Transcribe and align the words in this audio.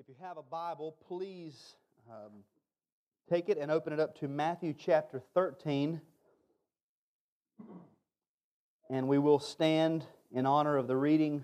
If 0.00 0.08
you 0.08 0.14
have 0.20 0.36
a 0.36 0.42
Bible, 0.42 0.94
please 1.08 1.74
um, 2.08 2.30
take 3.28 3.48
it 3.48 3.58
and 3.58 3.68
open 3.68 3.92
it 3.92 3.98
up 3.98 4.16
to 4.20 4.28
Matthew 4.28 4.72
chapter 4.72 5.20
13. 5.34 6.00
And 8.90 9.08
we 9.08 9.18
will 9.18 9.40
stand 9.40 10.06
in 10.30 10.46
honor 10.46 10.76
of 10.76 10.86
the 10.86 10.96
reading 10.96 11.42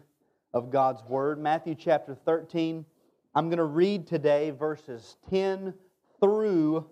of 0.53 0.71
God's 0.71 1.03
Word. 1.03 1.41
Matthew 1.41 1.75
chapter 1.75 2.15
13. 2.15 2.87
I'm 3.35 3.49
going 3.49 3.59
to 3.59 3.65
read 3.65 4.07
today 4.07 4.53
verses 4.53 5.17
10 5.31 5.75
through 6.21 6.87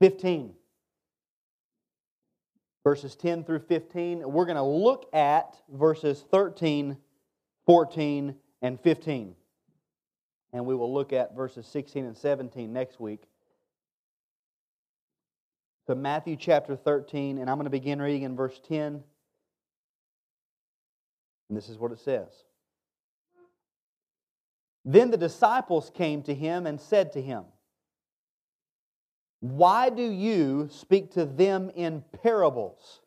15. 0.00 0.54
Verses 2.82 3.14
10 3.14 3.44
through 3.44 3.60
15. 3.60 4.28
We're 4.28 4.44
going 4.44 4.56
to 4.56 4.62
look 4.64 5.08
at 5.14 5.54
verses 5.72 6.24
13, 6.32 6.96
14, 7.64 8.34
and 8.60 8.80
15 8.80 9.36
and 10.52 10.66
we 10.66 10.74
will 10.74 10.92
look 10.92 11.12
at 11.12 11.34
verses 11.34 11.66
16 11.66 12.04
and 12.04 12.16
17 12.16 12.72
next 12.72 13.00
week. 13.00 13.22
So, 15.86 15.94
Matthew 15.94 16.36
chapter 16.36 16.76
13, 16.76 17.38
and 17.38 17.48
I'm 17.48 17.56
going 17.56 17.64
to 17.64 17.70
begin 17.70 18.00
reading 18.00 18.22
in 18.22 18.36
verse 18.36 18.60
10. 18.68 19.02
And 21.48 21.56
this 21.56 21.68
is 21.68 21.78
what 21.78 21.90
it 21.90 21.98
says 21.98 22.28
Then 24.84 25.10
the 25.10 25.16
disciples 25.16 25.90
came 25.92 26.22
to 26.22 26.34
him 26.34 26.66
and 26.66 26.80
said 26.80 27.12
to 27.14 27.22
him, 27.22 27.44
Why 29.40 29.90
do 29.90 30.02
you 30.02 30.68
speak 30.70 31.12
to 31.14 31.24
them 31.24 31.70
in 31.74 32.04
parables? 32.22 33.00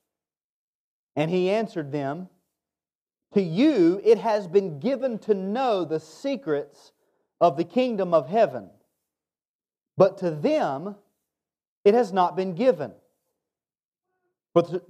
And 1.15 1.29
he 1.29 1.49
answered 1.49 1.91
them, 1.91 2.27
To 3.33 3.41
you 3.41 4.01
it 4.03 4.17
has 4.17 4.47
been 4.47 4.79
given 4.79 5.19
to 5.19 5.33
know 5.33 5.85
the 5.85 5.99
secrets 5.99 6.91
of 7.43 7.57
the 7.57 7.63
kingdom 7.65 8.13
of 8.13 8.29
heaven. 8.29 8.69
But 9.97 10.17
to 10.19 10.31
them 10.31 10.95
it 11.83 11.93
has 11.93 12.13
not 12.13 12.37
been 12.37 12.55
given. 12.55 12.93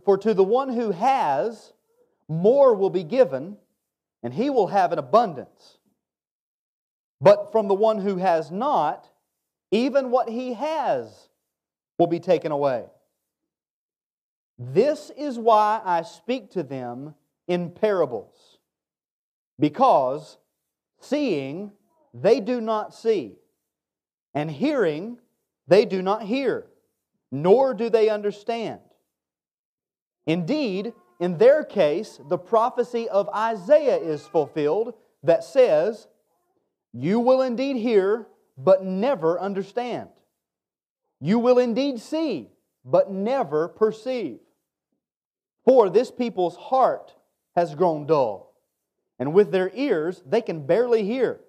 For 0.06 0.18
to 0.20 0.34
the 0.36 0.44
one 0.44 0.72
who 0.72 0.92
has, 0.92 1.74
more 2.28 2.76
will 2.76 2.92
be 2.92 3.04
given, 3.04 3.58
and 4.22 4.34
he 4.34 4.50
will 4.52 4.68
have 4.68 4.92
an 4.92 5.00
abundance. 5.00 5.80
But 7.20 7.52
from 7.52 7.68
the 7.68 7.74
one 7.74 7.98
who 7.98 8.18
has 8.18 8.52
not, 8.52 9.10
even 9.72 10.12
what 10.12 10.30
he 10.30 10.54
has 10.54 11.30
will 11.98 12.08
be 12.08 12.20
taken 12.20 12.52
away. 12.52 12.86
This 14.60 15.12
is 15.18 15.40
why 15.40 15.82
I 15.84 16.04
speak 16.04 16.52
to 16.52 16.62
them 16.62 17.16
in 17.48 17.72
parables, 17.72 18.60
because 19.60 20.38
seeing 21.00 21.72
they 22.14 22.40
do 22.40 22.62
not 22.62 22.94
see, 22.94 23.36
and 24.34 24.50
hearing, 24.50 25.18
they 25.68 25.86
do 25.86 26.02
not 26.02 26.24
hear, 26.24 26.68
nor 27.32 27.74
do 27.74 27.90
they 27.90 28.10
understand. 28.10 28.80
Indeed, 30.26 30.94
in 31.20 31.38
their 31.38 31.64
case, 31.64 32.20
the 32.30 32.38
prophecy 32.38 33.10
of 33.10 33.30
Isaiah 33.30 33.98
is 33.98 34.28
fulfilled 34.28 34.94
that 35.24 35.44
says, 35.44 36.08
You 36.94 37.20
will 37.20 37.42
indeed 37.42 37.78
hear, 37.78 38.28
but 38.58 38.84
never 38.84 39.40
understand. 39.40 40.10
You 41.20 41.40
will 41.40 41.58
indeed 41.58 42.00
see, 42.00 42.50
but 42.86 43.12
never 43.12 43.68
perceive. 43.68 44.40
For 45.66 45.90
this 45.90 46.12
people's 46.12 46.58
heart 46.58 47.16
has 47.56 47.76
grown 47.76 48.06
dull, 48.06 48.54
and 49.18 49.34
with 49.34 49.52
their 49.52 49.72
ears 49.74 50.22
they 50.26 50.42
can 50.42 50.66
barely 50.66 51.06
hear 51.06 51.40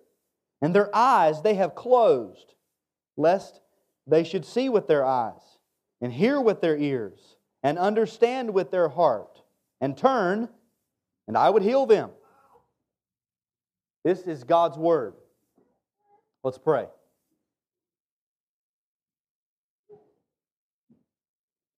and 0.64 0.74
their 0.74 0.88
eyes 0.96 1.42
they 1.42 1.56
have 1.56 1.74
closed, 1.74 2.54
lest 3.18 3.60
they 4.06 4.24
should 4.24 4.46
see 4.46 4.70
with 4.70 4.88
their 4.88 5.04
eyes, 5.04 5.58
and 6.00 6.10
hear 6.10 6.40
with 6.40 6.62
their 6.62 6.74
ears, 6.74 7.36
and 7.62 7.78
understand 7.78 8.54
with 8.54 8.70
their 8.70 8.88
heart, 8.88 9.42
and 9.82 9.94
turn, 9.94 10.48
and 11.28 11.36
I 11.36 11.50
would 11.50 11.62
heal 11.62 11.84
them. 11.84 12.08
This 14.04 14.20
is 14.22 14.44
God's 14.44 14.78
word. 14.78 15.12
Let's 16.42 16.56
pray. 16.56 16.86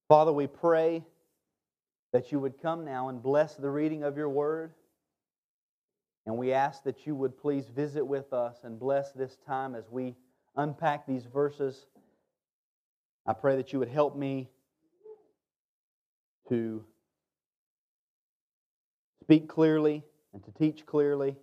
Father, 0.09 0.33
we 0.33 0.47
pray 0.47 1.03
that 2.13 2.31
you 2.31 2.39
would 2.39 2.63
come 2.63 2.85
now 2.85 3.09
and 3.09 3.21
bless 3.21 3.57
the 3.57 3.69
reading 3.69 4.05
of 4.05 4.17
your 4.17 4.29
word. 4.29 4.75
And 6.27 6.37
we 6.37 6.53
ask 6.53 6.83
that 6.83 7.07
you 7.07 7.15
would 7.15 7.39
please 7.39 7.69
visit 7.69 8.05
with 8.05 8.33
us 8.33 8.57
and 8.65 8.79
bless 8.79 9.13
this 9.13 9.39
time 9.47 9.75
as 9.77 9.85
we 9.91 10.17
unpack 10.57 11.07
these 11.07 11.25
verses. 11.25 11.87
I 13.27 13.33
pray 13.33 13.57
that 13.57 13.73
you 13.73 13.79
would 13.79 13.89
help 13.89 14.17
me 14.17 14.51
to 16.49 16.85
speak 19.23 19.49
clearly 19.49 20.05
and 20.33 20.45
to 20.45 20.51
teach 20.53 20.85
clearly. 20.85 21.37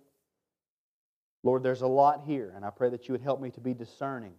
Lord, 1.42 1.62
there's 1.62 1.82
a 1.82 1.86
lot 1.86 2.22
here, 2.26 2.52
and 2.54 2.64
I 2.64 2.70
pray 2.70 2.90
that 2.90 3.08
you 3.08 3.12
would 3.12 3.20
help 3.20 3.40
me 3.40 3.50
to 3.50 3.60
be 3.60 3.74
discerning. 3.74 4.32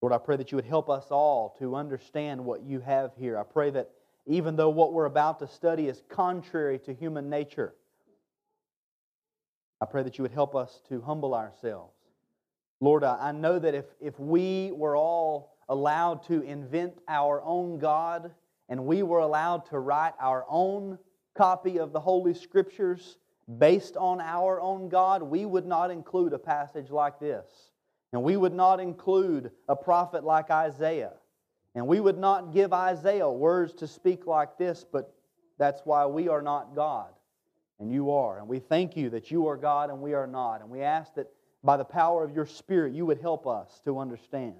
Lord, 0.00 0.12
I 0.12 0.18
pray 0.18 0.36
that 0.36 0.52
you 0.52 0.56
would 0.56 0.66
help 0.66 0.88
us 0.88 1.06
all 1.10 1.56
to 1.58 1.74
understand 1.74 2.44
what 2.44 2.62
you 2.62 2.80
have 2.80 3.12
here. 3.18 3.38
I 3.38 3.42
pray 3.42 3.70
that 3.70 3.90
even 4.26 4.56
though 4.56 4.70
what 4.70 4.92
we're 4.92 5.06
about 5.06 5.38
to 5.40 5.48
study 5.48 5.88
is 5.88 6.02
contrary 6.08 6.78
to 6.80 6.94
human 6.94 7.28
nature, 7.28 7.74
I 9.80 9.84
pray 9.84 10.02
that 10.02 10.16
you 10.16 10.22
would 10.22 10.32
help 10.32 10.54
us 10.54 10.80
to 10.88 11.02
humble 11.02 11.34
ourselves. 11.34 11.92
Lord, 12.80 13.04
I 13.04 13.32
know 13.32 13.58
that 13.58 13.74
if, 13.74 13.84
if 14.00 14.18
we 14.18 14.70
were 14.72 14.96
all 14.96 15.56
allowed 15.68 16.22
to 16.24 16.42
invent 16.42 16.98
our 17.08 17.42
own 17.42 17.78
God 17.78 18.32
and 18.68 18.86
we 18.86 19.02
were 19.02 19.18
allowed 19.18 19.66
to 19.66 19.78
write 19.78 20.14
our 20.20 20.44
own 20.48 20.98
copy 21.34 21.78
of 21.78 21.92
the 21.92 22.00
Holy 22.00 22.34
Scriptures 22.34 23.18
based 23.58 23.96
on 23.96 24.20
our 24.20 24.60
own 24.60 24.88
God, 24.88 25.22
we 25.22 25.44
would 25.44 25.66
not 25.66 25.90
include 25.90 26.32
a 26.32 26.38
passage 26.38 26.90
like 26.90 27.18
this. 27.18 27.46
And 28.12 28.22
we 28.22 28.36
would 28.36 28.54
not 28.54 28.80
include 28.80 29.50
a 29.68 29.76
prophet 29.76 30.24
like 30.24 30.50
Isaiah. 30.50 31.12
And 31.74 31.86
we 31.86 32.00
would 32.00 32.18
not 32.18 32.52
give 32.52 32.72
Isaiah 32.72 33.28
words 33.28 33.74
to 33.74 33.86
speak 33.86 34.26
like 34.26 34.56
this, 34.56 34.84
but 34.90 35.14
that's 35.58 35.82
why 35.84 36.06
we 36.06 36.28
are 36.28 36.42
not 36.42 36.74
God 36.74 37.08
and 37.78 37.92
you 37.92 38.10
are. 38.10 38.38
And 38.38 38.48
we 38.48 38.58
thank 38.58 38.96
you 38.96 39.10
that 39.10 39.30
you 39.30 39.48
are 39.48 39.56
God 39.56 39.90
and 39.90 40.00
we 40.00 40.14
are 40.14 40.26
not. 40.26 40.60
And 40.60 40.70
we 40.70 40.82
ask 40.82 41.14
that 41.14 41.28
by 41.62 41.76
the 41.76 41.84
power 41.84 42.24
of 42.24 42.34
your 42.34 42.46
Spirit, 42.46 42.94
you 42.94 43.06
would 43.06 43.20
help 43.20 43.46
us 43.46 43.80
to 43.84 43.98
understand. 43.98 44.54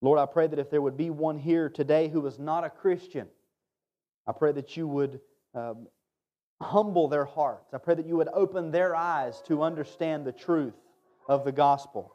Lord, 0.00 0.18
I 0.18 0.26
pray 0.26 0.46
that 0.46 0.58
if 0.58 0.70
there 0.70 0.82
would 0.82 0.96
be 0.96 1.10
one 1.10 1.38
here 1.38 1.68
today 1.68 2.08
who 2.08 2.26
is 2.26 2.38
not 2.38 2.64
a 2.64 2.70
Christian, 2.70 3.26
I 4.26 4.32
pray 4.32 4.52
that 4.52 4.76
you 4.76 4.86
would 4.86 5.20
um, 5.54 5.86
humble 6.60 7.08
their 7.08 7.24
hearts. 7.24 7.74
I 7.74 7.78
pray 7.78 7.94
that 7.94 8.06
you 8.06 8.16
would 8.16 8.28
open 8.32 8.70
their 8.70 8.94
eyes 8.94 9.42
to 9.46 9.62
understand 9.62 10.26
the 10.26 10.32
truth 10.32 10.74
of 11.28 11.44
the 11.44 11.52
gospel. 11.52 12.14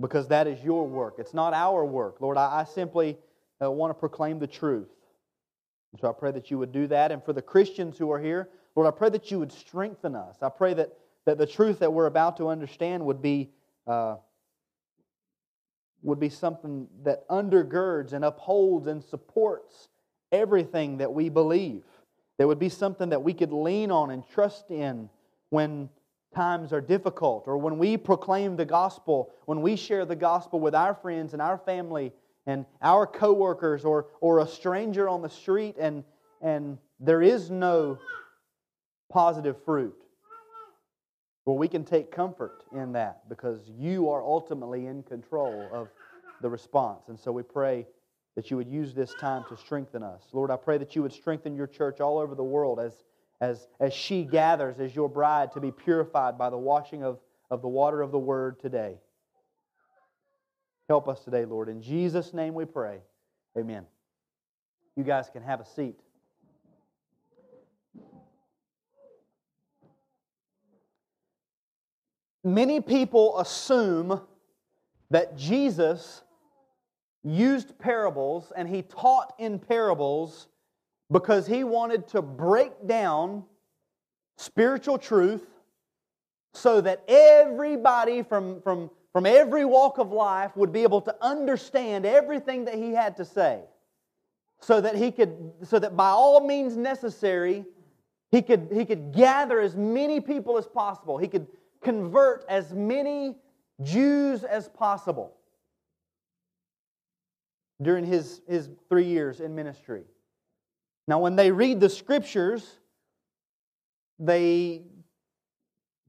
Because 0.00 0.28
that 0.28 0.46
is 0.46 0.62
your 0.62 0.86
work. 0.86 1.16
It's 1.18 1.34
not 1.34 1.52
our 1.52 1.84
work. 1.84 2.20
Lord, 2.20 2.38
I, 2.38 2.60
I 2.60 2.64
simply 2.64 3.18
uh, 3.62 3.70
want 3.70 3.90
to 3.90 3.94
proclaim 3.94 4.38
the 4.38 4.46
truth. 4.46 4.88
And 5.92 6.00
so 6.00 6.08
I 6.08 6.12
pray 6.12 6.30
that 6.32 6.50
you 6.50 6.58
would 6.58 6.72
do 6.72 6.86
that. 6.88 7.12
And 7.12 7.22
for 7.24 7.32
the 7.32 7.42
Christians 7.42 7.98
who 7.98 8.10
are 8.10 8.20
here, 8.20 8.48
Lord, 8.76 8.86
I 8.86 8.96
pray 8.96 9.10
that 9.10 9.30
you 9.30 9.38
would 9.38 9.52
strengthen 9.52 10.14
us. 10.14 10.36
I 10.42 10.48
pray 10.48 10.74
that, 10.74 10.96
that 11.24 11.38
the 11.38 11.46
truth 11.46 11.80
that 11.80 11.92
we're 11.92 12.06
about 12.06 12.36
to 12.36 12.48
understand 12.48 13.04
would 13.04 13.20
be, 13.20 13.50
uh, 13.86 14.16
would 16.02 16.20
be 16.20 16.28
something 16.28 16.86
that 17.02 17.28
undergirds 17.28 18.12
and 18.12 18.24
upholds 18.24 18.86
and 18.86 19.02
supports 19.02 19.88
everything 20.32 20.98
that 20.98 21.12
we 21.12 21.28
believe. 21.28 21.82
That 22.38 22.46
would 22.46 22.58
be 22.58 22.68
something 22.68 23.10
that 23.10 23.22
we 23.22 23.34
could 23.34 23.52
lean 23.52 23.90
on 23.90 24.10
and 24.10 24.26
trust 24.26 24.70
in 24.70 25.10
when 25.50 25.90
times 26.34 26.72
are 26.72 26.80
difficult 26.80 27.48
or 27.48 27.58
when 27.58 27.76
we 27.76 27.96
proclaim 27.96 28.56
the 28.56 28.64
gospel, 28.64 29.32
when 29.46 29.60
we 29.60 29.76
share 29.76 30.04
the 30.04 30.16
gospel 30.16 30.60
with 30.60 30.74
our 30.74 30.94
friends 30.94 31.32
and 31.32 31.42
our 31.42 31.58
family 31.58 32.12
and 32.46 32.64
our 32.82 33.06
coworkers 33.06 33.84
or, 33.84 34.06
or 34.20 34.40
a 34.40 34.46
stranger 34.46 35.08
on 35.08 35.22
the 35.22 35.28
street 35.28 35.76
and, 35.78 36.04
and 36.40 36.78
there 36.98 37.22
is 37.22 37.50
no 37.50 37.98
positive 39.10 39.62
fruit. 39.64 39.96
Well, 41.44 41.58
we 41.58 41.68
can 41.68 41.84
take 41.84 42.12
comfort 42.12 42.64
in 42.72 42.92
that 42.92 43.28
because 43.28 43.70
you 43.76 44.10
are 44.10 44.22
ultimately 44.22 44.86
in 44.86 45.02
control 45.02 45.68
of 45.72 45.88
the 46.42 46.48
response. 46.48 47.08
And 47.08 47.18
so 47.18 47.32
we 47.32 47.42
pray 47.42 47.86
that 48.36 48.50
you 48.50 48.56
would 48.56 48.68
use 48.68 48.94
this 48.94 49.12
time 49.20 49.44
to 49.48 49.56
strengthen 49.56 50.02
us. 50.02 50.22
Lord, 50.32 50.50
I 50.50 50.56
pray 50.56 50.78
that 50.78 50.94
you 50.94 51.02
would 51.02 51.12
strengthen 51.12 51.56
your 51.56 51.66
church 51.66 52.00
all 52.00 52.18
over 52.18 52.34
the 52.34 52.44
world 52.44 52.78
as, 52.78 53.04
as, 53.40 53.68
as 53.80 53.92
she 53.92 54.24
gathers 54.24 54.78
as 54.78 54.94
your 54.94 55.08
bride 55.08 55.52
to 55.52 55.60
be 55.60 55.72
purified 55.72 56.38
by 56.38 56.50
the 56.50 56.58
washing 56.58 57.02
of, 57.02 57.18
of 57.50 57.62
the 57.62 57.68
water 57.68 58.00
of 58.00 58.12
the 58.12 58.18
word 58.18 58.60
today. 58.60 58.98
Help 60.90 61.08
us 61.08 61.20
today, 61.20 61.44
Lord. 61.44 61.68
In 61.68 61.80
Jesus' 61.80 62.34
name 62.34 62.52
we 62.52 62.64
pray. 62.64 62.98
Amen. 63.56 63.86
You 64.96 65.04
guys 65.04 65.30
can 65.32 65.40
have 65.40 65.60
a 65.60 65.64
seat. 65.64 65.94
many 72.42 72.80
people 72.80 73.38
assume 73.38 74.20
that 75.10 75.36
Jesus 75.36 76.22
used 77.22 77.78
parables 77.78 78.52
and 78.56 78.68
he 78.68 78.82
taught 78.82 79.32
in 79.38 79.60
parables 79.60 80.48
because 81.08 81.46
he 81.46 81.62
wanted 81.62 82.08
to 82.08 82.20
break 82.20 82.72
down 82.88 83.44
spiritual 84.38 84.98
truth 84.98 85.46
so 86.52 86.80
that 86.80 87.04
everybody 87.06 88.24
from, 88.24 88.60
from, 88.62 88.90
from 89.12 89.26
every 89.26 89.64
walk 89.64 89.98
of 89.98 90.12
life 90.12 90.56
would 90.56 90.72
be 90.72 90.82
able 90.82 91.00
to 91.02 91.14
understand 91.20 92.06
everything 92.06 92.64
that 92.66 92.74
he 92.74 92.92
had 92.92 93.16
to 93.16 93.24
say 93.24 93.60
so 94.60 94.80
that 94.80 94.96
he 94.96 95.10
could 95.10 95.52
so 95.62 95.78
that 95.78 95.96
by 95.96 96.10
all 96.10 96.46
means 96.46 96.76
necessary 96.76 97.64
he 98.30 98.42
could 98.42 98.68
he 98.72 98.84
could 98.84 99.12
gather 99.12 99.60
as 99.60 99.74
many 99.74 100.20
people 100.20 100.56
as 100.56 100.66
possible. 100.66 101.18
He 101.18 101.28
could 101.28 101.46
convert 101.82 102.44
as 102.48 102.72
many 102.72 103.36
jews 103.82 104.44
as 104.44 104.68
possible 104.68 105.34
during 107.82 108.04
his, 108.04 108.42
his 108.46 108.68
three 108.88 109.06
years 109.06 109.40
in 109.40 109.54
ministry. 109.54 110.04
Now 111.08 111.18
when 111.18 111.34
they 111.34 111.50
read 111.50 111.80
the 111.80 111.88
scriptures 111.88 112.76
they 114.18 114.82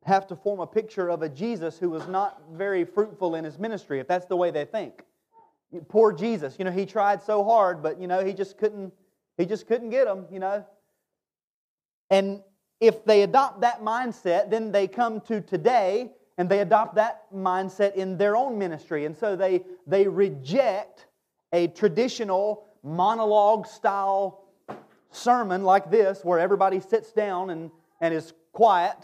have 0.04 0.28
to 0.28 0.36
form 0.36 0.60
a 0.60 0.68
picture 0.68 1.10
of 1.10 1.22
a 1.22 1.30
jesus 1.30 1.78
who 1.78 1.90
was 1.90 2.08
not 2.08 2.42
very 2.54 2.84
fruitful 2.84 3.36
in 3.36 3.44
his 3.44 3.60
ministry 3.60 4.00
if 4.00 4.08
that's 4.08 4.26
the 4.26 4.36
way 4.36 4.52
they 4.52 4.66
think 4.66 5.04
Poor 5.88 6.12
Jesus, 6.12 6.58
you 6.60 6.66
know, 6.66 6.72
he 6.72 6.86
tried 6.86 7.24
so 7.24 7.44
hard, 7.44 7.82
but 7.82 8.00
you 8.00 8.08
know, 8.08 8.24
he 8.24 8.34
just 8.34 8.58
couldn't 8.58 8.92
he 9.38 9.46
just 9.46 9.68
couldn't 9.68 9.90
get 9.90 10.06
them, 10.06 10.26
you 10.30 10.40
know. 10.40 10.66
And 12.10 12.42
if 12.82 13.06
they 13.06 13.24
adopt 13.24 13.62
that 13.62 13.82
mindset, 13.82 14.50
then 14.50 14.72
they 14.72 14.88
come 14.88 15.22
to 15.22 15.40
today 15.40 16.12
and 16.38 16.50
they 16.50 16.60
adopt 16.60 16.96
that 16.96 17.32
mindset 17.34 17.96
in 17.96 18.18
their 18.18 18.36
own 18.36 18.58
ministry. 18.58 19.06
And 19.06 19.16
so 19.16 19.38
they 19.38 19.62
they 19.88 20.08
reject 20.08 21.06
a 21.54 21.68
traditional 21.68 22.66
monologue 22.84 23.66
style 23.68 24.44
sermon 25.12 25.64
like 25.64 25.90
this 25.90 26.26
where 26.26 26.40
everybody 26.40 26.82
sits 26.82 27.14
down 27.14 27.50
and, 27.50 27.72
and 28.02 28.14
is 28.14 28.34
quiet 28.52 28.98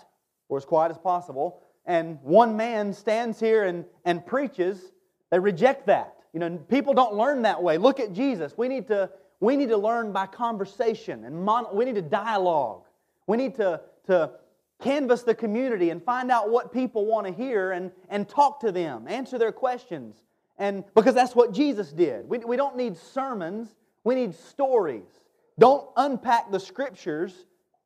or 0.50 0.58
as 0.58 0.66
quiet 0.66 0.92
as 0.92 0.98
possible 0.98 1.62
and 1.86 2.20
one 2.22 2.58
man 2.58 2.94
stands 2.94 3.40
here 3.40 3.64
and, 3.64 3.86
and 4.06 4.26
preaches 4.26 4.92
they 5.30 5.40
reject 5.40 5.88
that 5.88 6.18
you 6.38 6.40
know, 6.40 6.56
people 6.70 6.94
don't 6.94 7.16
learn 7.16 7.42
that 7.42 7.64
way. 7.64 7.80
Look 7.80 8.00
at 8.00 8.14
Jesus. 8.14 8.54
We 8.56 8.68
need 8.68 8.88
to, 8.90 9.10
we 9.40 9.56
need 9.56 9.70
to 9.70 9.78
learn 9.78 10.12
by 10.12 10.28
conversation 10.28 11.26
and 11.26 11.44
mon- 11.44 11.66
we 11.74 11.84
need 11.84 11.96
to 11.96 12.02
dialogue. 12.04 12.84
We 13.26 13.38
need 13.38 13.56
to, 13.56 13.82
to 14.06 14.32
canvass 14.80 15.24
the 15.24 15.34
community 15.34 15.90
and 15.90 16.04
find 16.04 16.30
out 16.30 16.52
what 16.52 16.72
people 16.72 17.08
want 17.08 17.26
to 17.26 17.34
hear 17.34 17.72
and, 17.72 17.92
and 18.10 18.30
talk 18.30 18.60
to 18.60 18.72
them, 18.72 19.08
answer 19.08 19.40
their 19.40 19.52
questions. 19.52 20.16
And 20.60 20.84
because 20.94 21.16
that's 21.16 21.36
what 21.36 21.54
Jesus 21.54 21.92
did. 21.92 22.30
We, 22.30 22.38
we 22.38 22.56
don't 22.56 22.76
need 22.76 22.98
sermons, 22.98 23.76
we 24.04 24.14
need 24.14 24.36
stories. 24.36 25.10
Don't 25.58 25.88
unpack 25.96 26.52
the 26.52 26.60
scriptures, 26.60 27.34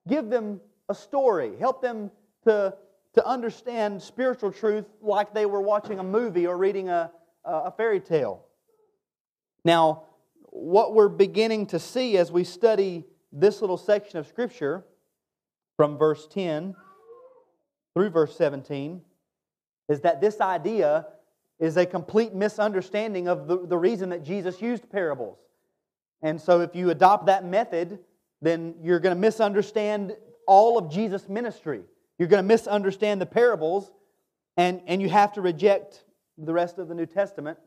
give 0.10 0.30
them 0.30 0.60
a 0.90 0.94
story. 0.94 1.54
Help 1.58 1.81
them 1.81 2.12
to, 2.46 2.74
to 3.14 3.28
understand 3.28 4.02
spiritual 4.02 4.52
truth 4.52 4.86
like 5.02 5.34
they 5.34 5.46
were 5.46 5.62
watching 5.62 6.00
a 6.00 6.04
movie 6.04 6.48
or 6.48 6.58
reading 6.58 6.90
a, 6.90 7.12
a 7.44 7.72
fairy 7.72 8.00
tale. 8.00 8.46
Now, 9.64 10.04
what 10.44 10.94
we're 10.94 11.10
beginning 11.10 11.68
to 11.68 11.80
see 11.80 12.18
as 12.18 12.32
we 12.32 12.44
study 12.44 13.06
this 13.32 13.62
little 13.62 13.78
section 13.78 14.20
of 14.20 14.28
Scripture 14.28 14.86
from 15.78 15.98
verse 15.98 16.28
10 16.28 16.76
through 17.94 18.10
verse 18.10 18.36
17 18.36 19.02
is 19.90 20.02
that 20.02 20.22
this 20.22 20.42
idea 20.42 21.08
is 21.60 21.78
a 21.78 21.86
complete 21.86 22.34
misunderstanding 22.34 23.28
of 23.28 23.48
the, 23.48 23.66
the 23.68 23.78
reason 23.78 24.10
that 24.10 24.24
Jesus 24.24 24.62
used 24.62 24.90
parables. 24.90 25.38
And 26.24 26.40
so, 26.40 26.62
if 26.62 26.76
you 26.76 26.90
adopt 26.90 27.28
that 27.28 27.46
method, 27.46 28.00
then 28.42 28.76
you're 28.82 29.00
going 29.00 29.16
to 29.16 29.20
misunderstand 29.20 30.16
all 30.48 30.78
of 30.78 30.92
Jesus' 30.92 31.28
ministry. 31.30 31.84
You're 32.22 32.28
going 32.28 32.44
to 32.44 32.48
misunderstand 32.48 33.20
the 33.20 33.26
parables, 33.26 33.92
and, 34.56 34.84
and 34.86 35.02
you 35.02 35.10
have 35.10 35.34
to 35.34 35.42
reject 35.42 36.04
the 36.38 36.54
rest 36.54 36.78
of 36.78 36.88
the 36.88 36.94
New 36.94 37.08
Testament 37.08 37.58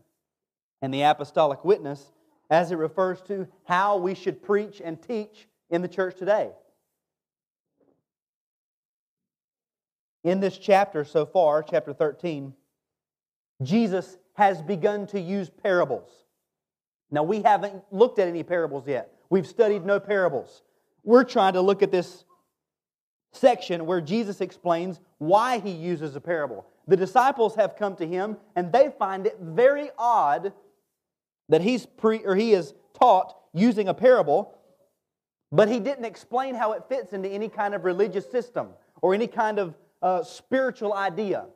and 0.80 0.94
the 0.94 1.02
apostolic 1.02 1.64
witness 1.64 2.12
as 2.50 2.70
it 2.70 2.76
refers 2.76 3.20
to 3.22 3.48
how 3.64 3.96
we 3.96 4.14
should 4.14 4.44
preach 4.44 4.80
and 4.80 5.02
teach 5.02 5.48
in 5.70 5.82
the 5.82 5.88
church 5.88 6.16
today. 6.16 6.52
In 10.22 10.38
this 10.38 10.56
chapter 10.56 11.04
so 11.04 11.26
far, 11.26 11.60
chapter 11.64 11.92
13, 11.92 12.54
Jesus 13.60 14.18
has 14.34 14.62
begun 14.62 15.08
to 15.08 15.20
use 15.20 15.50
parables. 15.50 16.10
Now, 17.10 17.24
we 17.24 17.42
haven't 17.42 17.82
looked 17.90 18.20
at 18.20 18.28
any 18.28 18.44
parables 18.44 18.86
yet. 18.86 19.16
We've 19.30 19.48
studied 19.48 19.84
no 19.84 19.98
parables. 19.98 20.62
We're 21.02 21.24
trying 21.24 21.54
to 21.54 21.60
look 21.60 21.82
at 21.82 21.90
this 21.90 22.24
section 23.36 23.86
where 23.86 24.00
Jesus 24.00 24.40
explains 24.40 25.00
why 25.18 25.58
he 25.58 25.70
uses 25.70 26.16
a 26.16 26.20
parable. 26.20 26.66
The 26.86 26.96
disciples 26.96 27.54
have 27.56 27.76
come 27.76 27.96
to 27.96 28.06
him 28.06 28.36
and 28.56 28.72
they 28.72 28.92
find 28.98 29.26
it 29.26 29.38
very 29.40 29.90
odd 29.98 30.52
that 31.48 31.60
he's 31.60 31.86
pre 31.86 32.18
or 32.18 32.34
he 32.34 32.52
is 32.52 32.74
taught 32.98 33.36
using 33.52 33.88
a 33.88 33.94
parable, 33.94 34.58
but 35.52 35.68
he 35.68 35.80
didn't 35.80 36.04
explain 36.04 36.54
how 36.54 36.72
it 36.72 36.84
fits 36.88 37.12
into 37.12 37.28
any 37.28 37.48
kind 37.48 37.74
of 37.74 37.84
religious 37.84 38.30
system 38.30 38.68
or 39.02 39.14
any 39.14 39.26
kind 39.26 39.58
of 39.58 39.74
uh, 40.02 40.22
spiritual 40.22 40.92
idea. 40.92 41.46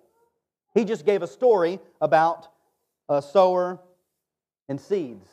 He 0.75 0.85
just 0.85 1.05
gave 1.05 1.23
a 1.23 1.27
story 1.27 1.81
about 2.01 2.49
a 3.09 3.21
sower 3.21 3.81
and 4.69 4.81
seeds. 4.81 5.27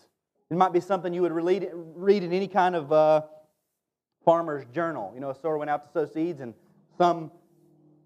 It 0.49 0.57
might 0.57 0.73
be 0.73 0.79
something 0.79 1.13
you 1.13 1.21
would 1.21 1.31
read, 1.31 1.69
read 1.73 2.23
in 2.23 2.31
any 2.31 2.47
kind 2.47 2.75
of 2.75 2.91
uh, 2.91 3.21
farmer's 4.25 4.65
journal. 4.73 5.11
You 5.13 5.21
know, 5.21 5.29
a 5.29 5.35
sower 5.35 5.57
went 5.57 5.69
out 5.69 5.85
to 5.85 5.91
sow 5.93 6.11
seeds, 6.11 6.41
and 6.41 6.53
some 6.97 7.31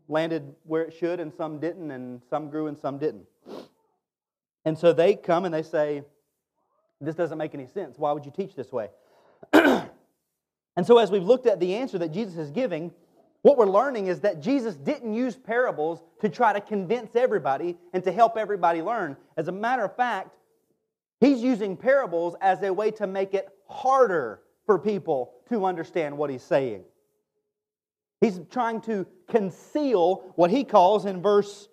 landed 0.07 0.54
where 0.66 0.83
it 0.83 0.94
should, 0.94 1.19
and 1.19 1.33
some 1.33 1.60
didn't, 1.60 1.89
and 1.89 2.21
some 2.30 2.50
grew 2.50 2.68
and 2.68 2.77
some 2.77 3.00
didn't. 3.00 3.25
And 4.66 4.77
so 4.77 4.94
they 4.94 5.16
come 5.16 5.45
and 5.45 5.54
they 5.54 5.63
say, 5.63 6.04
This 7.00 7.16
doesn't 7.16 7.38
make 7.38 7.56
any 7.56 7.68
sense. 7.68 7.98
Why 7.98 8.12
would 8.12 8.25
you 8.25 8.31
teach 8.36 8.56
this 8.56 8.71
way? 8.71 8.89
and 9.54 9.89
so, 10.83 10.98
as 10.98 11.10
we've 11.10 11.24
looked 11.24 11.48
at 11.48 11.60
the 11.60 11.75
answer 11.75 11.98
that 12.00 12.12
Jesus 12.12 12.38
is 12.38 12.51
giving, 12.51 12.92
what 13.42 13.57
we're 13.57 13.69
learning 13.69 14.07
is 14.07 14.19
that 14.22 14.42
Jesus 14.42 14.75
didn't 14.75 15.13
use 15.13 15.38
parables 15.38 16.04
to 16.19 16.27
try 16.27 16.51
to 16.51 16.60
convince 16.60 17.15
everybody 17.15 17.77
and 17.94 18.03
to 18.03 18.12
help 18.12 18.38
everybody 18.38 18.82
learn. 18.82 19.15
As 19.38 19.48
a 19.48 19.51
matter 19.51 19.86
of 19.86 19.96
fact, 19.96 20.36
he's 21.22 21.41
using 21.41 21.77
parables 21.77 22.36
as 22.41 22.62
a 22.63 22.74
way 22.74 22.91
to 22.91 23.08
make 23.08 23.34
it 23.34 23.48
harder 23.67 24.41
for 24.65 24.77
people 24.77 25.34
to 25.50 25.65
understand 25.65 26.18
what 26.18 26.29
he's 26.29 26.44
saying. 26.44 26.84
He's 28.22 28.39
trying 28.50 28.82
to 28.82 29.06
conceal 29.29 30.34
what 30.36 30.51
he 30.51 30.63
calls 30.63 31.06
in 31.06 31.22
verse 31.22 31.70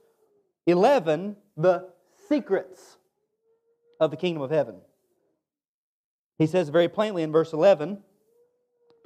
11 0.67 1.37
the 1.57 1.89
secrets 2.29 2.99
of 4.01 4.11
the 4.11 4.17
kingdom 4.17 4.43
of 4.43 4.51
heaven. 4.51 4.77
He 6.39 6.47
says 6.47 6.69
very 6.69 6.89
plainly 6.89 7.23
in 7.23 7.33
verse 7.33 7.53
11 7.53 7.99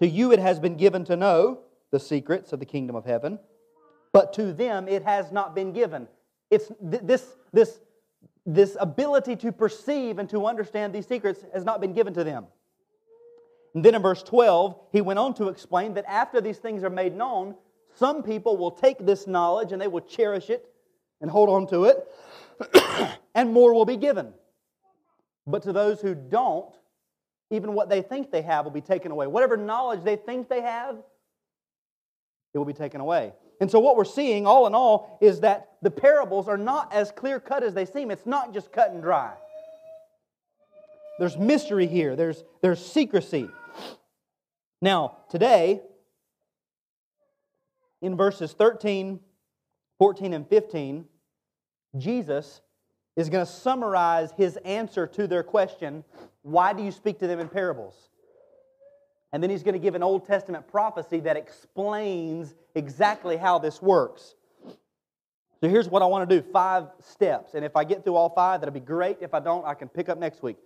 To 0.01 0.07
you 0.07 0.33
it 0.33 0.39
has 0.39 0.59
been 0.59 0.77
given 0.77 1.05
to 1.05 1.17
know 1.17 1.61
the 1.91 2.01
secrets 2.01 2.53
of 2.53 2.61
the 2.61 2.67
kingdom 2.67 2.97
of 2.97 3.05
heaven, 3.05 3.39
but 4.13 4.33
to 4.35 4.53
them 4.53 4.89
it 4.89 5.03
has 5.05 5.33
not 5.33 5.55
been 5.55 5.73
given. 5.73 6.09
It's 6.51 6.71
this, 6.81 7.25
this, 7.53 7.81
this 8.45 8.77
ability 8.81 9.37
to 9.37 9.53
perceive 9.53 10.19
and 10.19 10.29
to 10.31 10.47
understand 10.47 10.93
these 10.93 11.07
secrets 11.07 11.45
has 11.55 11.65
not 11.65 11.81
been 11.81 11.93
given 11.93 12.13
to 12.15 12.25
them. 12.25 12.47
And 13.75 13.85
then 13.85 13.95
in 13.95 14.03
verse 14.03 14.23
12, 14.23 14.79
he 14.93 15.01
went 15.01 15.19
on 15.19 15.35
to 15.35 15.49
explain 15.49 15.95
that 15.95 16.05
after 16.09 16.41
these 16.41 16.59
things 16.59 16.83
are 16.83 16.91
made 16.91 17.17
known, 17.17 17.55
some 17.95 18.23
people 18.23 18.57
will 18.57 18.71
take 18.71 19.05
this 19.05 19.27
knowledge 19.27 19.73
and 19.73 19.81
they 19.81 19.89
will 19.89 20.01
cherish 20.01 20.51
it 20.51 20.67
and 21.21 21.31
hold 21.31 21.49
on 21.49 21.67
to 21.69 21.85
it, 21.85 23.19
and 23.35 23.53
more 23.53 23.75
will 23.75 23.85
be 23.85 23.97
given. 23.97 24.33
But 25.47 25.63
to 25.65 25.73
those 25.73 26.01
who 26.01 26.15
don't, 26.15 26.75
even 27.51 27.75
what 27.75 27.89
they 27.89 28.03
think 28.03 28.31
they 28.31 28.43
have 28.43 28.65
will 28.65 28.73
be 28.73 28.81
taken 28.81 29.13
away. 29.13 29.27
Whatever 29.27 29.57
knowledge 29.57 30.03
they 30.03 30.17
think 30.17 30.49
they 30.49 30.63
have, 30.63 30.97
it 32.55 32.59
will 32.59 32.65
be 32.65 32.73
taken 32.73 33.01
away. 33.01 33.33
And 33.61 33.71
so, 33.71 33.79
what 33.79 33.97
we're 33.97 34.05
seeing, 34.05 34.47
all 34.47 34.67
in 34.67 34.75
all, 34.75 35.19
is 35.21 35.41
that 35.41 35.69
the 35.83 35.91
parables 35.91 36.49
are 36.49 36.57
not 36.57 36.93
as 36.93 37.13
clear 37.13 37.39
cut 37.39 37.63
as 37.63 37.75
they 37.75 37.85
seem. 37.85 38.11
It's 38.11 38.27
not 38.27 38.55
just 38.55 38.73
cut 38.73 38.91
and 38.93 39.03
dry. 39.03 39.35
There's 41.19 41.37
mystery 41.37 41.87
here, 41.87 42.17
there's, 42.17 42.43
there's 42.63 42.85
secrecy. 42.85 43.49
Now, 44.83 45.19
today, 45.29 45.83
in 48.01 48.17
verses 48.17 48.53
13, 48.53 49.21
14, 49.99 50.33
and 50.33 50.49
15, 50.49 51.05
Jesus 51.99 52.63
is 53.17 53.29
going 53.29 53.45
to 53.45 53.51
summarize 53.51 54.33
his 54.33 54.57
answer 54.59 55.07
to 55.07 55.27
their 55.27 55.43
question 55.43 56.05
why 56.43 56.73
do 56.73 56.83
you 56.83 56.91
speak 56.91 57.19
to 57.19 57.27
them 57.27 57.39
in 57.39 57.49
parables? 57.49 58.09
And 59.33 59.43
then 59.43 59.51
he's 59.51 59.63
going 59.63 59.75
to 59.75 59.79
give 59.79 59.95
an 59.95 60.03
Old 60.03 60.27
Testament 60.27 60.67
prophecy 60.67 61.21
that 61.21 61.37
explains 61.37 62.55
exactly 62.75 63.37
how 63.37 63.59
this 63.59 63.83
works. 63.83 64.35
So 65.61 65.69
here's 65.69 65.89
what 65.89 66.01
I 66.01 66.07
want 66.07 66.29
to 66.29 66.41
do 66.41 66.47
five 66.51 66.87
steps. 67.01 67.53
And 67.53 67.65
if 67.65 67.77
I 67.77 67.85
get 67.85 68.03
through 68.03 68.17
all 68.17 68.31
five, 68.31 68.61
that'll 68.61 68.73
be 68.73 68.81
great. 68.81 69.19
If 69.21 69.35
I 69.35 69.41
don't, 69.41 69.65
I 69.67 69.75
can 69.75 69.89
pick 69.89 70.09
up 70.09 70.19
next 70.19 70.43
week. 70.43 70.57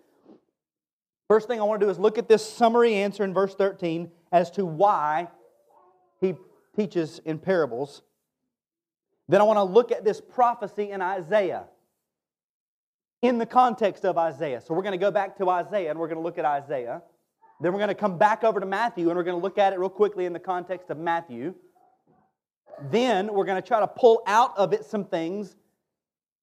First 1.28 1.49
thing 1.49 1.61
I 1.61 1.64
want 1.64 1.81
to 1.81 1.87
do 1.87 1.90
is 1.90 1.99
look 1.99 2.19
at 2.19 2.28
this 2.28 2.47
summary 2.47 2.95
answer 2.95 3.25
in 3.25 3.33
verse 3.33 3.54
13 3.54 4.11
as 4.31 4.50
to 4.52 4.66
why 4.66 5.28
he 6.21 6.35
teaches 6.76 7.21
in 7.25 7.38
parables. 7.38 8.02
Then 9.28 9.40
I 9.40 9.45
want 9.45 9.57
to 9.57 9.64
look 9.64 9.90
at 9.90 10.04
this 10.04 10.21
prophecy 10.21 10.90
in 10.90 11.00
Isaiah 11.00 11.64
in 13.23 13.38
the 13.38 13.47
context 13.47 14.04
of 14.04 14.19
Isaiah. 14.19 14.61
So 14.61 14.75
we're 14.75 14.83
going 14.83 14.93
to 14.93 14.99
go 14.99 15.11
back 15.11 15.38
to 15.38 15.49
Isaiah 15.49 15.90
and 15.90 15.99
we're 15.99 16.09
going 16.09 16.19
to 16.19 16.23
look 16.23 16.37
at 16.37 16.45
Isaiah. 16.45 17.00
Then 17.59 17.73
we're 17.73 17.78
going 17.78 17.88
to 17.88 17.95
come 17.95 18.19
back 18.19 18.45
over 18.45 18.61
to 18.61 18.66
Matthew 18.66 19.09
and 19.09 19.16
we're 19.16 19.25
going 19.25 19.37
to 19.37 19.43
look 19.43 19.57
at 19.57 19.73
it 19.73 19.78
real 19.78 19.88
quickly 19.88 20.26
in 20.26 20.35
the 20.35 20.38
context 20.38 20.90
of 20.90 20.99
Matthew. 20.99 21.54
Then 22.90 23.33
we're 23.33 23.47
going 23.47 23.61
to 23.61 23.66
try 23.66 23.81
to 23.81 23.87
pull 23.87 24.23
out 24.26 24.52
of 24.59 24.75
it 24.75 24.85
some 24.85 25.07
things 25.07 25.57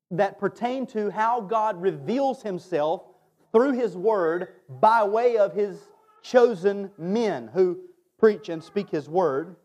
that 0.09 0.39
pertain 0.39 0.87
to 0.87 1.11
how 1.11 1.41
God 1.41 1.79
reveals 1.79 2.41
himself 2.41 3.03
through 3.51 3.73
his 3.73 3.95
word 3.95 4.49
by 4.69 5.03
way 5.03 5.37
of 5.37 5.53
his 5.53 5.77
chosen 6.21 6.91
men 6.97 7.49
who 7.53 7.79
preach 8.17 8.49
and 8.49 8.63
speak 8.63 8.89
his 8.89 9.09
word. 9.09 9.55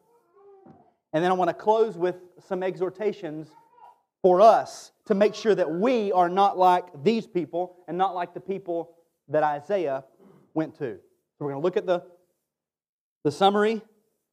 And 1.12 1.22
then 1.22 1.30
I 1.30 1.34
want 1.34 1.48
to 1.48 1.54
close 1.54 1.96
with 1.96 2.16
some 2.46 2.62
exhortations 2.62 3.48
for 4.22 4.40
us 4.40 4.92
to 5.06 5.14
make 5.14 5.34
sure 5.34 5.54
that 5.54 5.70
we 5.70 6.10
are 6.12 6.28
not 6.28 6.58
like 6.58 6.84
these 7.04 7.26
people 7.26 7.76
and 7.86 7.96
not 7.96 8.14
like 8.14 8.34
the 8.34 8.40
people 8.40 8.96
that 9.28 9.42
Isaiah 9.42 10.04
went 10.54 10.74
to. 10.78 10.96
So 10.96 11.44
we're 11.44 11.52
going 11.52 11.60
to 11.60 11.64
look 11.64 11.76
at 11.76 11.86
the, 11.86 12.02
the 13.24 13.30
summary. 13.30 13.82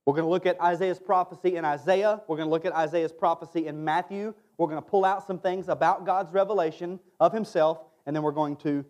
We're 0.05 0.13
going 0.13 0.25
to 0.25 0.29
look 0.29 0.45
at 0.45 0.59
Isaiah's 0.59 0.99
prophecy 0.99 1.55
in 1.55 1.65
Isaiah. 1.65 2.21
We're 2.27 2.37
going 2.37 2.47
to 2.47 2.51
look 2.51 2.65
at 2.65 2.73
Isaiah's 2.73 3.11
prophecy 3.11 3.67
in 3.67 3.83
Matthew. 3.83 4.33
We're 4.57 4.67
going 4.67 4.81
to 4.81 4.89
pull 4.89 5.05
out 5.05 5.25
some 5.27 5.39
things 5.39 5.69
about 5.69 6.05
God's 6.05 6.33
revelation 6.33 6.99
of 7.19 7.33
himself, 7.33 7.79
and 8.05 8.15
then 8.15 8.23
we're 8.23 8.31
going 8.31 8.55
to 8.57 8.85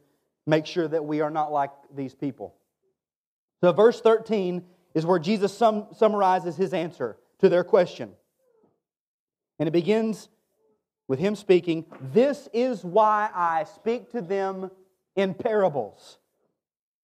make 0.46 0.66
sure 0.66 0.88
that 0.88 1.06
we 1.06 1.22
are 1.22 1.32
not 1.32 1.52
like 1.52 1.72
these 1.96 2.14
people. 2.14 2.56
So, 3.62 3.72
verse 3.72 4.02
13 4.02 4.64
is 4.94 5.06
where 5.06 5.20
Jesus 5.20 5.56
sum, 5.56 5.88
summarizes 5.96 6.56
his 6.56 6.74
answer 6.74 7.18
to 7.40 7.50
their 7.50 7.64
question. 7.64 8.12
And 9.60 9.68
it 9.68 9.72
begins 9.72 10.30
with 11.08 11.20
him 11.20 11.36
speaking, 11.36 11.86
This 12.14 12.50
is 12.54 12.84
why 12.84 13.30
I 13.34 13.66
speak 13.76 14.12
to 14.12 14.22
them 14.22 14.70
in 15.16 15.34
parables. 15.34 16.18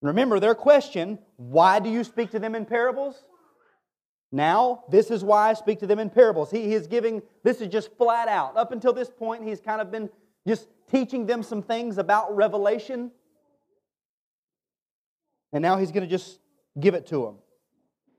Remember 0.02 0.40
their 0.40 0.56
question, 0.56 1.20
Why 1.38 1.80
do 1.80 1.90
you 1.90 2.04
speak 2.04 2.32
to 2.32 2.40
them 2.40 2.56
in 2.56 2.66
parables? 2.66 3.24
Now, 4.32 4.84
this 4.90 5.10
is 5.10 5.24
why 5.24 5.50
I 5.50 5.54
speak 5.54 5.80
to 5.80 5.88
them 5.88 5.98
in 5.98 6.10
parables. 6.10 6.52
He 6.52 6.74
is 6.74 6.86
giving, 6.86 7.24
this 7.44 7.62
is 7.62 7.68
just 7.68 7.96
flat 7.98 8.28
out. 8.28 8.56
Up 8.58 8.72
until 8.72 8.94
this 8.94 9.10
point, 9.10 9.44
he's 9.44 9.60
kind 9.60 9.82
of 9.82 9.92
been 9.92 10.10
just 10.48 10.68
teaching 10.92 11.26
them 11.26 11.42
some 11.42 11.64
things 11.64 11.98
about 11.98 12.36
revelation. 12.36 13.12
And 15.52 15.62
now 15.62 15.78
he's 15.78 15.92
going 15.92 16.04
to 16.04 16.10
just 16.10 16.40
give 16.80 16.94
it 16.94 17.08
to 17.08 17.24
them. 17.24 17.36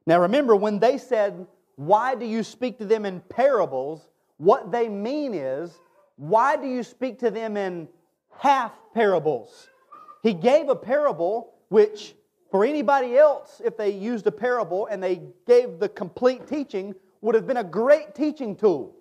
Now, 0.06 0.20
remember, 0.20 0.56
when 0.56 0.78
they 0.78 0.99
said, 0.99 1.46
Why 1.76 2.14
do 2.14 2.26
you 2.26 2.42
speak 2.42 2.78
to 2.78 2.84
them 2.84 3.06
in 3.06 3.20
parables? 3.20 4.08
What 4.38 4.72
they 4.72 4.88
mean 4.88 5.34
is, 5.34 5.78
why 6.16 6.56
do 6.56 6.66
you 6.66 6.82
speak 6.82 7.18
to 7.20 7.30
them 7.30 7.56
in 7.56 7.88
half 8.38 8.72
parables? 8.94 9.68
He 10.22 10.32
gave 10.34 10.68
a 10.68 10.76
parable 10.76 11.54
which, 11.68 12.14
for 12.50 12.64
anybody 12.64 13.16
else, 13.16 13.60
if 13.64 13.76
they 13.76 13.90
used 13.90 14.26
a 14.26 14.32
parable 14.32 14.87
and 14.87 15.02
they 15.02 15.22
gave 15.46 15.78
the 15.78 15.88
complete 15.88 16.46
teaching, 16.46 16.94
would 17.20 17.34
have 17.34 17.46
been 17.46 17.58
a 17.58 17.64
great 17.64 18.14
teaching 18.14 18.56
tool. 18.56 18.96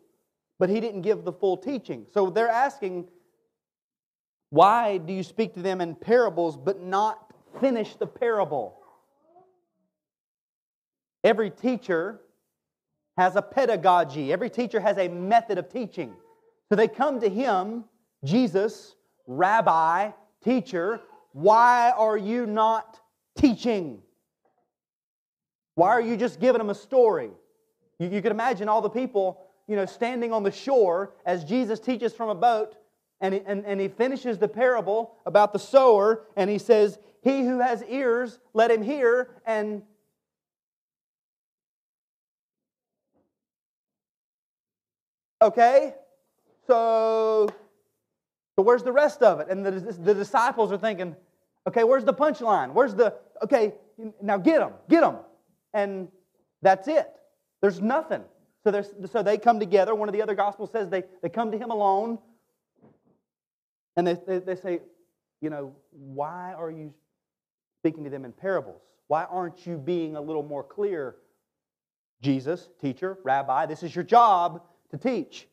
But 0.59 0.69
he 0.69 0.79
didn't 0.79 1.01
give 1.01 1.23
the 1.23 1.31
full 1.31 1.57
teaching. 1.57 2.05
So 2.13 2.29
they're 2.29 2.49
asking, 2.49 3.07
why 4.49 4.97
do 4.97 5.13
you 5.13 5.23
speak 5.23 5.53
to 5.53 5.61
them 5.61 5.79
in 5.81 5.95
parables 5.95 6.57
but 6.57 6.81
not 6.81 7.28
finish 7.59 7.95
the 7.95 8.07
parable? 8.07 8.77
Every 11.23 11.49
teacher 11.49 12.19
has 13.17 13.35
a 13.35 13.41
pedagogy. 13.41 14.31
Every 14.31 14.49
teacher 14.49 14.79
has 14.79 14.97
a 14.97 15.09
method 15.09 15.57
of 15.57 15.69
teaching. 15.71 16.13
So 16.69 16.75
they 16.75 16.87
come 16.87 17.19
to 17.19 17.29
him, 17.29 17.83
Jesus, 18.23 18.95
rabbi, 19.27 20.11
teacher, 20.43 21.01
why 21.33 21.91
are 21.91 22.17
you 22.17 22.45
not 22.45 22.99
teaching? 23.37 24.01
Why 25.75 25.89
are 25.89 26.01
you 26.01 26.17
just 26.17 26.39
giving 26.39 26.59
them 26.59 26.69
a 26.69 26.75
story? 26.75 27.29
You, 27.99 28.09
you 28.09 28.21
can 28.21 28.31
imagine 28.31 28.69
all 28.69 28.81
the 28.81 28.89
people, 28.89 29.41
you 29.67 29.75
know, 29.75 29.85
standing 29.85 30.31
on 30.33 30.43
the 30.43 30.51
shore 30.51 31.13
as 31.25 31.43
Jesus 31.43 31.79
teaches 31.79 32.13
from 32.13 32.29
a 32.29 32.35
boat, 32.35 32.75
and, 33.21 33.33
and, 33.33 33.65
and 33.65 33.81
he 33.81 33.89
finishes 33.89 34.37
the 34.37 34.47
parable 34.47 35.15
about 35.25 35.51
the 35.51 35.59
sower, 35.59 36.23
and 36.37 36.49
he 36.49 36.57
says, 36.57 36.99
He 37.21 37.43
who 37.43 37.59
has 37.59 37.83
ears, 37.83 38.39
let 38.53 38.71
him 38.71 38.81
hear, 38.81 39.29
and 39.45 39.83
Okay? 45.41 45.93
So, 46.67 47.47
so 48.55 48.63
where's 48.63 48.83
the 48.83 48.91
rest 48.91 49.21
of 49.21 49.39
it? 49.39 49.47
And 49.49 49.65
the, 49.65 49.71
the 49.71 50.13
disciples 50.13 50.71
are 50.71 50.77
thinking, 50.77 51.15
okay, 51.67 51.83
where's 51.83 52.03
the 52.03 52.13
punchline? 52.13 52.73
Where's 52.73 52.93
the, 52.93 53.15
okay, 53.41 53.73
now 54.21 54.37
get 54.37 54.59
them, 54.59 54.73
get 54.89 55.01
them. 55.01 55.17
And 55.73 56.09
that's 56.61 56.87
it. 56.87 57.09
There's 57.61 57.81
nothing. 57.81 58.23
So, 58.63 58.71
there's, 58.71 58.91
so 59.11 59.23
they 59.23 59.37
come 59.37 59.59
together. 59.59 59.95
One 59.95 60.09
of 60.09 60.13
the 60.13 60.21
other 60.21 60.35
gospels 60.35 60.71
says 60.71 60.89
they, 60.89 61.03
they 61.21 61.29
come 61.29 61.51
to 61.51 61.57
him 61.57 61.71
alone. 61.71 62.19
And 63.95 64.05
they, 64.05 64.17
they, 64.27 64.39
they 64.39 64.55
say, 64.55 64.79
you 65.41 65.49
know, 65.49 65.73
why 65.91 66.53
are 66.53 66.69
you 66.69 66.93
speaking 67.79 68.03
to 68.03 68.09
them 68.09 68.25
in 68.25 68.31
parables? 68.31 68.81
Why 69.07 69.23
aren't 69.23 69.65
you 69.65 69.77
being 69.77 70.15
a 70.15 70.21
little 70.21 70.43
more 70.43 70.63
clear? 70.63 71.15
Jesus, 72.21 72.69
teacher, 72.81 73.17
rabbi, 73.23 73.65
this 73.65 73.83
is 73.83 73.95
your 73.95 74.03
job 74.03 74.61
to 74.91 74.97
teach. 74.97 75.47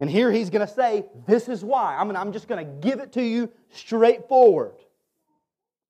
And 0.00 0.08
here 0.08 0.32
he's 0.32 0.48
going 0.48 0.66
to 0.66 0.72
say, 0.72 1.04
This 1.26 1.48
is 1.48 1.62
why. 1.62 1.96
I'm, 1.96 2.08
gonna, 2.08 2.18
I'm 2.18 2.32
just 2.32 2.48
going 2.48 2.64
to 2.64 2.88
give 2.88 3.00
it 3.00 3.12
to 3.12 3.22
you 3.22 3.50
straightforward. 3.70 4.76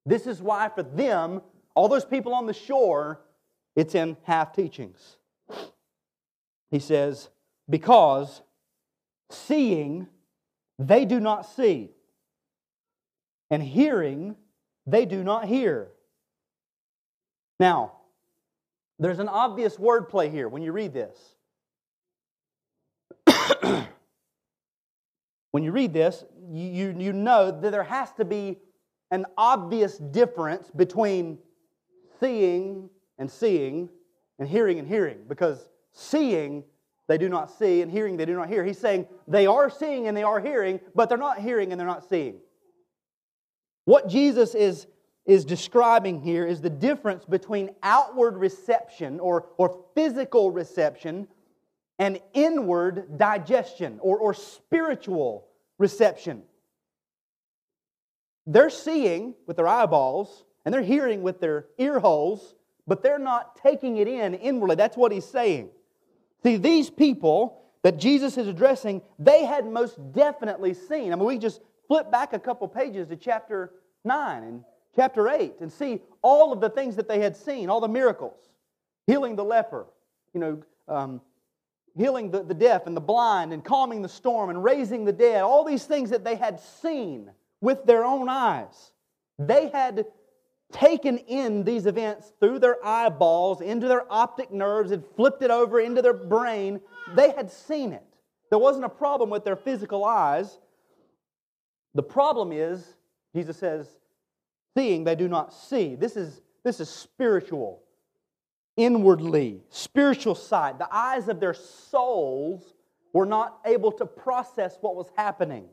This 0.05 0.27
is 0.27 0.43
why, 0.43 0.69
for 0.69 0.83
them, 0.83 1.43
all 1.75 1.89
those 1.89 2.05
people 2.05 2.35
on 2.35 2.47
the 2.47 2.55
shore, 2.55 3.21
it's 3.77 3.95
in 3.95 4.17
half 4.25 4.53
teachings. 4.53 5.17
He 6.71 6.81
says, 6.81 7.29
Because 7.69 8.43
seeing, 9.31 10.09
they 10.79 11.05
do 11.05 11.21
not 11.21 11.47
see, 11.47 11.91
and 13.49 13.63
hearing, 13.63 14.35
they 14.87 15.05
do 15.07 15.23
not 15.23 15.47
hear. 15.47 15.89
Now, 17.59 17.93
there's 18.99 19.19
an 19.19 19.29
obvious 19.29 19.77
wordplay 19.77 20.31
here 20.31 20.49
when 20.49 20.63
you 20.63 20.73
read 20.73 20.93
this. 20.93 21.17
when 25.51 25.63
you 25.65 25.73
read 25.73 25.93
this, 25.93 26.25
you, 26.51 26.95
you 26.99 27.13
know 27.13 27.51
that 27.51 27.71
there 27.71 27.83
has 27.83 28.13
to 28.13 28.25
be 28.25 28.59
an 29.11 29.27
obvious 29.37 29.99
difference 29.99 30.71
between 30.71 31.39
seeing 32.21 32.89
and 33.19 33.31
seeing 33.31 33.89
and 34.39 34.49
hearing 34.49 34.79
and 34.79 34.87
hearing 34.87 35.19
because 35.29 35.69
seeing 35.93 36.65
they 37.09 37.19
do 37.19 37.29
not 37.29 37.51
see 37.51 37.83
and 37.83 37.91
hearing 37.91 38.17
they 38.17 38.25
do 38.25 38.37
not 38.37 38.49
hear. 38.49 38.65
He's 38.65 38.79
saying 38.79 39.07
they 39.27 39.47
are 39.47 39.69
seeing 39.69 40.07
and 40.07 40.17
they 40.17 40.23
are 40.23 40.41
hearing, 40.41 40.79
but 40.95 41.09
they're 41.09 41.19
not 41.19 41.41
hearing 41.41 41.73
and 41.73 41.81
they're 41.81 41.87
not 41.89 42.09
seeing. 42.09 42.37
What 43.91 44.07
Jesus 44.07 44.55
is, 44.55 44.87
is 45.27 45.45
describing 45.45 46.21
here 46.21 46.47
is 46.47 46.61
the 46.61 46.71
difference 46.71 47.25
between 47.25 47.71
outward 47.83 48.37
reception 48.37 49.19
or, 49.19 49.49
or 49.57 49.83
physical 49.97 50.53
reception 50.53 51.27
and 51.99 52.21
inward 52.33 53.19
digestion 53.19 53.99
or, 54.01 54.17
or 54.17 54.33
spiritual 54.33 55.49
reception. 55.77 56.45
They're 58.47 58.71
seeing 58.71 59.35
with 59.49 59.57
their 59.57 59.67
eyeballs 59.67 60.45
and 60.65 60.73
they're 60.73 60.83
hearing 60.83 61.23
with 61.23 61.41
their 61.41 61.67
ear 61.77 61.99
holes, 61.99 62.55
but 62.87 63.03
they're 63.03 63.19
not 63.19 63.57
taking 63.57 63.97
it 63.97 64.07
in 64.07 64.35
inwardly. 64.35 64.77
That's 64.77 64.97
what 64.97 65.11
he's 65.11 65.27
saying. 65.27 65.69
See, 66.45 66.59
these 66.59 66.91
people 66.91 67.61
that 67.83 67.99
Jesus 67.99 68.39
is 68.39 68.47
addressing, 68.47 69.03
they 69.19 69.45
had 69.45 69.67
most 69.67 69.99
definitely 70.13 70.75
seen. 70.75 71.13
I 71.13 71.17
mean, 71.17 71.25
we 71.25 71.39
just 71.39 71.61
flip 71.89 72.09
back 72.09 72.35
a 72.35 72.39
couple 72.39 72.69
pages 72.69 73.09
to 73.09 73.17
chapter 73.17 73.73
9 74.05 74.43
and 74.43 74.65
chapter 74.95 75.29
8 75.29 75.55
and 75.61 75.73
see 75.73 76.01
all 76.23 76.53
of 76.53 76.61
the 76.61 76.71
things 76.71 76.97
that 76.97 77.09
they 77.09 77.21
had 77.21 77.37
seen, 77.37 77.69
all 77.71 77.81
the 77.81 77.89
miracles, 77.89 78.39
healing 79.07 79.37
the 79.37 79.45
leper, 79.45 79.87
you 80.35 80.41
know, 80.41 80.63
um, 80.89 81.21
healing 81.97 82.31
the, 82.31 82.43
the 82.43 82.55
deaf 82.55 82.87
and 82.87 82.97
the 82.97 83.01
blind 83.01 83.53
and 83.53 83.65
calming 83.65 84.03
the 84.03 84.09
storm 84.09 84.51
and 84.51 84.63
raising 84.63 85.05
the 85.05 85.13
dead, 85.13 85.43
all 85.43 85.65
these 85.65 85.85
things 85.85 86.11
that 86.11 86.25
they 86.25 86.37
had 86.37 86.61
seen 86.61 87.31
with 87.61 87.85
their 87.85 88.05
own 88.05 88.29
eyes. 88.29 88.93
They 89.39 89.69
had 89.69 90.07
taken 90.73 91.19
in 91.19 91.65
these 91.65 91.87
events 91.87 92.33
through 92.39 92.61
their 92.61 92.85
eyeballs, 92.85 93.61
into 93.61 93.89
their 93.89 94.11
optic 94.11 94.53
nerves, 94.53 94.93
and 94.93 95.05
flipped 95.17 95.43
it 95.43 95.51
over 95.51 95.81
into 95.81 96.01
their 96.01 96.15
brain. 96.15 96.81
They 97.15 97.31
had 97.31 97.51
seen 97.51 97.93
it. 97.93 98.05
There 98.51 98.59
wasn't 98.59 98.85
a 98.85 98.91
problem 98.91 99.31
with 99.31 99.45
their 99.45 99.57
physical 99.57 100.05
eyes. 100.05 100.59
The 101.95 102.03
problem 102.03 102.53
is, 102.53 102.95
Jesus 103.35 103.57
says, 103.57 103.89
seeing 104.77 105.05
they 105.05 105.15
do 105.15 105.29
not 105.29 105.53
see. 105.53 105.95
This 105.95 106.17
is, 106.17 106.41
this 106.65 106.81
is 106.81 106.89
spiritual, 106.89 107.83
inwardly, 108.77 109.63
spiritual 109.71 110.35
sight. 110.35 110.79
The 110.79 110.89
eyes 110.95 111.29
of 111.29 111.41
their 111.41 111.55
souls 111.55 112.75
were 113.13 113.27
not 113.27 113.59
able 113.67 113.93
to 113.93 114.07
process 114.07 114.79
what 114.81 114.97
was 114.97 115.07
happening. 115.17 115.67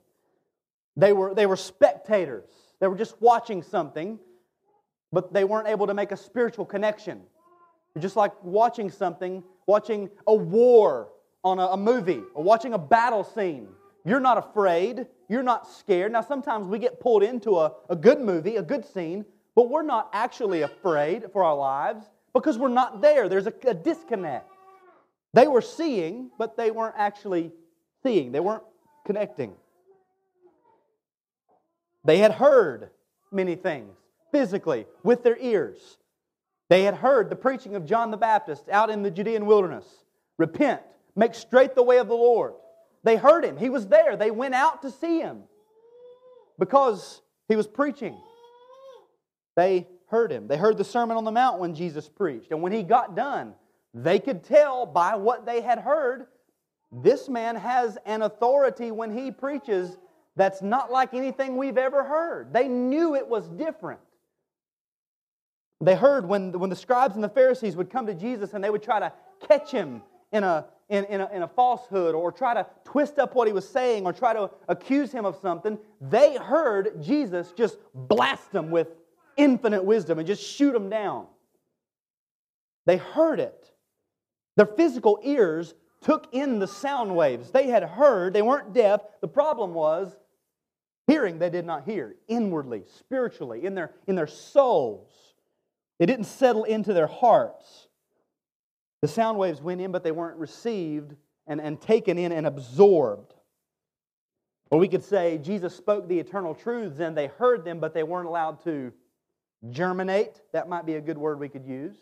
They 0.96 1.14
were, 1.14 1.34
they 1.36 1.46
were 1.46 1.56
spectators. 1.56 2.50
They 2.80 2.88
were 2.88 2.96
just 2.96 3.22
watching 3.22 3.62
something, 3.62 4.20
but 5.12 5.34
they 5.34 5.44
weren't 5.44 5.68
able 5.68 5.88
to 5.88 5.94
make 5.94 6.12
a 6.12 6.18
spiritual 6.18 6.66
connection. 6.66 7.22
Just 8.00 8.16
like 8.16 8.32
watching 8.44 8.92
something, 8.92 9.44
watching 9.66 10.10
a 10.28 10.34
war 10.34 11.10
on 11.44 11.60
a, 11.60 11.68
a 11.68 11.78
movie, 11.78 12.22
or 12.34 12.44
watching 12.44 12.74
a 12.74 12.78
battle 12.78 13.24
scene. 13.24 13.68
You're 14.08 14.22
not 14.22 14.38
afraid. 14.38 15.06
You're 15.28 15.44
not 15.44 15.68
scared. 15.68 16.14
Now, 16.14 16.22
sometimes 16.22 16.66
we 16.68 16.80
get 16.80 17.02
pulled 17.02 17.24
into 17.24 17.58
a, 17.58 17.74
a 17.90 17.96
good 17.96 18.22
movie, 18.22 18.56
a 18.56 18.62
good 18.62 18.86
scene, 18.86 19.26
but 19.54 19.70
we're 19.70 19.84
not 19.84 20.10
actually 20.14 20.62
afraid 20.62 21.26
for 21.34 21.44
our 21.44 21.56
lives 21.56 22.06
because 22.34 22.58
we're 22.58 22.70
not 22.70 23.02
there. 23.02 23.28
There's 23.28 23.48
a, 23.48 23.54
a 23.68 23.74
disconnect. 23.74 24.50
They 25.34 25.48
were 25.48 25.62
seeing, 25.62 26.32
but 26.38 26.56
they 26.56 26.72
weren't 26.72 26.96
actually 26.98 27.52
seeing, 28.02 28.32
they 28.32 28.40
weren't 28.40 28.64
connecting. 29.06 29.54
They 32.06 32.20
had 32.20 32.32
heard 32.32 32.92
many 33.30 33.56
things 33.56 33.94
physically 34.32 34.86
with 35.04 35.24
their 35.24 35.38
ears. 35.38 35.98
They 36.70 36.84
had 36.84 36.96
heard 36.96 37.30
the 37.30 37.36
preaching 37.36 37.76
of 37.76 37.86
John 37.86 38.12
the 38.12 38.18
Baptist 38.18 38.70
out 38.70 38.90
in 38.90 39.04
the 39.04 39.12
Judean 39.12 39.46
wilderness 39.46 39.86
repent, 40.38 40.82
make 41.14 41.36
straight 41.36 41.76
the 41.76 41.84
way 41.84 41.98
of 41.98 42.08
the 42.08 42.16
Lord. 42.16 42.54
They 43.04 43.16
heard 43.16 43.46
him, 43.46 43.58
he 43.58 43.70
was 43.70 43.88
there. 43.88 44.18
They 44.18 44.32
went 44.32 44.54
out 44.54 44.82
to 44.82 44.92
see 44.92 45.20
him 45.20 45.44
because 46.60 47.22
he 47.48 47.56
was 47.56 47.68
preaching. 47.68 48.18
They 49.56 49.88
heard 50.08 50.32
him. 50.32 50.48
They 50.48 50.58
heard 50.58 50.78
the 50.78 50.84
Sermon 50.84 51.18
on 51.18 51.24
the 51.24 51.32
Mount 51.32 51.60
when 51.60 51.74
Jesus 51.74 52.10
preached. 52.10 52.52
And 52.52 52.62
when 52.62 52.72
he 52.72 52.84
got 52.84 53.16
done, 53.16 53.54
they 53.94 54.20
could 54.20 54.44
tell 54.44 54.86
by 54.86 55.16
what 55.16 55.46
they 55.46 55.62
had 55.62 55.80
heard 55.80 56.28
this 56.92 57.28
man 57.28 57.56
has 57.56 57.98
an 58.06 58.22
authority 58.22 58.92
when 58.92 59.16
he 59.16 59.32
preaches 59.32 59.98
that's 60.36 60.62
not 60.62 60.92
like 60.92 61.14
anything 61.14 61.58
we've 61.58 61.78
ever 61.78 62.04
heard. 62.04 62.54
They 62.54 62.68
knew 62.68 63.16
it 63.16 63.28
was 63.28 63.48
different. 63.50 64.00
They 65.82 65.96
heard 65.96 66.28
when, 66.28 66.58
when 66.58 66.70
the 66.70 66.76
scribes 66.76 67.16
and 67.16 67.24
the 67.24 67.30
Pharisees 67.30 67.76
would 67.76 67.90
come 67.90 68.06
to 68.08 68.14
Jesus 68.14 68.54
and 68.54 68.64
they 68.64 68.70
would 68.70 68.84
try 68.84 69.00
to 69.00 69.12
catch 69.48 69.72
him 69.72 70.02
in 70.32 70.44
a, 70.44 70.66
in, 70.90 71.06
in, 71.06 71.22
a, 71.22 71.30
in 71.34 71.44
a 71.44 71.48
falsehood 71.48 72.16
or 72.16 72.32
try 72.32 72.54
to 72.54 72.66
twist 72.86 73.20
up 73.20 73.36
what 73.36 73.48
he 73.48 73.54
was 73.54 73.68
saying 73.68 74.06
or 74.06 74.14
try 74.14 74.34
to 74.34 74.50
accuse 74.68 75.12
him 75.12 75.26
of 75.26 75.38
something, 75.42 75.78
they 76.00 76.36
heard 76.38 77.02
Jesus 77.02 77.52
just 77.52 77.78
blast 77.94 78.52
them 78.52 78.72
with 78.72 78.88
infinite 79.36 79.84
wisdom 79.84 80.18
and 80.18 80.28
just 80.28 80.42
shoot 80.44 80.72
them 80.72 80.90
down. 80.90 81.28
They 82.86 82.98
heard 82.98 83.40
it. 83.40 83.72
Their 84.56 84.66
physical 84.66 85.20
ears 85.24 85.74
took 86.02 86.28
in 86.32 86.60
the 86.60 86.68
sound 86.68 87.16
waves. 87.16 87.52
They 87.52 87.68
had 87.68 87.84
heard, 87.84 88.34
they 88.34 88.42
weren't 88.42 88.74
deaf. 88.74 89.02
The 89.22 89.28
problem 89.28 89.74
was 89.74 90.16
hearing 91.06 91.38
they 91.38 91.50
did 91.50 91.66
not 91.66 91.84
hear 91.84 92.16
inwardly, 92.28 92.84
spiritually, 93.00 93.66
in 93.66 93.76
their, 93.76 93.92
in 94.08 94.16
their 94.16 94.28
souls. 94.28 95.10
They 96.00 96.06
didn't 96.06 96.26
settle 96.26 96.64
into 96.64 96.94
their 96.94 97.08
hearts. 97.08 97.87
The 99.02 99.08
sound 99.08 99.38
waves 99.38 99.62
went 99.62 99.82
in, 99.82 99.92
but 99.92 100.04
they 100.04 100.12
weren't 100.12 100.38
received 100.38 101.16
and, 101.46 101.62
and 101.62 101.80
taken 101.80 102.18
in 102.18 102.32
and 102.32 102.48
absorbed. 102.48 103.34
Or 104.70 104.80
we 104.80 104.88
could 104.88 105.04
say 105.04 105.38
Jesus 105.38 105.76
spoke 105.76 106.08
the 106.08 106.20
eternal 106.20 106.54
truths 106.54 107.00
and 107.00 107.16
they 107.16 107.28
heard 107.28 107.64
them, 107.64 107.80
but 107.80 107.94
they 107.94 108.04
weren't 108.04 108.28
allowed 108.28 108.64
to 108.64 108.92
germinate. 109.70 110.42
That 110.52 110.68
might 110.68 110.86
be 110.86 110.96
a 110.96 111.02
good 111.02 111.18
word 111.18 111.40
we 111.40 111.48
could 111.50 111.66
use. 111.66 111.98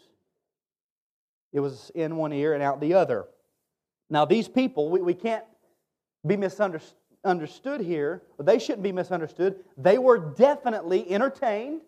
It 1.53 1.59
was 1.59 1.91
in 1.95 2.15
one 2.17 2.33
ear 2.33 2.53
and 2.53 2.63
out 2.63 2.81
the 2.81 2.95
other. 2.95 3.25
Now, 4.09 4.25
these 4.25 4.47
people, 4.47 4.89
we, 4.89 5.01
we 5.01 5.13
can't 5.13 5.45
be 6.25 6.37
misunderstood 6.37 7.81
here. 7.81 8.23
They 8.39 8.59
shouldn't 8.59 8.83
be 8.83 8.91
misunderstood. 8.91 9.63
They 9.77 9.97
were 9.97 10.17
definitely 10.17 11.09
entertained. 11.11 11.81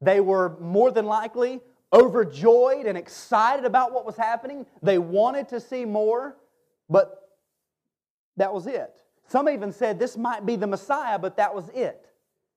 They 0.00 0.20
were 0.20 0.56
more 0.60 0.90
than 0.90 1.06
likely 1.06 1.60
overjoyed 1.92 2.86
and 2.86 2.96
excited 2.96 3.64
about 3.64 3.92
what 3.92 4.06
was 4.06 4.16
happening. 4.16 4.66
They 4.82 4.98
wanted 4.98 5.48
to 5.48 5.60
see 5.60 5.84
more, 5.84 6.36
but 6.88 7.30
that 8.36 8.52
was 8.52 8.66
it. 8.66 9.02
Some 9.28 9.48
even 9.48 9.72
said 9.72 9.98
this 9.98 10.16
might 10.16 10.44
be 10.44 10.56
the 10.56 10.66
Messiah, 10.66 11.18
but 11.18 11.36
that 11.36 11.54
was 11.54 11.68
it. 11.74 12.06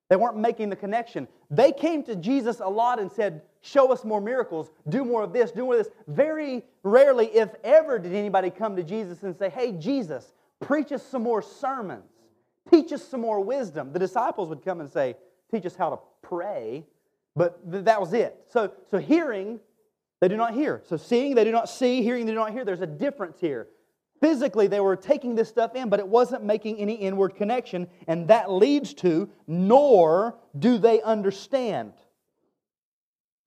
They 0.10 0.16
weren't 0.16 0.38
making 0.38 0.70
the 0.70 0.76
connection. 0.76 1.28
They 1.50 1.72
came 1.72 2.04
to 2.04 2.16
Jesus 2.16 2.60
a 2.60 2.68
lot 2.68 3.00
and 3.00 3.12
said, 3.12 3.42
Show 3.62 3.92
us 3.92 4.04
more 4.04 4.20
miracles, 4.20 4.72
do 4.90 5.06
more 5.06 5.24
of 5.24 5.32
this, 5.32 5.52
do 5.52 5.64
more 5.64 5.80
of 5.80 5.86
this. 5.86 5.94
Very 6.08 6.64
rarely, 6.84 7.28
if 7.28 7.50
ever, 7.64 7.98
did 7.98 8.14
anybody 8.14 8.50
come 8.50 8.76
to 8.76 8.84
Jesus 8.84 9.24
and 9.24 9.36
say, 9.36 9.50
Hey, 9.50 9.72
Jesus, 9.72 10.34
preach 10.60 10.92
us 10.92 11.02
some 11.04 11.24
more 11.24 11.42
sermons, 11.42 12.12
teach 12.70 12.92
us 12.92 13.04
some 13.04 13.22
more 13.22 13.40
wisdom. 13.40 13.94
The 13.94 14.00
disciples 14.00 14.50
would 14.50 14.64
come 14.64 14.82
and 14.82 14.92
say, 14.92 15.16
Teach 15.50 15.66
us 15.66 15.76
how 15.76 15.92
to 15.92 16.00
pray. 16.22 16.86
But 17.36 17.72
th- 17.72 17.86
that 17.86 18.00
was 18.00 18.14
it. 18.14 18.36
So, 18.52 18.72
so 18.92 18.98
hearing, 18.98 19.60
they 20.22 20.28
do 20.28 20.38
not 20.38 20.54
hear. 20.54 20.82
So 20.86 20.98
seeing, 20.98 21.36
they 21.36 21.44
do 21.44 21.52
not 21.52 21.70
see. 21.70 22.04
Hearing, 22.04 22.26
they 22.26 22.32
do 22.32 22.38
not 22.38 22.52
hear. 22.52 22.64
There's 22.64 22.82
a 22.82 22.88
difference 22.88 23.40
here. 23.40 23.68
Physically, 24.22 24.68
they 24.68 24.80
were 24.80 24.96
taking 24.96 25.36
this 25.36 25.50
stuff 25.50 25.76
in, 25.76 25.90
but 25.90 26.00
it 26.00 26.08
wasn't 26.08 26.44
making 26.44 26.78
any 26.78 26.94
inward 26.94 27.36
connection. 27.36 27.88
And 28.08 28.28
that 28.30 28.50
leads 28.50 28.94
to, 28.96 29.30
nor 29.48 30.38
do 30.58 30.78
they 30.78 31.02
understand. 31.02 31.94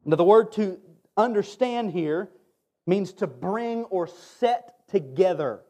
Now, 0.04 0.16
the 0.16 0.24
word 0.24 0.52
to 0.52 0.78
understand 1.16 1.92
here 1.92 2.30
means 2.86 3.12
to 3.14 3.26
bring 3.26 3.84
or 3.84 4.06
set 4.06 4.74
together. 4.88 5.62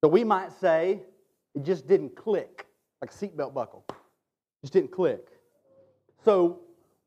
So 0.00 0.08
we 0.08 0.24
might 0.24 0.52
say, 0.52 1.02
it 1.54 1.64
just 1.64 1.86
didn't 1.86 2.16
click, 2.16 2.66
like 3.00 3.10
a 3.10 3.14
seatbelt 3.14 3.52
buckle. 3.52 3.84
Just 4.62 4.72
didn't 4.72 4.92
click. 4.92 5.26
So 6.24 6.60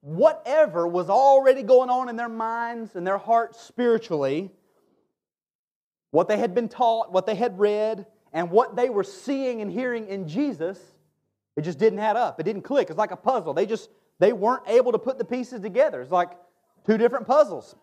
whatever 0.05 0.87
was 0.87 1.09
already 1.09 1.63
going 1.63 1.89
on 1.89 2.09
in 2.09 2.15
their 2.15 2.29
minds 2.29 2.95
and 2.95 3.07
their 3.07 3.17
hearts 3.17 3.59
spiritually, 3.59 4.51
what 6.11 6.27
they 6.27 6.37
had 6.37 6.53
been 6.53 6.69
taught, 6.69 7.11
what 7.11 7.25
they 7.25 7.33
had 7.33 7.57
read, 7.57 8.05
and 8.31 8.51
what 8.51 8.75
they 8.75 8.87
were 8.87 9.03
seeing 9.03 9.61
and 9.61 9.71
hearing 9.71 10.07
in 10.07 10.27
Jesus, 10.27 10.79
it 11.57 11.63
just 11.63 11.79
didn't 11.79 11.97
add 11.97 12.17
up. 12.17 12.39
It 12.39 12.43
didn't 12.43 12.61
click. 12.61 12.91
It's 12.91 12.99
like 12.99 13.09
a 13.09 13.17
puzzle. 13.17 13.55
They 13.55 13.65
just 13.65 13.89
they 14.19 14.31
weren't 14.31 14.61
able 14.67 14.91
to 14.91 14.99
put 14.99 15.17
the 15.17 15.25
pieces 15.25 15.59
together. 15.61 16.01
It's 16.01 16.11
like 16.11 16.29
two 16.85 16.99
different 16.99 17.25
puzzles. 17.25 17.75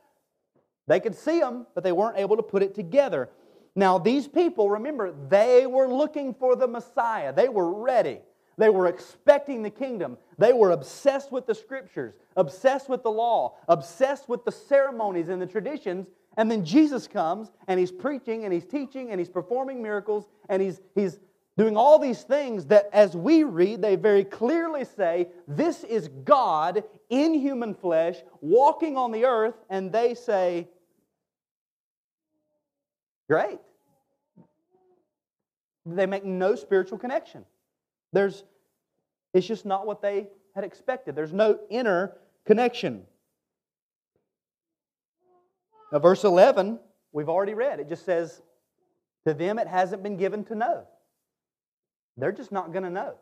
They 0.87 1.01
could 1.01 1.17
see 1.17 1.41
them, 1.41 1.67
but 1.75 1.83
they 1.83 1.93
weren't 1.93 2.19
able 2.19 2.37
to 2.37 2.43
put 2.45 2.63
it 2.63 2.77
together. 2.77 3.31
Now, 3.75 3.99
these 3.99 4.29
people, 4.29 4.71
remember, 4.71 5.13
they 5.29 5.67
were 5.67 5.89
looking 5.89 6.35
for 6.35 6.55
the 6.55 6.69
Messiah. 6.69 7.33
They 7.33 7.49
were 7.49 7.73
ready. 7.73 8.21
They 8.63 8.71
were 8.71 8.87
expecting 8.87 9.63
the 9.63 9.71
kingdom. 9.71 10.17
They 10.39 10.53
were 10.53 10.71
obsessed 10.71 11.33
with 11.33 11.47
the 11.49 11.55
scriptures, 11.57 12.15
obsessed 12.37 12.89
with 12.89 13.03
the 13.03 13.11
law, 13.11 13.57
obsessed 13.67 14.29
with 14.29 14.45
the 14.45 14.53
ceremonies 14.53 15.31
and 15.31 15.43
the 15.43 15.49
traditions. 15.49 16.07
And 16.37 16.49
then 16.49 16.65
Jesus 16.65 17.09
comes 17.09 17.51
and 17.67 17.81
he's 17.81 17.91
preaching 17.91 18.45
and 18.45 18.53
he's 18.53 18.65
teaching 18.65 19.11
and 19.11 19.19
he's 19.19 19.29
performing 19.29 19.83
miracles 19.83 20.29
and 20.49 20.63
he's, 20.63 20.81
he's 20.95 21.19
doing 21.59 21.77
all 21.77 21.99
these 21.99 22.23
things 22.23 22.67
that, 22.67 22.89
as 22.93 23.17
we 23.17 23.43
read, 23.43 23.83
they 23.83 23.97
very 23.97 24.23
clearly 24.23 24.85
say, 24.85 25.27
This 25.49 25.83
is 25.83 26.07
God 26.23 26.85
in 27.11 27.35
human 27.35 27.75
flesh 27.75 28.19
walking 28.41 28.97
on 28.97 29.11
the 29.11 29.25
earth. 29.25 29.57
And 29.71 29.91
they 29.91 30.15
say, 30.15 30.69
Great. 33.29 33.59
They 35.85 36.07
make 36.07 36.25
no 36.25 36.55
spiritual 36.55 36.99
connection. 36.99 37.45
There's, 38.13 38.45
it's 39.33 39.47
just 39.47 39.65
not 39.65 39.87
what 39.87 40.03
they 40.03 40.29
had 40.55 40.65
expected. 40.65 41.17
There's 41.17 41.33
no 41.33 41.59
inner 41.71 42.17
connection. 42.47 43.05
Now, 45.93 45.99
verse 45.99 46.25
11, 46.25 46.79
we've 47.13 47.29
already 47.29 47.55
read. 47.55 47.81
It 47.81 47.89
just 47.89 48.05
says, 48.05 48.43
To 49.27 49.35
them 49.35 49.59
it 49.59 49.69
hasn't 49.69 50.03
been 50.03 50.17
given 50.17 50.45
to 50.45 50.55
know. 50.55 50.85
They're 52.17 52.33
just 52.33 52.53
not 52.53 52.73
going 52.73 52.85
to 52.85 52.91
know. 52.91 53.15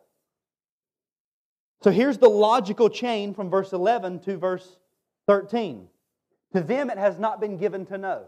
So 1.83 1.91
here's 1.91 2.19
the 2.19 2.29
logical 2.29 2.91
chain 2.91 3.35
from 3.35 3.51
verse 3.51 3.73
11 3.73 4.21
to 4.21 4.37
verse 4.37 4.79
13. 5.27 5.89
To 6.55 6.61
them 6.61 6.91
it 6.91 6.99
has 6.99 7.19
not 7.19 7.41
been 7.41 7.57
given 7.57 7.87
to 7.87 7.99
know. 7.99 8.25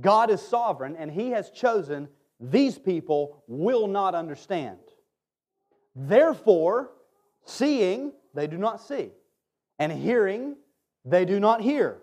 God 0.00 0.30
is 0.30 0.42
sovereign 0.42 0.96
and 0.96 1.10
He 1.10 1.30
has 1.30 1.50
chosen 1.50 2.08
these 2.38 2.78
people 2.78 3.42
will 3.46 3.86
not 3.86 4.14
understand. 4.14 4.78
Therefore, 5.96 6.90
seeing, 7.46 8.12
they 8.34 8.46
do 8.46 8.58
not 8.58 8.82
see, 8.82 9.10
and 9.78 9.90
hearing, 9.90 10.56
they 11.06 11.24
do 11.24 11.40
not 11.40 11.62
hear. 11.62 11.98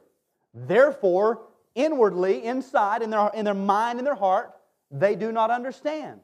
Therefore, 0.53 1.43
inwardly, 1.75 2.43
inside, 2.43 3.03
in 3.03 3.11
their, 3.11 3.29
in 3.35 3.45
their 3.45 3.53
mind, 3.53 3.99
in 3.99 4.05
their 4.05 4.15
heart, 4.15 4.51
they 4.89 5.15
do 5.15 5.31
not 5.31 5.51
understand. 5.51 6.21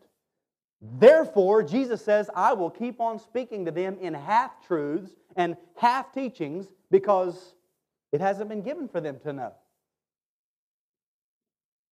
Therefore, 0.82 1.62
Jesus 1.62 2.04
says, 2.04 2.30
I 2.36 2.54
will 2.54 2.70
keep 2.70 3.00
on 3.00 3.20
speaking 3.20 3.66
to 3.66 3.72
them 3.72 3.98
in 4.00 4.14
half 4.14 4.66
truths 4.66 5.12
and 5.36 5.58
half 5.76 6.14
teachings 6.14 6.68
because 6.90 7.56
it 8.12 8.22
hasn't 8.22 8.50
been 8.50 8.62
given 8.62 8.88
for 8.88 9.02
them 9.02 9.20
to 9.24 9.34
know. 9.34 9.54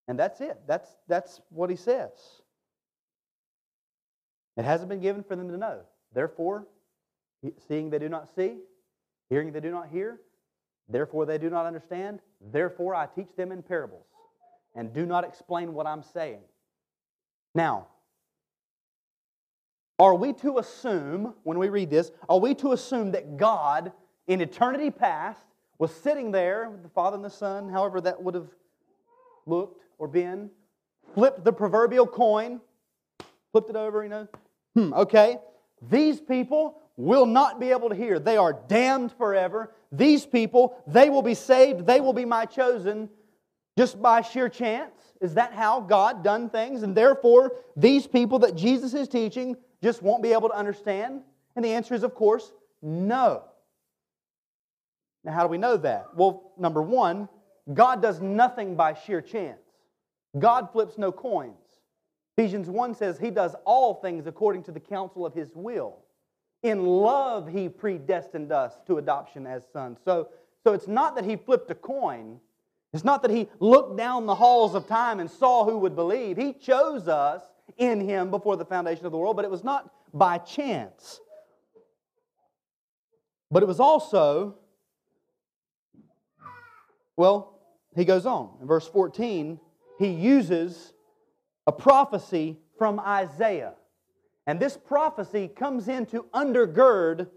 And 0.08 0.18
that's 0.18 0.40
it. 0.40 0.58
That's, 0.68 0.90
that's 1.08 1.42
what 1.50 1.70
he 1.70 1.76
says. 1.76 2.12
It 4.58 4.66
hasn't 4.66 4.90
been 4.90 5.00
given 5.00 5.24
for 5.24 5.36
them 5.36 5.50
to 5.50 5.58
know. 5.58 5.82
Therefore, 6.14 6.68
seeing 7.68 7.90
they 7.90 8.00
do 8.00 8.10
not 8.10 8.28
see, 8.36 8.58
hearing 9.30 9.52
they 9.52 9.60
do 9.60 9.72
not 9.72 9.88
hear, 9.90 10.20
therefore 10.90 11.26
they 11.26 11.38
do 11.38 11.50
not 11.50 11.66
understand, 11.66 12.20
therefore 12.52 12.96
I 12.96 13.06
teach 13.06 13.30
them 13.38 13.52
in 13.52 13.62
parables 13.62 14.08
and 14.76 14.92
do 14.92 15.06
not 15.06 15.24
explain 15.24 15.74
what 15.74 15.86
I'm 15.86 16.02
saying. 16.02 16.42
Now, 17.54 17.88
are 20.00 20.16
we 20.16 20.34
to 20.34 20.58
assume, 20.58 21.34
when 21.44 21.58
we 21.60 21.70
read 21.70 21.90
this, 21.90 22.12
are 22.30 22.40
we 22.40 22.54
to 22.56 22.72
assume 22.72 23.12
that 23.12 23.38
God 23.38 23.92
in 24.28 24.42
eternity 24.42 24.92
past 24.92 25.42
was 25.80 25.94
sitting 25.94 26.32
there 26.32 26.70
with 26.70 26.84
the 26.84 26.90
Father 26.90 27.16
and 27.16 27.26
the 27.26 27.30
Son, 27.30 27.70
however 27.70 28.02
that 28.02 28.22
would 28.22 28.34
have 28.36 28.50
looked 29.46 29.84
or 29.98 30.08
been, 30.08 30.50
flipped 31.14 31.44
the 31.44 31.54
proverbial 31.54 32.06
coin, 32.06 32.60
flipped 33.52 33.70
it 33.70 33.76
over, 33.76 34.04
you 34.04 34.10
know? 34.10 34.28
Hmm, 34.78 34.94
okay. 34.94 35.40
These 35.82 36.22
people 36.22 36.80
will 36.98 37.26
not 37.26 37.60
be 37.60 37.72
able 37.72 37.90
to 37.90 37.96
hear. 37.96 38.20
They 38.20 38.38
are 38.38 38.54
damned 38.68 39.12
forever. 39.12 39.74
These 39.92 40.28
people, 40.28 40.78
they 40.86 41.10
will 41.10 41.24
be 41.24 41.34
saved. 41.34 41.88
They 41.88 42.00
will 42.00 42.14
be 42.14 42.26
my 42.26 42.46
chosen 42.46 43.10
just 43.76 44.00
by 44.00 44.22
sheer 44.22 44.50
chance. 44.50 44.94
Is 45.20 45.34
that 45.34 45.52
how 45.52 45.82
God 45.82 46.24
done 46.24 46.52
things? 46.52 46.84
And 46.84 46.94
therefore, 46.96 47.54
these 47.76 48.06
people 48.06 48.38
that 48.40 48.56
Jesus 48.56 48.94
is 48.94 49.08
teaching 49.08 49.58
just 49.82 50.04
won't 50.04 50.22
be 50.22 50.32
able 50.32 50.50
to 50.50 50.56
understand? 50.56 51.22
And 51.56 51.66
the 51.66 51.70
answer 51.70 51.96
is, 51.96 52.04
of 52.04 52.14
course, 52.14 52.52
no. 52.84 53.46
Now, 55.24 55.32
how 55.32 55.42
do 55.42 55.48
we 55.48 55.58
know 55.58 55.78
that? 55.78 56.16
Well, 56.16 56.52
number 56.56 56.84
one, 56.84 57.30
God 57.74 58.04
does 58.04 58.22
nothing 58.22 58.76
by 58.76 58.94
sheer 58.94 59.22
chance. 59.22 59.62
God 60.38 60.72
flips 60.72 61.00
no 61.00 61.12
coins. 61.12 61.67
Ephesians 62.38 62.70
1 62.70 62.94
says 62.94 63.18
he 63.18 63.32
does 63.32 63.56
all 63.66 63.96
things 63.96 64.28
according 64.28 64.62
to 64.64 64.72
the 64.72 64.80
counsel 64.80 65.26
of 65.26 65.34
his 65.34 65.56
will. 65.56 65.98
In 66.62 66.86
love, 66.86 67.48
he 67.48 67.68
predestined 67.68 68.52
us 68.52 68.76
to 68.86 69.00
adoption 69.00 69.48
as 69.48 69.64
sons. 69.74 69.98
So, 70.06 70.30
so 70.64 70.74
it's 70.74 70.88
not 70.88 71.16
that 71.16 71.26
he 71.26 71.36
flipped 71.36 71.72
a 71.72 71.76
coin. 71.76 72.40
It's 72.94 73.04
not 73.04 73.24
that 73.24 73.32
he 73.32 73.50
looked 73.60 73.98
down 73.98 74.28
the 74.28 74.36
halls 74.36 74.76
of 74.76 74.88
time 74.88 75.20
and 75.20 75.30
saw 75.30 75.66
who 75.66 75.80
would 75.80 75.96
believe. 75.96 76.38
He 76.38 76.54
chose 76.54 77.08
us 77.08 77.42
in 77.78 78.08
him 78.08 78.30
before 78.30 78.56
the 78.56 78.66
foundation 78.66 79.06
of 79.08 79.12
the 79.12 79.18
world, 79.18 79.36
but 79.36 79.46
it 79.46 79.52
was 79.52 79.64
not 79.64 79.92
by 80.14 80.38
chance. 80.38 81.20
But 83.50 83.64
it 83.64 83.66
was 83.66 83.80
also, 83.80 84.58
well, 87.16 87.60
he 87.96 88.06
goes 88.06 88.28
on. 88.28 88.58
In 88.62 88.68
verse 88.68 88.88
14, 88.88 89.60
he 89.98 90.08
uses 90.08 90.94
a 91.68 91.72
prophecy 91.72 92.58
from 92.78 93.00
Isaiah. 93.00 93.74
And 94.48 94.60
this 94.60 94.78
prophecy 94.78 95.50
comes 95.50 95.90
in 95.90 96.06
to 96.08 96.26
undergird 96.34 97.28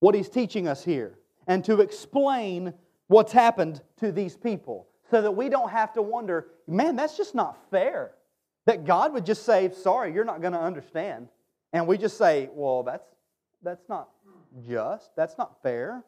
what 0.00 0.14
he's 0.14 0.28
teaching 0.28 0.68
us 0.68 0.84
here 0.84 1.18
and 1.46 1.64
to 1.64 1.80
explain 1.80 2.74
what's 3.08 3.32
happened 3.32 3.80
to 3.96 4.12
these 4.12 4.36
people 4.36 4.86
so 5.10 5.22
that 5.22 5.30
we 5.30 5.48
don't 5.48 5.70
have 5.70 5.94
to 5.94 6.02
wonder, 6.02 6.48
man, 6.66 6.94
that's 6.94 7.16
just 7.16 7.34
not 7.34 7.56
fair. 7.70 8.12
That 8.66 8.84
God 8.84 9.14
would 9.14 9.24
just 9.24 9.46
say, 9.46 9.70
sorry, 9.72 10.12
you're 10.12 10.26
not 10.26 10.42
going 10.42 10.52
to 10.52 10.60
understand. 10.60 11.28
And 11.72 11.86
we 11.86 11.96
just 11.96 12.18
say, 12.18 12.50
well, 12.52 12.82
that's, 12.82 13.08
that's 13.62 13.88
not 13.88 14.10
just, 14.68 15.16
that's 15.16 15.38
not 15.38 15.62
fair. 15.62 16.04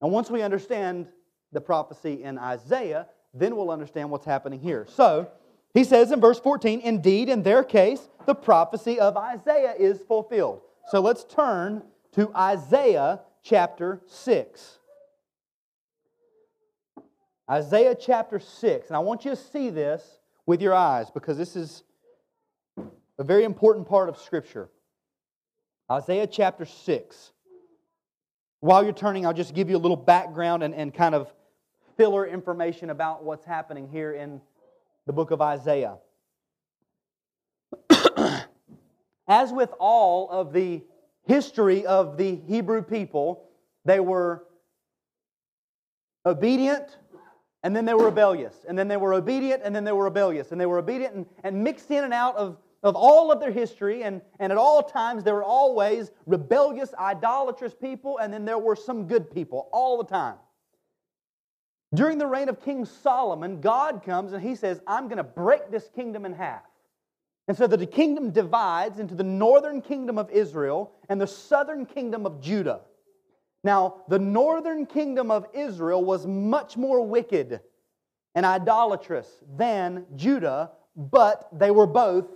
And 0.00 0.10
once 0.10 0.30
we 0.30 0.40
understand 0.40 1.06
the 1.52 1.60
prophecy 1.60 2.22
in 2.22 2.38
Isaiah, 2.38 3.06
then 3.34 3.56
we'll 3.56 3.70
understand 3.70 4.10
what's 4.10 4.24
happening 4.24 4.58
here. 4.58 4.86
So, 4.88 5.30
he 5.76 5.84
says 5.84 6.10
in 6.10 6.22
verse 6.22 6.40
14, 6.40 6.80
indeed, 6.80 7.28
in 7.28 7.42
their 7.42 7.62
case, 7.62 8.08
the 8.24 8.34
prophecy 8.34 8.98
of 8.98 9.14
Isaiah 9.16 9.74
is 9.78 10.00
fulfilled. 10.00 10.62
So 10.88 11.00
let's 11.00 11.22
turn 11.24 11.82
to 12.12 12.34
Isaiah 12.34 13.20
chapter 13.42 14.00
6. 14.06 14.78
Isaiah 17.50 17.94
chapter 17.94 18.40
6. 18.40 18.86
And 18.86 18.96
I 18.96 19.00
want 19.00 19.26
you 19.26 19.32
to 19.32 19.36
see 19.36 19.68
this 19.68 20.18
with 20.46 20.62
your 20.62 20.72
eyes 20.72 21.10
because 21.10 21.36
this 21.36 21.56
is 21.56 21.82
a 23.18 23.24
very 23.24 23.44
important 23.44 23.86
part 23.86 24.08
of 24.08 24.16
Scripture. 24.16 24.70
Isaiah 25.92 26.26
chapter 26.26 26.64
6. 26.64 27.32
While 28.60 28.82
you're 28.82 28.94
turning, 28.94 29.26
I'll 29.26 29.34
just 29.34 29.54
give 29.54 29.68
you 29.68 29.76
a 29.76 29.78
little 29.78 29.96
background 29.96 30.62
and, 30.62 30.74
and 30.74 30.94
kind 30.94 31.14
of 31.14 31.30
filler 31.98 32.26
information 32.26 32.88
about 32.88 33.24
what's 33.24 33.44
happening 33.44 33.88
here 33.88 34.14
in 34.14 34.40
the 35.06 35.12
book 35.12 35.30
of 35.30 35.40
Isaiah. 35.40 35.98
As 39.28 39.52
with 39.52 39.72
all 39.78 40.28
of 40.30 40.52
the 40.52 40.82
history 41.26 41.86
of 41.86 42.16
the 42.16 42.36
Hebrew 42.46 42.82
people, 42.82 43.48
they 43.84 44.00
were 44.00 44.44
obedient 46.24 46.98
and 47.66 47.74
then 47.74 47.84
they 47.84 47.94
were 47.94 48.04
rebellious, 48.04 48.64
and 48.68 48.78
then 48.78 48.86
they 48.86 48.96
were 48.96 49.12
obedient, 49.12 49.60
and 49.64 49.74
then 49.74 49.82
they 49.82 49.90
were 49.90 50.04
rebellious, 50.04 50.52
and 50.52 50.60
they 50.60 50.66
were 50.66 50.78
obedient 50.78 51.14
and, 51.16 51.26
and 51.42 51.64
mixed 51.64 51.90
in 51.90 52.04
and 52.04 52.14
out 52.14 52.36
of, 52.36 52.58
of 52.84 52.94
all 52.94 53.32
of 53.32 53.40
their 53.40 53.50
history, 53.50 54.04
and, 54.04 54.22
and 54.38 54.52
at 54.52 54.56
all 54.56 54.84
times 54.84 55.24
there 55.24 55.34
were 55.34 55.42
always 55.42 56.12
rebellious, 56.26 56.94
idolatrous 56.96 57.74
people, 57.74 58.18
and 58.18 58.32
then 58.32 58.44
there 58.44 58.58
were 58.58 58.76
some 58.76 59.08
good 59.08 59.28
people 59.32 59.68
all 59.72 59.98
the 59.98 60.04
time. 60.04 60.36
During 61.94 62.18
the 62.18 62.26
reign 62.26 62.48
of 62.48 62.62
King 62.62 62.84
Solomon, 62.84 63.60
God 63.60 64.02
comes 64.04 64.32
and 64.32 64.42
he 64.42 64.54
says, 64.54 64.80
I'm 64.86 65.08
going 65.08 65.18
to 65.18 65.24
break 65.24 65.70
this 65.70 65.88
kingdom 65.94 66.24
in 66.24 66.32
half. 66.32 66.62
And 67.48 67.56
so 67.56 67.66
the 67.66 67.86
kingdom 67.86 68.32
divides 68.32 68.98
into 68.98 69.14
the 69.14 69.22
northern 69.22 69.80
kingdom 69.80 70.18
of 70.18 70.30
Israel 70.30 70.92
and 71.08 71.20
the 71.20 71.26
southern 71.26 71.86
kingdom 71.86 72.26
of 72.26 72.40
Judah. 72.40 72.80
Now, 73.62 74.02
the 74.08 74.18
northern 74.18 74.86
kingdom 74.86 75.30
of 75.30 75.46
Israel 75.54 76.04
was 76.04 76.26
much 76.26 76.76
more 76.76 77.04
wicked 77.04 77.60
and 78.34 78.44
idolatrous 78.44 79.28
than 79.56 80.06
Judah, 80.16 80.72
but 80.96 81.48
they 81.52 81.70
were 81.70 81.86
both 81.86 82.26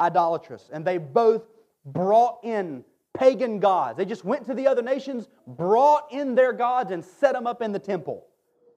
idolatrous. 0.00 0.70
And 0.72 0.84
they 0.84 0.98
both 0.98 1.42
brought 1.84 2.40
in 2.42 2.84
pagan 3.16 3.60
gods. 3.60 3.96
They 3.98 4.04
just 4.04 4.24
went 4.24 4.46
to 4.46 4.54
the 4.54 4.66
other 4.66 4.82
nations, 4.82 5.28
brought 5.46 6.12
in 6.12 6.34
their 6.34 6.52
gods, 6.52 6.90
and 6.90 7.04
set 7.04 7.34
them 7.34 7.46
up 7.46 7.62
in 7.62 7.72
the 7.72 7.78
temple. 7.78 8.26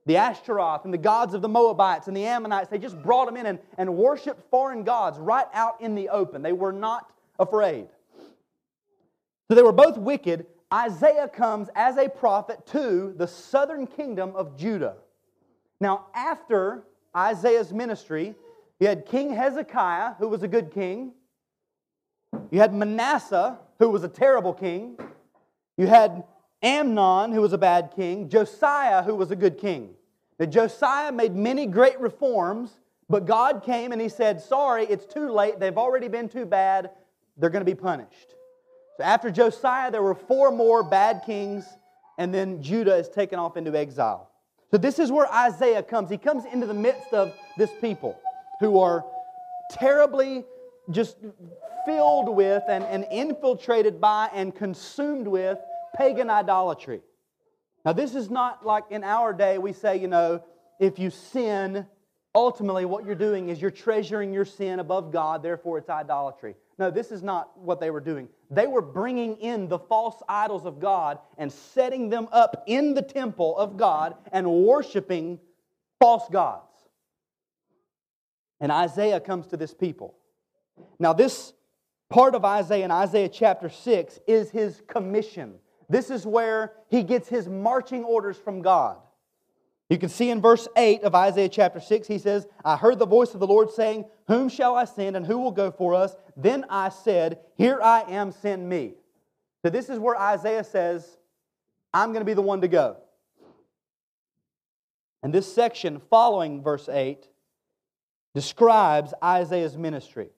The 0.05 0.17
Ashtaroth 0.17 0.85
and 0.85 0.93
the 0.93 0.97
gods 0.97 1.33
of 1.33 1.41
the 1.41 1.49
Moabites 1.49 2.07
and 2.07 2.17
the 2.17 2.25
Ammonites, 2.25 2.69
they 2.69 2.79
just 2.79 3.01
brought 3.01 3.25
them 3.25 3.37
in 3.37 3.45
and, 3.45 3.59
and 3.77 3.95
worshiped 3.95 4.49
foreign 4.49 4.83
gods 4.83 5.19
right 5.19 5.47
out 5.53 5.79
in 5.81 5.95
the 5.95 6.09
open. 6.09 6.41
They 6.41 6.53
were 6.53 6.71
not 6.71 7.11
afraid. 7.37 7.87
So 9.47 9.55
they 9.55 9.63
were 9.63 9.71
both 9.71 9.97
wicked, 9.97 10.45
Isaiah 10.71 11.27
comes 11.27 11.69
as 11.75 11.97
a 11.97 12.07
prophet 12.07 12.65
to 12.67 13.13
the 13.17 13.27
southern 13.27 13.87
kingdom 13.87 14.35
of 14.35 14.55
Judah. 14.55 14.97
Now, 15.81 16.07
after 16.13 16.83
Isaiah's 17.15 17.73
ministry, 17.73 18.35
you 18.79 18.87
had 18.87 19.05
King 19.05 19.33
Hezekiah, 19.33 20.15
who 20.19 20.27
was 20.27 20.43
a 20.43 20.47
good 20.47 20.71
king. 20.71 21.13
You 22.51 22.59
had 22.59 22.73
Manasseh, 22.73 23.57
who 23.79 23.89
was 23.89 24.03
a 24.03 24.07
terrible 24.07 24.53
king. 24.53 24.97
You 25.77 25.87
had 25.87 26.23
Amon, 26.63 27.31
who 27.31 27.41
was 27.41 27.53
a 27.53 27.57
bad 27.57 27.91
king. 27.95 28.29
Josiah, 28.29 29.03
who 29.03 29.15
was 29.15 29.31
a 29.31 29.35
good 29.35 29.57
king. 29.57 29.95
Now, 30.39 30.45
Josiah 30.45 31.11
made 31.11 31.35
many 31.35 31.65
great 31.65 31.99
reforms, 31.99 32.71
but 33.09 33.25
God 33.25 33.63
came 33.63 33.91
and 33.91 34.01
he 34.01 34.09
said, 34.09 34.41
Sorry, 34.41 34.85
it's 34.85 35.05
too 35.05 35.31
late. 35.31 35.59
They've 35.59 35.77
already 35.77 36.07
been 36.07 36.29
too 36.29 36.45
bad. 36.45 36.91
They're 37.37 37.49
going 37.49 37.65
to 37.65 37.69
be 37.71 37.75
punished. 37.75 38.35
So 38.97 39.03
after 39.03 39.31
Josiah, 39.31 39.91
there 39.91 40.03
were 40.03 40.15
four 40.15 40.51
more 40.51 40.83
bad 40.83 41.23
kings, 41.25 41.65
and 42.17 42.33
then 42.33 42.61
Judah 42.61 42.95
is 42.95 43.07
taken 43.07 43.39
off 43.39 43.55
into 43.55 43.75
exile. 43.77 44.29
So 44.71 44.77
this 44.77 44.99
is 44.99 45.11
where 45.11 45.31
Isaiah 45.33 45.81
comes. 45.81 46.09
He 46.09 46.17
comes 46.17 46.45
into 46.45 46.67
the 46.67 46.73
midst 46.73 47.13
of 47.13 47.33
this 47.57 47.71
people 47.81 48.19
who 48.59 48.79
are 48.79 49.05
terribly 49.71 50.43
just 50.91 51.17
filled 51.85 52.29
with 52.29 52.63
and, 52.67 52.83
and 52.83 53.05
infiltrated 53.11 54.01
by 54.01 54.29
and 54.33 54.53
consumed 54.53 55.27
with 55.27 55.57
pagan 55.99 56.29
idolatry. 56.29 57.01
Now, 57.83 57.93
this 57.93 58.15
is 58.15 58.29
not 58.29 58.65
like 58.65 58.85
in 58.89 59.03
our 59.03 59.33
day 59.33 59.57
we 59.57 59.73
say, 59.73 59.97
you 59.97 60.07
know, 60.07 60.41
if 60.79 60.97
you 60.97 61.09
sin, 61.09 61.85
ultimately 62.33 62.85
what 62.85 63.05
you're 63.05 63.15
doing 63.15 63.49
is 63.49 63.61
you're 63.61 63.69
treasuring 63.69 64.33
your 64.33 64.45
sin 64.45 64.79
above 64.79 65.11
God, 65.11 65.43
therefore 65.43 65.77
it's 65.77 65.89
idolatry. 65.89 66.55
No, 66.77 66.89
this 66.89 67.11
is 67.11 67.21
not 67.21 67.59
what 67.59 67.81
they 67.81 67.89
were 67.89 67.99
doing. 67.99 68.29
They 68.49 68.65
were 68.65 68.81
bringing 68.81 69.35
in 69.37 69.67
the 69.67 69.77
false 69.77 70.23
idols 70.29 70.65
of 70.65 70.79
God 70.79 71.19
and 71.37 71.51
setting 71.51 72.09
them 72.09 72.29
up 72.31 72.63
in 72.67 72.93
the 72.93 73.01
temple 73.01 73.57
of 73.57 73.75
God 73.75 74.15
and 74.31 74.49
worshiping 74.49 75.39
false 75.99 76.29
gods. 76.31 76.63
And 78.61 78.71
Isaiah 78.71 79.19
comes 79.19 79.47
to 79.47 79.57
this 79.57 79.73
people. 79.73 80.15
Now, 80.97 81.11
this 81.11 81.51
part 82.09 82.35
of 82.35 82.45
Isaiah 82.45 82.85
in 82.85 82.91
Isaiah 82.91 83.29
chapter 83.29 83.67
6 83.69 84.19
is 84.27 84.49
his 84.49 84.81
commission. 84.87 85.55
This 85.89 86.11
is 86.11 86.25
where 86.25 86.73
he 86.87 87.03
gets 87.03 87.27
his 87.27 87.49
marching 87.49 88.03
orders 88.03 88.37
from 88.37 88.61
God. 88.61 88.97
You 89.89 89.97
can 89.97 90.09
see 90.09 90.29
in 90.29 90.39
verse 90.39 90.67
8 90.77 91.01
of 91.01 91.15
Isaiah 91.15 91.49
chapter 91.49 91.79
6, 91.79 92.07
he 92.07 92.19
says, 92.19 92.47
I 92.63 92.77
heard 92.77 92.99
the 92.99 93.07
voice 93.07 93.33
of 93.33 93.39
the 93.39 93.47
Lord 93.47 93.71
saying, 93.71 94.05
Whom 94.27 94.47
shall 94.47 94.75
I 94.75 94.85
send 94.85 95.17
and 95.17 95.25
who 95.25 95.39
will 95.39 95.51
go 95.51 95.71
for 95.71 95.95
us? 95.95 96.15
Then 96.37 96.63
I 96.69 96.89
said, 96.89 97.39
Here 97.57 97.79
I 97.81 98.01
am, 98.01 98.31
send 98.31 98.69
me. 98.69 98.93
So 99.63 99.71
this 99.71 99.89
is 99.89 99.97
where 99.97 100.15
Isaiah 100.15 100.63
says, 100.63 101.17
I'm 101.91 102.09
going 102.09 102.21
to 102.21 102.25
be 102.25 102.35
the 102.35 102.41
one 102.41 102.61
to 102.61 102.67
go. 102.67 102.97
And 105.23 105.33
this 105.33 105.51
section 105.51 105.99
following 106.11 106.61
verse 106.61 106.87
8 106.87 107.27
describes 108.35 109.13
Isaiah's 109.23 109.75
ministry. 109.75 110.29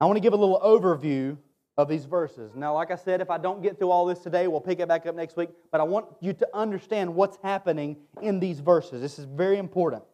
I 0.00 0.06
want 0.06 0.16
to 0.16 0.20
give 0.20 0.32
a 0.32 0.36
little 0.36 0.60
overview 0.60 1.36
of 1.76 1.88
these 1.88 2.04
verses. 2.04 2.54
Now, 2.54 2.74
like 2.74 2.90
I 2.90 2.96
said, 2.96 3.20
if 3.20 3.30
I 3.30 3.38
don't 3.38 3.62
get 3.62 3.78
through 3.78 3.90
all 3.90 4.06
this 4.06 4.20
today, 4.20 4.46
we'll 4.46 4.60
pick 4.60 4.78
it 4.78 4.88
back 4.88 5.06
up 5.06 5.14
next 5.14 5.36
week. 5.36 5.50
But 5.72 5.80
I 5.80 5.84
want 5.84 6.06
you 6.20 6.32
to 6.34 6.48
understand 6.54 7.14
what's 7.14 7.36
happening 7.42 7.96
in 8.22 8.38
these 8.38 8.60
verses. 8.60 9.00
This 9.00 9.18
is 9.18 9.24
very 9.24 9.58
important. 9.58 10.04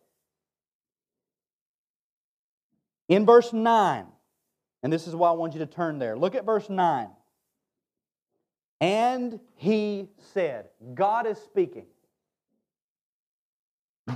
In 3.08 3.26
verse 3.26 3.52
9, 3.52 4.06
and 4.82 4.92
this 4.92 5.06
is 5.06 5.14
why 5.14 5.28
I 5.28 5.32
want 5.32 5.52
you 5.52 5.58
to 5.58 5.66
turn 5.66 5.98
there. 5.98 6.16
Look 6.16 6.34
at 6.34 6.46
verse 6.46 6.70
9. 6.70 7.08
And 8.80 9.40
he 9.56 10.08
said, 10.32 10.68
God 10.94 11.26
is 11.26 11.36
speaking. 11.36 11.86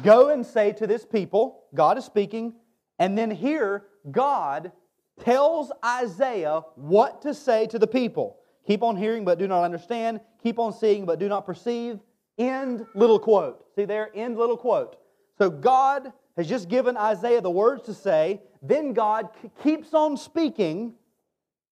Go 0.02 0.30
and 0.30 0.46
say 0.46 0.72
to 0.72 0.87
this 0.87 1.04
people, 1.04 1.64
God 1.74 1.98
is 1.98 2.04
speaking, 2.04 2.54
and 2.98 3.18
then 3.18 3.30
here, 3.30 3.85
God 4.11 4.72
tells 5.20 5.72
Isaiah 5.85 6.62
what 6.74 7.22
to 7.22 7.35
say 7.35 7.66
to 7.68 7.79
the 7.79 7.87
people. 7.87 8.38
Keep 8.66 8.83
on 8.83 8.96
hearing, 8.96 9.24
but 9.24 9.38
do 9.38 9.46
not 9.46 9.62
understand. 9.62 10.20
Keep 10.42 10.59
on 10.59 10.72
seeing, 10.72 11.05
but 11.05 11.18
do 11.18 11.29
not 11.29 11.46
perceive. 11.46 12.00
End 12.38 12.87
little 12.94 13.18
quote. 13.18 13.64
See 13.77 13.85
there? 13.85 14.11
End 14.14 14.37
little 14.37 14.57
quote. 14.57 14.96
So 15.38 15.50
God 15.50 16.12
has 16.37 16.48
just 16.48 16.68
given 16.68 16.96
Isaiah 16.96 17.40
the 17.40 17.50
words 17.50 17.85
to 17.85 17.94
say. 17.94 18.40
Then 18.62 18.92
God 18.92 19.29
keeps 19.62 19.92
on 19.94 20.16
speaking. 20.16 20.94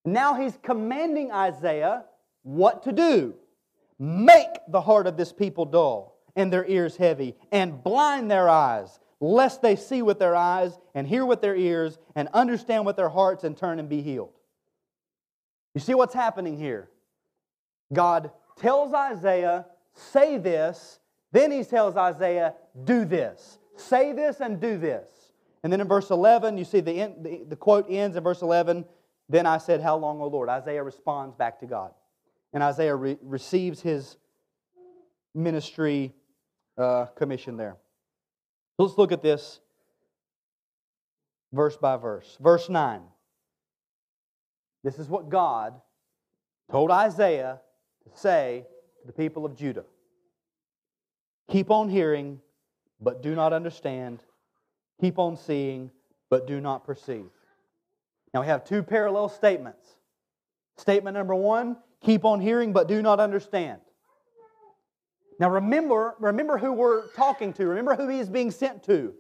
Now 0.05 0.35
he's 0.35 0.59
commanding 0.63 1.33
Isaiah 1.33 2.05
what 2.43 2.83
to 2.85 2.93
do. 2.93 3.35
Make 3.99 4.49
the 4.69 4.81
heart 4.81 5.07
of 5.07 5.17
this 5.17 5.33
people 5.33 5.65
dull 5.65 6.19
and 6.35 6.53
their 6.53 6.67
ears 6.67 6.97
heavy, 6.97 7.37
and 7.51 7.85
blind 7.85 8.31
their 8.31 8.49
eyes, 8.49 8.99
lest 9.23 9.63
they 9.63 9.77
see 9.77 10.03
with 10.03 10.19
their 10.19 10.35
eyes 10.35 10.77
and 10.97 11.07
hear 11.07 11.25
with 11.25 11.41
their 11.41 11.55
ears 11.55 11.97
and 12.17 12.29
understand 12.35 12.85
with 12.85 12.97
their 12.97 13.09
hearts 13.09 13.45
and 13.45 13.57
turn 13.57 13.79
and 13.79 13.89
be 13.89 14.03
healed. 14.03 14.33
You 15.75 15.81
see 15.81 15.95
what's 15.95 16.13
happening 16.13 16.59
here? 16.59 16.91
God 17.93 18.33
tells 18.59 18.93
Isaiah, 18.93 19.67
say 19.95 20.39
this, 20.39 20.99
then 21.31 21.53
he 21.53 21.63
tells 21.63 21.97
Isaiah, 21.97 22.55
do 22.85 23.05
this. 23.05 23.59
Say 23.77 24.13
this 24.13 24.41
and 24.41 24.61
do 24.61 24.77
this. 24.77 25.09
And 25.63 25.73
then 25.73 25.81
in 25.81 25.87
verse 25.87 26.11
11, 26.11 26.59
you 26.59 26.65
see 26.65 26.81
the, 26.81 26.93
end, 26.93 27.25
the, 27.25 27.45
the 27.49 27.57
quote 27.57 27.87
ends 27.89 28.17
in 28.17 28.25
verse 28.25 28.43
11. 28.43 28.85
Then 29.29 29.47
I 29.47 29.59
said, 29.59 29.81
How 29.81 29.97
long, 29.97 30.21
O 30.21 30.27
Lord? 30.27 30.49
Isaiah 30.49 30.83
responds 30.83 31.37
back 31.37 31.61
to 31.61 31.67
God. 31.67 31.93
And 32.53 32.63
Isaiah 32.63 32.97
re- 32.97 33.19
receives 33.23 33.81
his 33.81 34.17
ministry 35.33 36.13
uh, 36.77 37.07
commission 37.17 37.57
there. 37.57 37.77
Let's 38.83 38.99
look 38.99 39.13
at 39.13 39.23
this 39.23 39.61
verse 41.53 41.77
by 41.77 41.97
verse. 41.97 42.37
Verse 42.41 42.69
9. 42.69 43.01
This 44.83 44.99
is 44.99 45.09
what 45.09 45.29
God 45.29 45.75
told 46.69 46.91
Isaiah 46.91 47.61
to 48.03 48.19
say 48.19 48.67
to 49.01 49.07
the 49.07 49.13
people 49.13 49.47
of 49.47 49.55
Judah 49.55 49.85
Keep 51.49 51.71
on 51.71 51.89
hearing, 51.89 52.41
but 53.01 53.23
do 53.23 53.37
not 53.37 53.53
understand. 53.53 54.21
Keep 55.01 55.19
on 55.19 55.37
seeing, 55.37 55.93
but 56.29 56.49
do 56.49 56.61
not 56.61 56.85
perceive. 56.85 57.31
Now 58.35 58.41
we 58.41 58.49
have 58.49 58.65
two 58.65 58.83
parallel 58.83 59.29
statements. 59.29 59.87
Statement 60.77 61.15
number 61.15 61.37
one 61.37 61.77
keep 62.05 62.25
on 62.25 62.41
hearing, 62.41 62.73
but 62.73 62.89
do 62.89 63.01
not 63.01 63.21
understand. 63.21 63.81
Now 65.43 65.51
remember, 65.51 66.15
remember 66.21 66.57
who 66.57 66.73
we're 66.73 67.09
talking 67.17 67.53
to. 67.55 67.67
Remember 67.67 67.97
who 67.97 68.07
he's 68.07 68.29
being 68.29 68.53
sent 68.53 68.85
to. 68.85 69.13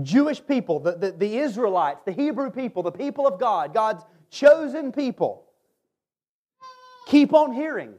Jewish 0.00 0.40
people, 0.46 0.78
the, 0.78 0.92
the, 0.92 1.10
the 1.10 1.36
Israelites, 1.38 2.02
the 2.04 2.12
Hebrew 2.12 2.48
people, 2.48 2.84
the 2.84 2.92
people 2.92 3.26
of 3.26 3.40
God, 3.40 3.74
God's 3.74 4.04
chosen 4.30 4.92
people. 4.92 5.46
Keep 7.08 7.34
on 7.34 7.52
hearing. 7.52 7.94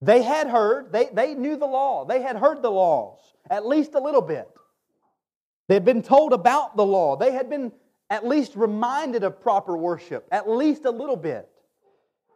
They 0.00 0.22
had 0.22 0.48
heard, 0.48 0.90
they, 0.90 1.10
they 1.12 1.34
knew 1.34 1.54
the 1.54 1.66
law, 1.66 2.04
they 2.04 2.22
had 2.22 2.34
heard 2.34 2.60
the 2.60 2.72
laws, 2.72 3.20
at 3.48 3.64
least 3.64 3.94
a 3.94 4.00
little 4.00 4.20
bit. 4.20 4.48
They 5.68 5.74
had 5.74 5.84
been 5.84 6.02
told 6.02 6.32
about 6.32 6.76
the 6.76 6.84
law, 6.84 7.14
they 7.14 7.30
had 7.30 7.48
been 7.48 7.70
at 8.10 8.26
least 8.26 8.56
reminded 8.56 9.22
of 9.22 9.40
proper 9.40 9.76
worship, 9.76 10.26
at 10.32 10.50
least 10.50 10.86
a 10.86 10.90
little 10.90 11.14
bit. 11.14 11.48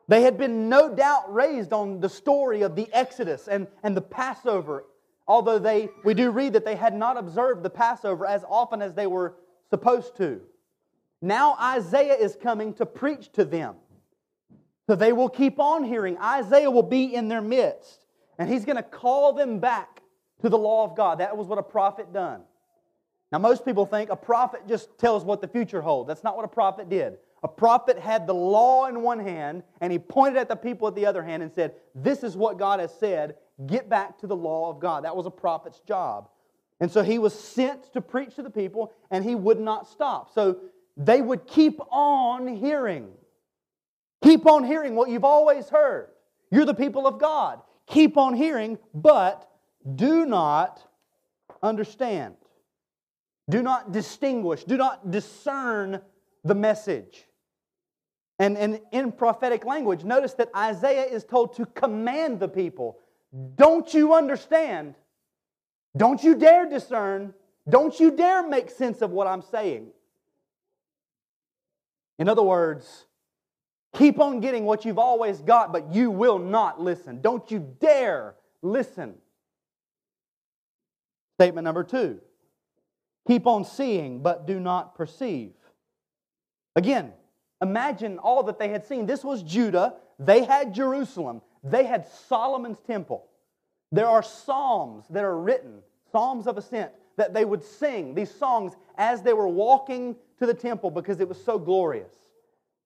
They 0.09 0.23
had 0.23 0.39
been 0.39 0.69
no 0.69 0.95
doubt 0.95 1.33
raised 1.33 1.73
on 1.73 2.01
the 2.01 2.09
story 2.09 2.63
of 2.63 2.77
the 2.77 2.89
Exodus 2.93 3.49
and, 3.49 3.67
and 3.83 3.97
the 3.97 4.03
Passover, 4.03 4.85
although 5.27 5.59
they, 5.59 5.89
we 6.05 6.15
do 6.15 6.31
read 6.31 6.53
that 6.53 6.65
they 6.65 6.77
had 6.77 6.95
not 6.95 7.17
observed 7.17 7.63
the 7.63 7.71
Passover 7.71 8.25
as 8.25 8.45
often 8.49 8.83
as 8.83 8.95
they 8.95 9.07
were 9.07 9.35
supposed 9.71 10.17
to. 10.19 10.41
Now 11.21 11.57
Isaiah 11.61 12.15
is 12.15 12.37
coming 12.41 12.75
to 12.75 12.87
preach 12.87 13.33
to 13.33 13.45
them. 13.45 13.77
So 14.87 14.95
they 14.95 15.13
will 15.13 15.29
keep 15.29 15.59
on 15.59 15.83
hearing. 15.83 16.17
Isaiah 16.19 16.71
will 16.71 16.85
be 16.85 17.13
in 17.15 17.27
their 17.27 17.41
midst, 17.41 18.07
and 18.39 18.49
he's 18.49 18.65
going 18.65 18.77
to 18.77 18.85
call 18.85 19.33
them 19.33 19.59
back 19.59 20.03
to 20.43 20.49
the 20.49 20.59
law 20.59 20.85
of 20.85 20.97
God. 20.97 21.19
That 21.19 21.37
was 21.37 21.49
what 21.49 21.59
a 21.59 21.63
prophet 21.63 22.13
done. 22.13 22.43
Now, 23.33 23.39
most 23.39 23.65
people 23.65 23.87
think 23.87 24.11
a 24.11 24.17
prophet 24.17 24.69
just 24.69 24.97
tells 24.99 25.25
what 25.25 25.41
the 25.41 25.49
future 25.49 25.83
holds. 25.83 26.07
That's 26.07 26.23
not 26.23 26.37
what 26.37 26.45
a 26.45 26.49
prophet 26.49 26.89
did. 26.89 27.17
A 27.47 27.49
prophet 27.49 27.97
had 27.97 28.27
the 28.27 28.35
law 28.35 28.87
in 28.87 29.03
one 29.03 29.21
hand 29.21 29.63
and 29.81 29.93
he 29.93 30.01
pointed 30.01 30.37
at 30.37 30.49
the 30.49 30.57
people 30.57 30.89
at 30.89 30.97
the 30.97 31.07
other 31.07 31.23
hand 31.23 31.45
and 31.45 31.53
said, 31.53 31.77
This 31.95 32.25
is 32.25 32.37
what 32.37 32.59
God 32.59 32.81
has 32.81 32.93
said. 32.99 33.37
Get 33.67 33.89
back 33.89 34.19
to 34.19 34.27
the 34.27 34.35
law 34.35 34.69
of 34.69 34.81
God. 34.81 35.05
That 35.05 35.15
was 35.15 35.27
a 35.27 35.31
prophet's 35.31 35.79
job. 35.79 36.29
And 36.81 36.91
so 36.91 37.05
he 37.05 37.21
was 37.21 37.39
sent 37.39 37.93
to 37.93 38.01
preach 38.01 38.35
to 38.35 38.43
the 38.43 38.51
people 38.51 38.93
and 39.13 39.23
he 39.23 39.37
would 39.37 39.61
not 39.61 39.87
stop. 39.87 40.35
So 40.35 40.57
they 40.97 41.23
would 41.23 41.47
keep 41.47 41.79
on 41.93 42.49
hearing. 42.49 43.11
Keep 44.25 44.45
on 44.47 44.65
hearing 44.65 44.97
what 44.97 45.09
you've 45.09 45.23
always 45.23 45.69
heard. 45.69 46.09
You're 46.51 46.65
the 46.65 46.75
people 46.75 47.07
of 47.07 47.21
God. 47.21 47.61
Keep 47.87 48.17
on 48.17 48.35
hearing, 48.35 48.77
but 48.93 49.49
do 49.95 50.27
not 50.27 50.83
understand. 51.63 52.35
Do 53.49 53.63
not 53.63 53.93
distinguish. 53.93 54.65
Do 54.65 54.77
not 54.77 55.13
discern 55.13 56.01
the 56.43 56.57
message. 56.57 57.26
And, 58.39 58.59
and 58.59 58.81
in 58.93 59.13
prophetic 59.13 59.65
language, 59.65 60.05
notice 60.05 60.35
that 60.35 60.51
Isaiah 60.55 61.05
is 61.05 61.25
told 61.25 61.57
to 61.57 61.67
command 61.67 62.41
the 62.41 62.49
people 62.49 62.99
Don't 63.57 63.93
you 63.93 64.15
understand? 64.15 64.95
Don't 65.97 66.23
you 66.23 66.35
dare 66.35 66.69
discern? 66.69 67.33
Don't 67.69 67.99
you 67.99 68.11
dare 68.11 68.47
make 68.47 68.71
sense 68.71 69.01
of 69.03 69.11
what 69.11 69.27
I'm 69.27 69.43
saying? 69.43 69.89
In 72.19 72.29
other 72.29 72.43
words, 72.43 73.07
keep 73.95 74.21
on 74.21 74.41
getting 74.41 74.65
what 74.65 74.85
you've 74.85 74.99
always 74.99 75.41
got, 75.41 75.73
but 75.73 75.93
you 75.93 76.11
will 76.11 76.39
not 76.39 76.81
listen. 76.81 77.21
Don't 77.21 77.51
you 77.51 77.75
dare 77.81 78.35
listen. 78.63 79.15
Statement 81.39 81.65
number 81.65 81.85
two 81.85 82.21
keep 83.27 83.47
on 83.47 83.65
seeing, 83.65 84.23
but 84.23 84.47
do 84.47 84.61
not 84.61 84.95
perceive. 84.95 85.53
Again, 86.77 87.13
Imagine 87.63 88.19
all 88.19 88.43
that 88.45 88.59
they 88.59 88.69
had 88.69 88.85
seen. 88.87 89.07
This 89.07 89.25
was 89.25 89.43
Judah. 89.43 89.95
They 90.19 90.45
had 90.45 90.75
Jerusalem. 90.75 91.43
They 91.65 91.85
had 91.85 92.07
Solomon's 92.07 92.81
temple. 92.81 93.27
There 93.93 94.07
are 94.07 94.23
psalms 94.23 95.05
that 95.11 95.25
are 95.25 95.39
written, 95.39 95.81
psalms 96.13 96.47
of 96.47 96.59
ascent, 96.59 96.93
that 97.17 97.33
they 97.33 97.45
would 97.45 97.63
sing 97.63 98.15
these 98.15 98.31
songs 98.31 98.75
as 98.99 99.23
they 99.23 99.33
were 99.33 99.49
walking 99.49 100.17
to 100.39 100.47
the 100.47 100.55
temple 100.55 100.91
because 100.91 101.21
it 101.21 101.29
was 101.29 101.43
so 101.43 101.59
glorious. 101.59 102.13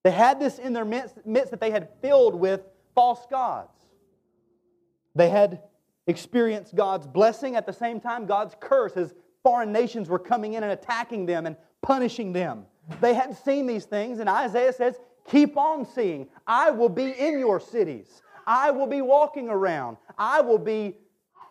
They 0.05 0.11
had 0.11 0.39
this 0.39 0.59
in 0.59 0.73
their 0.73 0.85
midst, 0.85 1.17
midst 1.27 1.51
that 1.51 1.61
they 1.61 1.71
had 1.71 1.89
filled 2.01 2.35
with 2.35 2.63
false 2.95 3.27
gods. 3.31 3.77
They 5.15 5.29
had 5.29 5.63
experienced 6.07 6.75
God's 6.75 7.07
blessing 7.07 7.57
at 7.57 7.67
the 7.67 7.73
same 7.73 8.01
time, 8.01 8.27
God's 8.27 8.55
curse 8.61 8.97
as 8.97 9.15
foreign 9.43 9.73
nations 9.73 10.09
were 10.09 10.19
coming 10.19 10.55
in 10.55 10.63
and 10.63 10.73
attacking 10.73 11.27
them 11.27 11.47
and 11.47 11.57
punishing 11.83 12.33
them. 12.33 12.67
They 13.01 13.15
hadn't 13.15 13.37
seen 13.45 13.67
these 13.67 13.85
things, 13.85 14.19
and 14.19 14.29
Isaiah 14.29 14.73
says, 14.73 14.99
Keep 15.29 15.57
on 15.57 15.87
seeing. 15.87 16.29
I 16.47 16.71
will 16.71 16.89
be 16.89 17.11
in 17.11 17.39
your 17.39 17.61
cities. 17.61 18.23
I 18.47 18.71
will 18.71 18.87
be 18.87 19.01
walking 19.01 19.49
around. 19.49 19.97
I 20.19 20.41
will 20.41 20.59
be 20.59 20.97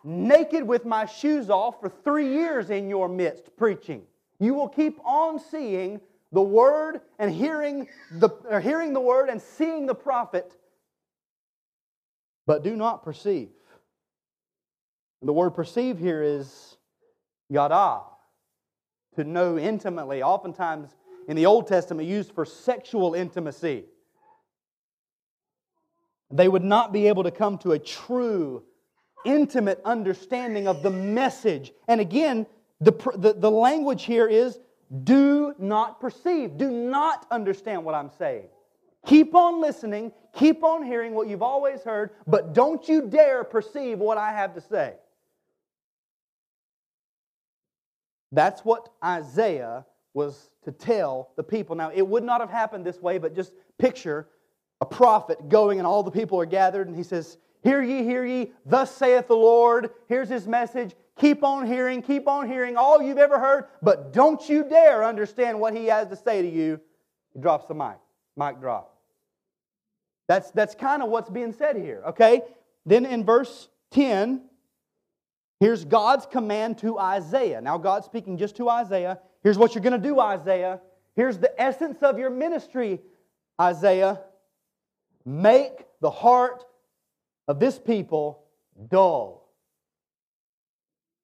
naked 0.03 0.63
with 0.63 0.85
my 0.85 1.05
shoes 1.05 1.49
off 1.49 1.79
for 1.79 1.89
three 1.89 2.33
years 2.33 2.69
in 2.69 2.89
your 2.89 3.07
midst 3.07 3.55
preaching. 3.57 4.03
You 4.39 4.53
will 4.53 4.67
keep 4.67 4.99
on 5.05 5.39
seeing 5.39 6.01
the 6.31 6.41
word 6.41 7.01
and 7.17 7.31
hearing 7.31 7.87
the, 8.11 8.29
or 8.49 8.59
hearing 8.59 8.93
the 8.93 8.99
word 8.99 9.29
and 9.29 9.41
seeing 9.41 9.85
the 9.85 9.95
prophet, 9.95 10.55
but 12.45 12.63
do 12.63 12.75
not 12.75 13.03
perceive. 13.03 13.49
The 15.21 15.33
word 15.33 15.51
perceive 15.51 15.99
here 15.99 16.23
is 16.23 16.77
yada, 17.49 18.01
to 19.15 19.23
know 19.23 19.57
intimately. 19.57 20.23
Oftentimes 20.23 20.95
in 21.29 21.35
the 21.35 21.45
Old 21.45 21.67
Testament, 21.67 22.09
used 22.09 22.33
for 22.33 22.43
sexual 22.43 23.13
intimacy. 23.13 23.85
They 26.31 26.47
would 26.47 26.63
not 26.63 26.91
be 26.91 27.07
able 27.07 27.23
to 27.23 27.31
come 27.31 27.59
to 27.59 27.73
a 27.73 27.79
true, 27.79 28.63
intimate 29.23 29.79
understanding 29.85 30.67
of 30.67 30.81
the 30.81 30.89
message. 30.89 31.71
And 31.87 32.01
again, 32.01 32.47
the, 32.81 32.91
the, 33.15 33.33
the 33.33 33.51
language 33.51 34.05
here 34.05 34.27
is 34.27 34.59
do 35.03 35.53
not 35.59 36.01
perceive, 36.01 36.57
do 36.57 36.71
not 36.71 37.27
understand 37.29 37.85
what 37.85 37.93
I'm 37.93 38.09
saying. 38.17 38.47
Keep 39.05 39.35
on 39.35 39.61
listening, 39.61 40.11
keep 40.33 40.63
on 40.63 40.81
hearing 40.83 41.13
what 41.13 41.27
you've 41.27 41.43
always 41.43 41.83
heard, 41.83 42.09
but 42.25 42.53
don't 42.53 42.89
you 42.89 43.07
dare 43.07 43.43
perceive 43.43 43.99
what 43.99 44.17
I 44.17 44.31
have 44.31 44.55
to 44.55 44.61
say. 44.61 44.95
That's 48.31 48.61
what 48.61 48.89
Isaiah 49.03 49.85
was 50.15 50.48
to 50.63 50.71
tell 50.71 51.31
the 51.35 51.43
people. 51.43 51.75
Now, 51.75 51.91
it 51.93 52.05
would 52.05 52.23
not 52.23 52.41
have 52.41 52.49
happened 52.49 52.85
this 52.85 53.01
way, 53.01 53.17
but 53.17 53.35
just 53.35 53.53
picture 53.77 54.27
a 54.81 54.85
prophet 54.85 55.49
going 55.49 55.79
and 55.79 55.87
all 55.87 56.03
the 56.03 56.11
people 56.11 56.39
are 56.39 56.45
gathered 56.45 56.87
and 56.87 56.95
he 56.95 57.03
says, 57.03 57.37
Hear 57.61 57.81
ye, 57.81 58.03
hear 58.03 58.25
ye, 58.25 58.53
thus 58.65 58.95
saith 58.95 59.27
the 59.27 59.35
Lord. 59.35 59.89
Here's 60.07 60.29
his 60.29 60.47
message. 60.47 60.95
Keep 61.17 61.43
on 61.43 61.67
hearing, 61.67 62.01
keep 62.01 62.27
on 62.27 62.47
hearing 62.47 62.77
all 62.77 63.01
you've 63.01 63.17
ever 63.17 63.37
heard, 63.37 63.65
but 63.81 64.13
don't 64.13 64.47
you 64.47 64.63
dare 64.63 65.03
understand 65.03 65.59
what 65.59 65.75
he 65.75 65.87
has 65.87 66.07
to 66.07 66.15
say 66.15 66.41
to 66.41 66.49
you. 66.49 66.79
He 67.33 67.41
drops 67.41 67.65
the 67.65 67.73
mic. 67.73 67.97
Mic 68.37 68.61
drop. 68.61 68.95
That's, 70.29 70.51
that's 70.51 70.75
kind 70.75 71.03
of 71.03 71.09
what's 71.09 71.29
being 71.29 71.51
said 71.51 71.75
here, 71.75 72.03
okay? 72.07 72.43
Then 72.85 73.05
in 73.05 73.25
verse 73.25 73.67
10, 73.91 74.43
here's 75.59 75.83
God's 75.83 76.25
command 76.25 76.77
to 76.77 76.97
Isaiah. 76.97 77.59
Now, 77.59 77.77
God's 77.77 78.05
speaking 78.05 78.37
just 78.37 78.55
to 78.57 78.69
Isaiah. 78.69 79.19
Here's 79.43 79.57
what 79.57 79.73
you're 79.73 79.83
going 79.83 79.99
to 79.99 80.07
do, 80.07 80.19
Isaiah. 80.19 80.81
Here's 81.15 81.37
the 81.37 81.59
essence 81.61 82.01
of 82.01 82.19
your 82.19 82.29
ministry, 82.29 82.99
Isaiah. 83.59 84.21
Make 85.25 85.85
the 86.01 86.11
heart 86.11 86.63
of 87.47 87.59
this 87.59 87.79
people 87.79 88.43
dull. 88.89 89.49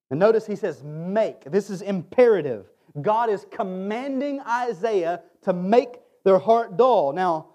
And 0.09 0.19
notice 0.19 0.45
he 0.45 0.55
says, 0.55 0.83
make. 0.83 1.43
This 1.45 1.69
is 1.69 1.81
imperative. 1.81 2.67
God 3.01 3.29
is 3.29 3.45
commanding 3.51 4.39
Isaiah 4.41 5.21
to 5.43 5.53
make 5.53 5.99
their 6.23 6.39
heart 6.39 6.77
dull. 6.77 7.13
Now, 7.13 7.47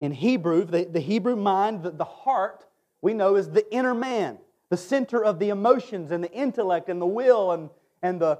in 0.00 0.12
Hebrew, 0.12 0.64
the, 0.64 0.84
the 0.84 1.00
Hebrew 1.00 1.36
mind, 1.36 1.82
the, 1.82 1.90
the 1.90 2.04
heart, 2.04 2.64
we 3.02 3.14
know 3.14 3.36
is 3.36 3.50
the 3.50 3.70
inner 3.72 3.94
man, 3.94 4.38
the 4.70 4.76
center 4.76 5.24
of 5.24 5.38
the 5.38 5.48
emotions 5.48 6.10
and 6.10 6.22
the 6.22 6.32
intellect 6.32 6.88
and 6.88 7.00
the 7.00 7.06
will 7.06 7.52
and, 7.52 7.70
and 8.02 8.20
the, 8.20 8.38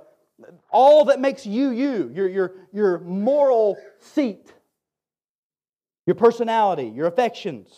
all 0.70 1.07
that 1.07 1.20
makes 1.20 1.46
you 1.46 1.70
you, 1.70 2.11
your, 2.14 2.29
your, 2.29 2.53
your 2.72 2.99
moral 3.01 3.77
seat, 4.01 4.53
your 6.07 6.14
personality, 6.14 6.87
your 6.88 7.07
affections. 7.07 7.68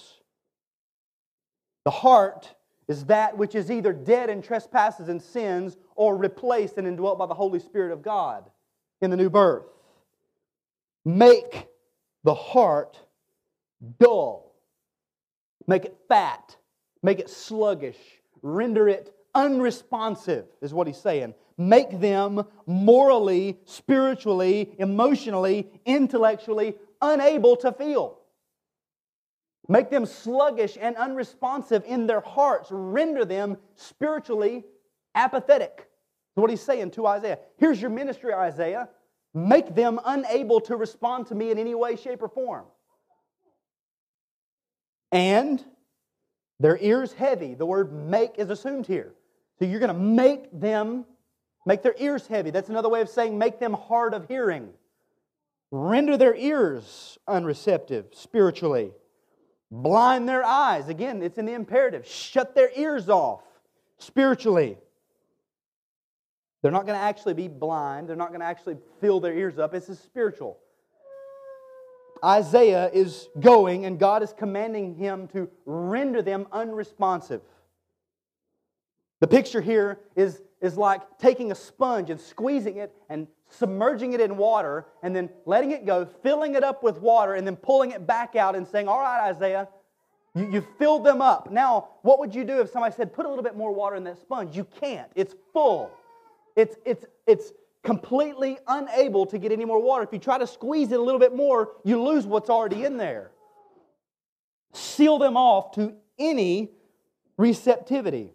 The 1.85 1.91
heart 1.91 2.55
is 2.89 3.05
that 3.07 3.37
which 3.37 3.55
is 3.55 3.71
either 3.71 3.93
dead 3.93 4.31
in 4.31 4.43
trespasses 4.43 5.09
and 5.09 5.23
sins 5.23 5.77
or 5.95 6.17
replaced 6.17 6.79
and 6.79 6.87
indwelt 6.87 7.19
by 7.19 7.27
the 7.27 7.35
Holy 7.35 7.61
Spirit 7.61 7.93
of 7.93 8.03
God 8.03 8.51
in 9.01 9.11
the 9.11 9.17
new 9.17 9.31
birth. 9.31 9.67
Make 11.05 11.69
the 12.25 12.35
heart 12.35 12.99
dull, 14.01 14.55
make 15.67 15.85
it 15.85 15.97
fat, 16.09 16.57
make 17.03 17.19
it 17.21 17.31
sluggish, 17.31 17.99
render 18.43 18.89
it 18.89 19.15
unresponsive, 19.35 20.47
is 20.61 20.75
what 20.75 20.87
he's 20.87 21.01
saying. 21.01 21.35
Make 21.59 22.01
them 22.01 22.45
morally, 22.67 23.59
spiritually, 23.65 24.75
emotionally, 24.79 25.69
intellectually 25.85 26.77
unable 27.03 27.57
to 27.57 27.73
feel. 27.73 28.19
Make 29.69 29.91
them 29.91 30.07
sluggish 30.07 30.79
and 30.81 30.97
unresponsive 30.97 31.85
in 31.85 32.07
their 32.07 32.21
hearts. 32.21 32.69
Render 32.71 33.25
them 33.25 33.59
spiritually 33.75 34.65
apathetic. 35.15 35.77
That's 35.77 36.43
what 36.43 36.51
he's 36.51 36.63
saying 36.63 36.93
to 36.93 37.07
Isaiah. 37.07 37.39
Here's 37.59 37.81
your 37.81 37.91
ministry, 37.91 38.33
Isaiah. 38.33 38.89
Make 39.35 39.75
them 39.75 40.01
unable 40.07 40.61
to 40.63 40.77
respond 40.77 41.27
to 41.27 41.35
me 41.35 41.51
in 41.51 41.59
any 41.59 41.75
way, 41.75 41.97
shape, 41.97 42.23
or 42.23 42.29
form. 42.29 42.65
And 45.13 45.63
their 46.61 46.79
ears 46.81 47.13
heavy. 47.13 47.55
The 47.55 47.67
word 47.67 47.93
make 47.93 48.39
is 48.39 48.51
assumed 48.51 48.87
here. 48.87 49.15
So 49.59 49.65
you're 49.65 49.81
going 49.81 49.95
to 49.95 50.01
make 50.01 50.49
them, 50.59 51.05
make 51.69 51.83
their 51.83 51.95
ears 51.99 52.27
heavy. 52.27 52.51
That's 52.51 52.71
another 52.71 52.89
way 52.89 53.03
of 53.03 53.11
saying 53.11 53.37
make 53.37 53.61
them 53.61 53.75
hard 53.75 54.15
of 54.15 54.27
hearing. 54.27 54.71
Render 55.71 56.17
their 56.17 56.35
ears 56.35 57.19
unreceptive 57.29 58.07
spiritually. 58.15 58.93
Blind 59.71 60.27
their 60.27 60.43
eyes. 60.43 60.89
Again, 60.89 61.23
it's 61.23 61.37
in 61.37 61.45
the 61.45 61.53
imperative. 61.53 62.07
Shut 62.07 62.55
their 62.55 62.71
ears 62.75 63.11
off 63.11 63.43
spiritually. 63.99 64.79
They're 66.63 66.73
not 66.73 66.87
going 66.87 66.99
to 66.99 67.05
actually 67.05 67.35
be 67.35 67.49
blind. 67.49 68.09
They're 68.09 68.17
not 68.17 68.29
going 68.29 68.41
to 68.41 68.47
actually 68.47 68.79
fill 69.03 69.21
their 69.21 69.35
ears 69.35 69.59
up. 69.59 69.71
This 69.71 69.91
is 69.91 69.99
spiritual. 69.99 70.59
Isaiah 72.25 72.91
is 72.95 73.29
going, 73.39 73.85
and 73.85 73.99
God 73.99 74.23
is 74.23 74.33
commanding 74.33 74.95
him 74.95 75.29
to 75.29 75.51
render 75.67 76.23
them 76.23 76.47
unresponsive. 76.51 77.43
The 79.21 79.27
picture 79.27 79.61
here 79.61 80.01
is, 80.17 80.41
is 80.61 80.77
like 80.77 81.03
taking 81.19 81.53
a 81.53 81.55
sponge 81.55 82.11
and 82.11 82.21
squeezing 82.21 82.77
it 82.77 82.95
and 83.09 83.27
submerging 83.49 84.13
it 84.13 84.21
in 84.21 84.37
water 84.37 84.87
and 85.03 85.15
then 85.15 85.31
letting 85.47 85.71
it 85.71 85.87
go, 85.87 86.07
filling 86.23 86.55
it 86.55 86.65
up 86.65 86.83
with 86.83 87.01
water, 87.01 87.35
and 87.35 87.47
then 87.47 87.57
pulling 87.57 87.93
it 87.93 88.07
back 88.07 88.37
out 88.37 88.55
and 88.57 88.67
saying, 88.67 88.89
All 88.89 89.01
right, 89.01 89.29
Isaiah, 89.29 89.69
you, 90.35 90.51
you 90.51 90.67
filled 90.79 91.05
them 91.05 91.23
up. 91.23 91.51
Now, 91.51 91.89
what 92.03 92.19
would 92.19 92.35
you 92.35 92.45
do 92.45 92.61
if 92.61 92.71
somebody 92.71 92.95
said, 92.95 93.13
Put 93.13 93.27
a 93.27 93.29
little 93.29 93.45
bit 93.45 93.57
more 93.57 93.73
water 93.73 93.97
in 93.97 94.05
that 94.05 94.19
sponge? 94.19 94.57
You 94.57 94.67
can't. 94.81 95.11
It's 95.15 95.35
full. 95.53 95.91
It's, 96.57 96.77
it's, 96.85 97.05
it's 97.27 97.53
completely 97.85 98.59
unable 98.67 99.27
to 99.27 99.39
get 99.39 99.53
any 99.53 99.65
more 99.65 99.81
water. 99.81 100.03
If 100.03 100.13
you 100.13 100.19
try 100.19 100.39
to 100.39 100.47
squeeze 100.47 100.91
it 100.93 100.99
a 100.99 101.03
little 101.03 101.21
bit 101.21 101.35
more, 101.35 101.71
you 101.85 102.03
lose 102.03 102.27
what's 102.27 102.51
already 102.51 102.85
in 102.85 102.97
there. 102.97 103.31
Seal 104.73 105.19
them 105.19 105.37
off 105.37 105.73
to 105.77 105.95
any 106.19 106.73
receptivity. 107.37 108.33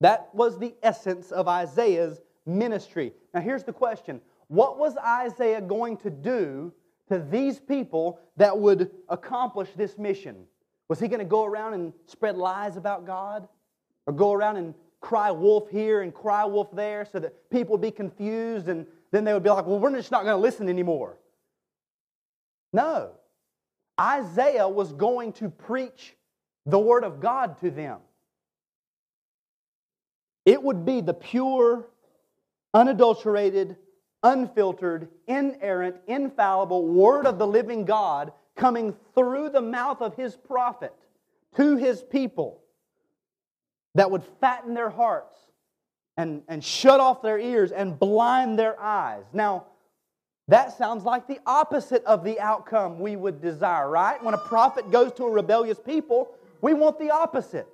That 0.00 0.34
was 0.34 0.58
the 0.58 0.74
essence 0.82 1.32
of 1.32 1.48
Isaiah's 1.48 2.20
ministry. 2.46 3.12
Now, 3.34 3.40
here's 3.40 3.64
the 3.64 3.72
question 3.72 4.20
What 4.48 4.78
was 4.78 4.96
Isaiah 4.96 5.60
going 5.60 5.96
to 5.98 6.10
do 6.10 6.72
to 7.08 7.18
these 7.18 7.58
people 7.58 8.20
that 8.36 8.56
would 8.56 8.90
accomplish 9.08 9.68
this 9.76 9.98
mission? 9.98 10.44
Was 10.88 11.00
he 11.00 11.08
going 11.08 11.20
to 11.20 11.24
go 11.24 11.44
around 11.44 11.74
and 11.74 11.92
spread 12.06 12.36
lies 12.36 12.76
about 12.76 13.06
God? 13.06 13.48
Or 14.06 14.12
go 14.12 14.32
around 14.32 14.56
and 14.56 14.74
cry 15.00 15.30
wolf 15.30 15.68
here 15.68 16.00
and 16.00 16.14
cry 16.14 16.44
wolf 16.44 16.68
there 16.72 17.04
so 17.04 17.18
that 17.18 17.50
people 17.50 17.72
would 17.72 17.82
be 17.82 17.90
confused 17.90 18.68
and 18.68 18.86
then 19.10 19.24
they 19.24 19.32
would 19.32 19.42
be 19.42 19.50
like, 19.50 19.66
well, 19.66 19.78
we're 19.78 19.94
just 19.94 20.10
not 20.10 20.24
going 20.24 20.34
to 20.34 20.40
listen 20.40 20.68
anymore? 20.68 21.18
No. 22.72 23.10
Isaiah 24.00 24.68
was 24.68 24.92
going 24.92 25.32
to 25.34 25.50
preach 25.50 26.14
the 26.66 26.78
Word 26.78 27.04
of 27.04 27.20
God 27.20 27.60
to 27.60 27.70
them. 27.70 27.98
It 30.48 30.62
would 30.62 30.86
be 30.86 31.02
the 31.02 31.12
pure, 31.12 31.86
unadulterated, 32.72 33.76
unfiltered, 34.22 35.08
inerrant, 35.26 35.96
infallible 36.06 36.86
Word 36.86 37.26
of 37.26 37.38
the 37.38 37.46
living 37.46 37.84
God 37.84 38.32
coming 38.56 38.96
through 39.14 39.50
the 39.50 39.60
mouth 39.60 40.00
of 40.00 40.16
His 40.16 40.38
prophet 40.38 40.94
to 41.56 41.76
His 41.76 42.02
people 42.02 42.62
that 43.94 44.10
would 44.10 44.24
fatten 44.40 44.72
their 44.72 44.88
hearts 44.88 45.36
and, 46.16 46.40
and 46.48 46.64
shut 46.64 46.98
off 46.98 47.20
their 47.20 47.38
ears 47.38 47.70
and 47.70 47.98
blind 47.98 48.58
their 48.58 48.80
eyes. 48.80 49.24
Now, 49.34 49.66
that 50.48 50.78
sounds 50.78 51.04
like 51.04 51.26
the 51.26 51.40
opposite 51.44 52.02
of 52.06 52.24
the 52.24 52.40
outcome 52.40 53.00
we 53.00 53.16
would 53.16 53.42
desire, 53.42 53.90
right? 53.90 54.24
When 54.24 54.32
a 54.32 54.38
prophet 54.38 54.90
goes 54.90 55.12
to 55.12 55.24
a 55.24 55.30
rebellious 55.30 55.78
people, 55.78 56.30
we 56.62 56.72
want 56.72 56.98
the 56.98 57.10
opposite. 57.10 57.68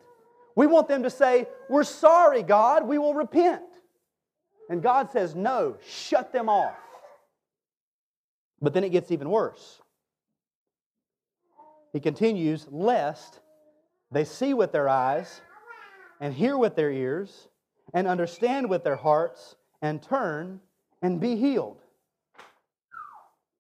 We 0.57 0.67
want 0.67 0.89
them 0.89 1.03
to 1.03 1.11
say, 1.11 1.49
We're 1.69 1.85
sorry, 1.85 2.43
God, 2.43 2.87
we 2.87 2.99
will 2.99 3.15
repent. 3.15 3.63
And 4.69 4.83
God 4.83 5.11
says, 5.11 5.35
No, 5.35 5.77
shut 5.87 6.33
them 6.33 6.49
off. 6.49 6.77
But 8.61 8.73
then 8.73 8.85
it 8.85 8.91
gets 8.91 9.11
even 9.11 9.29
worse. 9.29 9.81
He 11.93 12.01
continues, 12.01 12.67
Lest 12.71 13.41
they 14.11 14.25
see 14.25 14.55
with 14.55 14.73
their 14.73 14.89
eyes, 14.89 15.41
and 16.21 16.33
hear 16.33 16.57
with 16.57 16.77
their 16.77 16.91
ears, 16.91 17.49
and 17.93 18.07
understand 18.07 18.71
with 18.71 18.85
their 18.85 18.97
hearts, 18.97 19.57
and 19.83 20.03
turn, 20.03 20.61
and 21.03 21.21
be 21.21 21.37
healed. 21.37 21.83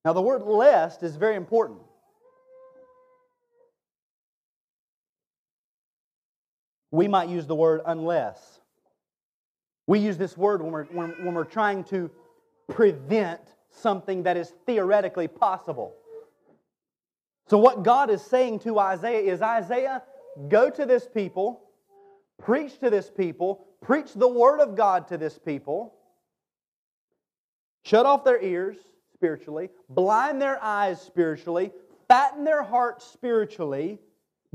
Now, 0.04 0.12
the 0.12 0.22
word 0.22 0.42
lest 0.42 1.02
is 1.02 1.16
very 1.16 1.36
important. 1.36 1.80
We 6.94 7.08
might 7.08 7.28
use 7.28 7.48
the 7.48 7.56
word 7.56 7.80
unless. 7.86 8.60
We 9.88 9.98
use 9.98 10.16
this 10.16 10.36
word 10.36 10.62
when 10.62 10.70
we're, 10.70 10.84
when, 10.84 11.10
when 11.24 11.34
we're 11.34 11.42
trying 11.42 11.82
to 11.84 12.08
prevent 12.68 13.40
something 13.68 14.22
that 14.22 14.36
is 14.36 14.52
theoretically 14.64 15.26
possible. 15.26 15.92
So, 17.48 17.58
what 17.58 17.82
God 17.82 18.10
is 18.10 18.22
saying 18.22 18.60
to 18.60 18.78
Isaiah 18.78 19.32
is 19.32 19.42
Isaiah, 19.42 20.04
go 20.48 20.70
to 20.70 20.86
this 20.86 21.08
people, 21.12 21.64
preach 22.38 22.78
to 22.78 22.90
this 22.90 23.10
people, 23.10 23.66
preach 23.82 24.14
the 24.14 24.28
word 24.28 24.60
of 24.60 24.76
God 24.76 25.08
to 25.08 25.18
this 25.18 25.36
people, 25.36 25.94
shut 27.82 28.06
off 28.06 28.22
their 28.22 28.40
ears 28.40 28.76
spiritually, 29.14 29.68
blind 29.88 30.40
their 30.40 30.62
eyes 30.62 31.02
spiritually, 31.02 31.72
fatten 32.06 32.44
their 32.44 32.62
hearts 32.62 33.04
spiritually, 33.04 33.98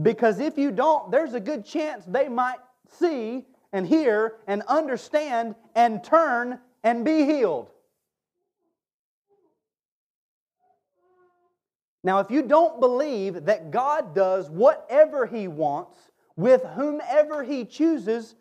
because 0.02 0.40
if 0.40 0.58
you 0.58 0.72
don't, 0.72 1.12
there's 1.12 1.34
a 1.34 1.40
good 1.40 1.66
chance 1.66 2.06
they 2.06 2.30
might 2.30 2.60
see 3.00 3.46
and 3.74 3.86
hear 3.86 4.36
and 4.48 4.64
understand 4.68 5.56
and 5.76 6.04
turn 6.04 6.60
and 6.84 7.04
be 7.04 7.26
healed. 7.26 7.70
Now, 12.04 12.20
if 12.20 12.32
you 12.32 12.44
don't 12.44 12.80
believe 12.80 13.46
that 13.46 13.72
God 13.72 14.16
does 14.16 14.50
whatever 14.50 15.26
He 15.26 15.48
wants 15.50 15.98
with 16.38 16.64
whomever 16.64 17.44
He 17.44 17.66
chooses, 17.66 18.36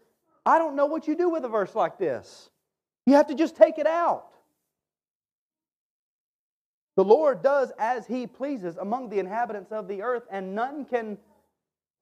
I 0.46 0.58
don't 0.58 0.76
know 0.76 0.86
what 0.86 1.08
you 1.08 1.16
do 1.16 1.28
with 1.28 1.44
a 1.44 1.48
verse 1.48 1.74
like 1.74 1.98
this. 1.98 2.50
You 3.04 3.14
have 3.14 3.26
to 3.26 3.34
just 3.34 3.56
take 3.56 3.78
it 3.78 3.86
out. 3.86 4.28
The 6.94 7.04
Lord 7.04 7.42
does 7.42 7.72
as 7.78 8.06
He 8.06 8.28
pleases 8.28 8.76
among 8.76 9.08
the 9.08 9.18
inhabitants 9.18 9.72
of 9.72 9.88
the 9.88 10.02
earth, 10.02 10.24
and 10.30 10.54
none 10.54 10.84
can 10.84 11.18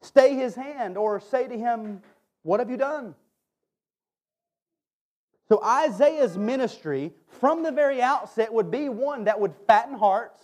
stay 0.03 0.35
His 0.35 0.55
hand 0.55 0.97
or 0.97 1.21
say 1.21 1.49
to 1.49 1.59
Him, 1.59 2.03
What 2.43 2.61
have 2.61 2.71
you 2.71 2.77
done? 2.77 3.15
So 5.49 5.63
Isaiah's 5.63 6.37
ministry 6.37 7.13
from 7.29 7.63
the 7.63 7.71
very 7.71 8.03
outset 8.03 8.53
would 8.53 8.71
be 8.71 8.89
one 8.89 9.25
that 9.25 9.39
would 9.39 9.55
fatten 9.67 9.97
hearts 9.97 10.43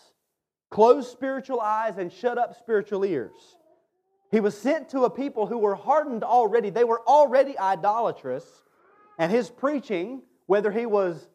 close 0.71 1.11
spiritual 1.11 1.61
eyes 1.61 1.99
and 1.99 2.11
shut 2.11 2.39
up 2.39 2.57
spiritual 2.59 3.05
ears. 3.05 3.57
He 4.31 4.41
was 4.41 4.57
sent 4.57 4.89
to 4.89 5.05
a 5.05 5.11
people 5.11 5.47
who 5.47 5.59
were 5.59 5.75
hardened 5.75 6.25
already. 6.25 6.71
They 6.71 6.85
were 6.85 7.03
already 7.07 7.59
idolatrous. 7.59 8.63
And 9.19 9.31
his 9.31 9.51
preaching, 9.51 10.23
whether 10.47 10.73
he 10.73 10.87
was 10.87 11.29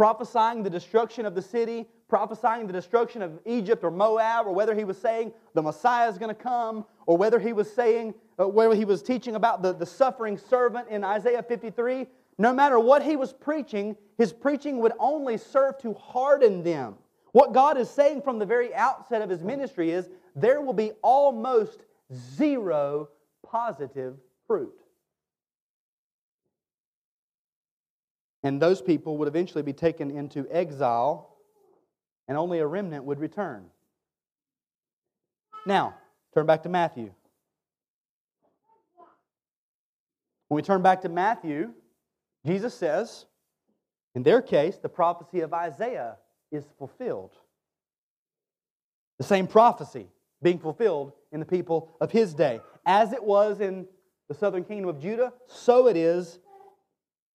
prophesying 0.00 0.62
the 0.62 0.70
destruction 0.70 1.26
of 1.26 1.34
the 1.34 1.42
city, 1.42 1.84
prophesying 2.08 2.66
the 2.66 2.72
destruction 2.72 3.20
of 3.20 3.38
Egypt 3.44 3.84
or 3.84 3.90
Moab, 3.90 4.46
or 4.46 4.54
whether 4.54 4.74
he 4.74 4.82
was 4.82 4.96
saying 4.96 5.30
the 5.52 5.60
Messiah 5.60 6.08
is 6.08 6.16
going 6.16 6.34
to 6.34 6.42
come, 6.42 6.86
or 7.04 7.18
whether 7.18 7.38
he 7.38 7.52
was 7.52 7.70
saying, 7.70 8.14
uh, 8.40 8.48
whether 8.48 8.74
he 8.74 8.86
was 8.86 9.02
teaching 9.02 9.34
about 9.34 9.60
the, 9.60 9.74
the 9.74 9.84
suffering 9.84 10.38
servant 10.38 10.88
in 10.88 11.04
Isaiah 11.04 11.42
53, 11.42 12.06
no 12.38 12.54
matter 12.54 12.80
what 12.80 13.02
he 13.02 13.14
was 13.14 13.34
preaching, 13.34 13.94
his 14.16 14.32
preaching 14.32 14.78
would 14.78 14.92
only 14.98 15.36
serve 15.36 15.76
to 15.82 15.92
harden 15.92 16.62
them 16.62 16.94
what 17.32 17.52
God 17.52 17.76
is 17.76 17.90
saying 17.90 18.22
from 18.22 18.38
the 18.38 18.46
very 18.46 18.74
outset 18.74 19.20
of 19.20 19.28
his 19.28 19.42
ministry 19.42 19.90
is 19.90 20.08
there 20.34 20.62
will 20.62 20.72
be 20.72 20.92
almost 21.02 21.82
zero 22.38 23.10
positive 23.46 24.16
fruit. 24.46 24.79
And 28.42 28.60
those 28.60 28.80
people 28.80 29.18
would 29.18 29.28
eventually 29.28 29.62
be 29.62 29.72
taken 29.72 30.10
into 30.10 30.46
exile, 30.50 31.36
and 32.26 32.38
only 32.38 32.58
a 32.60 32.66
remnant 32.66 33.04
would 33.04 33.18
return. 33.18 33.66
Now, 35.66 35.94
turn 36.34 36.46
back 36.46 36.62
to 36.62 36.68
Matthew. 36.68 37.12
When 40.48 40.56
we 40.56 40.62
turn 40.62 40.82
back 40.82 41.02
to 41.02 41.08
Matthew, 41.08 41.72
Jesus 42.46 42.74
says, 42.74 43.26
in 44.14 44.22
their 44.22 44.42
case, 44.42 44.78
the 44.78 44.88
prophecy 44.88 45.40
of 45.40 45.52
Isaiah 45.52 46.16
is 46.50 46.64
fulfilled. 46.78 47.32
The 49.18 49.24
same 49.24 49.46
prophecy 49.46 50.08
being 50.42 50.58
fulfilled 50.58 51.12
in 51.30 51.40
the 51.40 51.46
people 51.46 51.96
of 52.00 52.10
his 52.10 52.34
day. 52.34 52.60
As 52.86 53.12
it 53.12 53.22
was 53.22 53.60
in 53.60 53.86
the 54.28 54.34
southern 54.34 54.64
kingdom 54.64 54.88
of 54.88 55.00
Judah, 55.00 55.32
so 55.46 55.86
it 55.86 55.96
is 55.96 56.38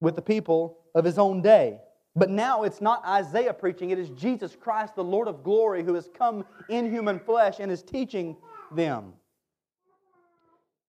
with 0.02 0.16
the 0.16 0.22
people 0.22 0.80
of 0.94 1.06
his 1.06 1.18
own 1.18 1.42
day. 1.42 1.80
But 2.16 2.30
now 2.30 2.64
it's 2.64 2.80
not 2.80 3.06
Isaiah 3.06 3.54
preaching, 3.54 3.90
it 3.90 4.00
is 4.00 4.10
Jesus 4.12 4.56
Christ, 4.56 4.96
the 4.96 5.04
Lord 5.04 5.28
of 5.28 5.44
glory, 5.44 5.84
who 5.84 5.94
has 5.96 6.10
come 6.18 6.46
in 6.70 6.90
human 6.90 7.20
flesh 7.20 7.60
and 7.60 7.72
is 7.72 7.84
teaching 7.84 8.38
them. 8.72 9.14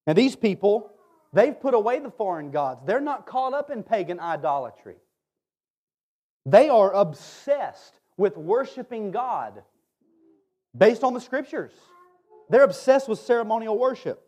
And 0.07 0.16
these 0.16 0.36
people, 0.36 0.92
they've 1.32 1.59
put 1.59 1.74
away 1.74 1.98
the 1.98 2.11
foreign 2.11 2.52
gods. 2.52 2.82
They're 2.86 3.00
not 3.00 3.26
caught 3.26 3.54
up 3.54 3.70
in 3.70 3.82
pagan 3.82 4.20
idolatry. 4.20 4.96
They 6.44 6.68
are 6.68 6.92
obsessed 6.92 7.98
with 8.16 8.36
worshiping 8.36 9.11
God 9.11 9.62
based 10.76 11.02
on 11.02 11.12
the 11.12 11.20
scriptures. 11.20 11.72
They're 12.48 12.62
obsessed 12.62 13.09
with 13.09 13.18
ceremonial 13.18 13.76
worship. 13.76 14.26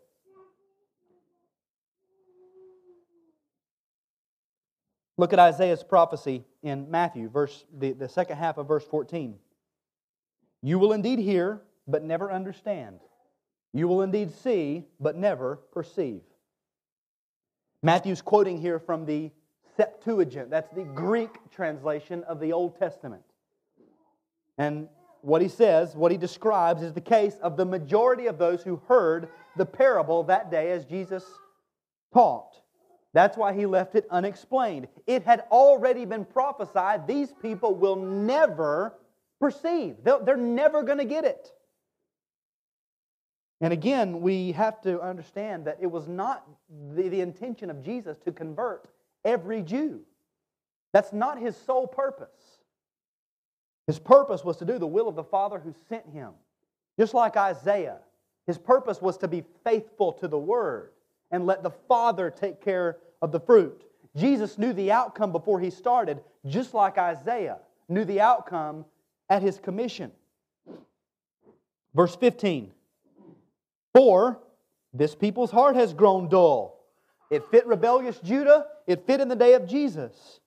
Look 5.19 5.33
at 5.33 5.39
Isaiah's 5.39 5.83
prophecy 5.83 6.45
in 6.63 6.89
Matthew, 6.89 7.27
verse, 7.27 7.65
the, 7.77 7.91
the 7.91 8.07
second 8.07 8.37
half 8.37 8.57
of 8.57 8.69
verse 8.69 8.85
14. 8.85 9.35
You 10.61 10.79
will 10.79 10.93
indeed 10.93 11.19
hear, 11.19 11.59
but 11.85 12.05
never 12.05 12.31
understand. 12.31 13.01
You 13.73 13.89
will 13.89 14.01
indeed 14.01 14.33
see, 14.33 14.85
but 14.97 15.17
never 15.17 15.57
perceive. 15.73 16.21
Matthew's 17.83 18.21
quoting 18.21 18.61
here 18.61 18.79
from 18.79 19.05
the 19.05 19.29
Septuagint. 19.75 20.49
That's 20.49 20.73
the 20.73 20.85
Greek 20.85 21.31
translation 21.51 22.23
of 22.23 22.39
the 22.39 22.53
Old 22.53 22.79
Testament. 22.79 23.23
And 24.57 24.87
what 25.19 25.41
he 25.41 25.49
says, 25.49 25.97
what 25.97 26.13
he 26.13 26.17
describes, 26.17 26.81
is 26.81 26.93
the 26.93 27.01
case 27.01 27.35
of 27.41 27.57
the 27.57 27.65
majority 27.65 28.27
of 28.27 28.37
those 28.37 28.63
who 28.63 28.81
heard 28.87 29.27
the 29.57 29.65
parable 29.65 30.23
that 30.23 30.49
day 30.49 30.71
as 30.71 30.85
Jesus 30.85 31.25
taught. 32.13 32.61
That's 33.13 33.37
why 33.37 33.53
he 33.53 33.65
left 33.65 33.95
it 33.95 34.05
unexplained. 34.11 34.87
It 35.07 35.23
had 35.23 35.45
already 35.51 36.05
been 36.05 36.25
prophesied 36.25 37.07
these 37.07 37.33
people 37.41 37.73
will 37.73 37.95
never 37.95 38.95
perceive, 39.39 39.95
they're 40.03 40.37
never 40.37 40.83
going 40.83 40.97
to 40.97 41.05
get 41.05 41.25
it. 41.25 41.51
And 43.61 43.73
again, 43.73 44.21
we 44.21 44.53
have 44.53 44.81
to 44.81 45.01
understand 45.01 45.65
that 45.65 45.79
it 45.81 45.87
was 45.87 46.07
not 46.07 46.47
the, 46.93 47.09
the 47.09 47.19
intention 47.19 47.69
of 47.69 47.83
Jesus 47.83 48.17
to 48.19 48.31
convert 48.31 48.89
every 49.25 49.61
Jew. 49.61 50.01
That's 50.93 51.11
not 51.11 51.39
his 51.39 51.57
sole 51.57 51.87
purpose. 51.87 52.59
His 53.87 53.99
purpose 53.99 54.45
was 54.45 54.57
to 54.57 54.65
do 54.65 54.77
the 54.77 54.87
will 54.87 55.07
of 55.07 55.15
the 55.15 55.23
Father 55.23 55.59
who 55.59 55.73
sent 55.89 56.07
him. 56.07 56.31
Just 56.97 57.13
like 57.13 57.37
Isaiah, 57.37 57.97
his 58.47 58.57
purpose 58.57 59.01
was 59.01 59.17
to 59.17 59.27
be 59.27 59.43
faithful 59.63 60.13
to 60.13 60.27
the 60.27 60.37
Word 60.37 60.91
and 61.31 61.45
let 61.45 61.63
the 61.63 61.71
Father 61.87 62.29
take 62.29 62.61
care 62.63 62.97
of 63.21 63.31
the 63.31 63.39
fruit. 63.39 63.83
Jesus 64.15 64.57
knew 64.57 64.73
the 64.73 64.91
outcome 64.91 65.31
before 65.31 65.59
he 65.59 65.69
started, 65.69 66.19
just 66.45 66.73
like 66.73 66.97
Isaiah 66.97 67.59
knew 67.87 68.05
the 68.05 68.21
outcome 68.21 68.85
at 69.29 69.41
his 69.41 69.59
commission. 69.59 70.11
Verse 71.93 72.15
15 72.15 72.71
For 73.93 74.39
this 74.93 75.15
people's 75.15 75.51
heart 75.51 75.75
has 75.75 75.93
grown 75.93 76.29
dull. 76.29 76.75
It 77.29 77.45
fit 77.51 77.67
rebellious 77.67 78.19
Judah, 78.19 78.65
it 78.87 79.05
fit 79.05 79.21
in 79.21 79.27
the 79.27 79.35
day 79.35 79.53
of 79.53 79.67
Jesus. 79.67 80.39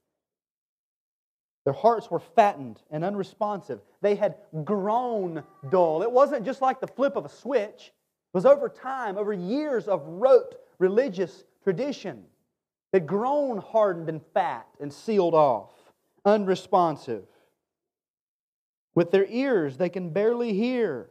Their 1.64 1.74
hearts 1.74 2.10
were 2.10 2.18
fattened 2.18 2.80
and 2.90 3.04
unresponsive. 3.04 3.80
They 4.00 4.16
had 4.16 4.34
grown 4.64 5.44
dull. 5.70 6.02
It 6.02 6.10
wasn't 6.10 6.44
just 6.44 6.60
like 6.60 6.80
the 6.80 6.88
flip 6.88 7.14
of 7.14 7.24
a 7.24 7.28
switch, 7.28 7.92
it 8.32 8.36
was 8.36 8.46
over 8.46 8.68
time, 8.68 9.16
over 9.18 9.32
years 9.32 9.86
of 9.86 10.02
rote 10.06 10.56
religious 10.82 11.44
tradition. 11.62 12.24
They'd 12.92 13.06
grown 13.06 13.58
hardened 13.58 14.08
and 14.08 14.20
fat 14.34 14.66
and 14.80 14.92
sealed 14.92 15.32
off, 15.32 15.70
unresponsive. 16.24 17.24
With 18.94 19.10
their 19.10 19.24
ears, 19.26 19.78
they 19.78 19.88
can 19.88 20.10
barely 20.10 20.52
hear. 20.52 21.08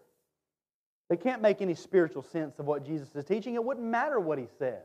They 1.09 1.17
can't 1.17 1.41
make 1.41 1.61
any 1.61 1.73
spiritual 1.73 2.21
sense 2.21 2.59
of 2.59 2.67
what 2.67 2.85
Jesus 2.85 3.15
is 3.15 3.25
teaching. 3.25 3.55
It 3.55 3.63
wouldn't 3.63 3.87
matter 3.87 4.19
what 4.19 4.37
he 4.37 4.45
said. 4.59 4.83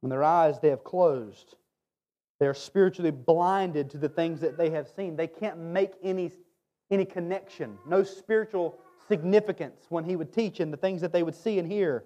When 0.00 0.10
their 0.10 0.24
eyes, 0.24 0.58
they 0.60 0.68
have 0.68 0.84
closed. 0.84 1.54
They're 2.40 2.54
spiritually 2.54 3.12
blinded 3.12 3.90
to 3.90 3.98
the 3.98 4.08
things 4.08 4.40
that 4.40 4.58
they 4.58 4.70
have 4.70 4.88
seen. 4.88 5.14
They 5.16 5.28
can't 5.28 5.58
make 5.58 5.92
any, 6.02 6.32
any 6.90 7.04
connection, 7.04 7.78
no 7.86 8.02
spiritual 8.02 8.78
significance 9.08 9.86
when 9.88 10.04
he 10.04 10.16
would 10.16 10.32
teach 10.32 10.60
and 10.60 10.72
the 10.72 10.76
things 10.76 11.00
that 11.00 11.12
they 11.12 11.22
would 11.22 11.34
see 11.34 11.58
and 11.58 11.70
hear. 11.70 12.04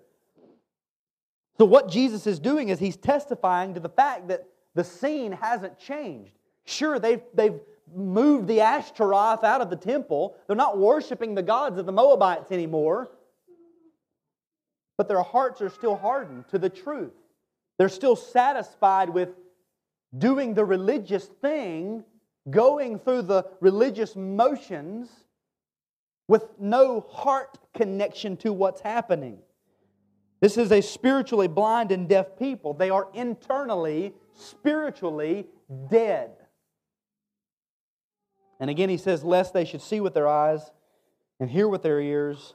So, 1.58 1.64
what 1.64 1.88
Jesus 1.88 2.26
is 2.26 2.38
doing 2.38 2.68
is 2.68 2.78
he's 2.78 2.96
testifying 2.96 3.74
to 3.74 3.80
the 3.80 3.88
fact 3.88 4.28
that 4.28 4.46
The 4.76 4.84
scene 4.84 5.32
hasn't 5.32 5.78
changed. 5.78 6.32
Sure, 6.66 6.98
they've, 6.98 7.22
they've 7.32 7.58
moved 7.94 8.46
the 8.46 8.60
Ashtaroth 8.60 9.42
out 9.42 9.62
of 9.62 9.70
the 9.70 9.76
temple. 9.76 10.36
They're 10.46 10.54
not 10.54 10.76
worshiping 10.76 11.34
the 11.34 11.42
gods 11.42 11.78
of 11.78 11.86
the 11.86 11.92
Moabites 11.92 12.52
anymore. 12.52 13.10
But 14.98 15.08
their 15.08 15.22
hearts 15.22 15.62
are 15.62 15.70
still 15.70 15.96
hardened 15.96 16.48
to 16.48 16.58
the 16.58 16.68
truth. 16.68 17.14
They're 17.78 17.88
still 17.88 18.16
satisfied 18.16 19.08
with 19.08 19.30
doing 20.18 20.52
the 20.52 20.64
religious 20.64 21.24
thing, 21.24 22.04
going 22.50 22.98
through 22.98 23.22
the 23.22 23.46
religious 23.60 24.14
motions 24.14 25.08
with 26.28 26.44
no 26.58 27.00
heart 27.00 27.58
connection 27.74 28.36
to 28.38 28.52
what's 28.52 28.80
happening. 28.80 29.38
This 30.40 30.58
is 30.58 30.70
a 30.70 30.80
spiritually 30.80 31.48
blind 31.48 31.92
and 31.92 32.08
deaf 32.08 32.38
people. 32.38 32.74
They 32.74 32.90
are 32.90 33.08
internally, 33.14 34.12
spiritually 34.34 35.46
dead. 35.90 36.32
And 38.60 38.70
again, 38.70 38.88
he 38.88 38.96
says, 38.96 39.24
Lest 39.24 39.54
they 39.54 39.64
should 39.64 39.82
see 39.82 40.00
with 40.00 40.14
their 40.14 40.28
eyes 40.28 40.70
and 41.40 41.50
hear 41.50 41.68
with 41.68 41.82
their 41.82 42.00
ears 42.00 42.54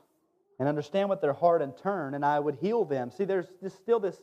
and 0.60 0.68
understand 0.68 1.10
with 1.10 1.22
their 1.22 1.34
heart 1.34 1.62
and 1.62 1.76
turn, 1.76 2.14
and 2.14 2.24
I 2.24 2.40
would 2.40 2.56
heal 2.62 2.86
them. 2.86 3.10
See, 3.10 3.26
there's 3.26 3.48
still 3.68 4.00
this 4.00 4.22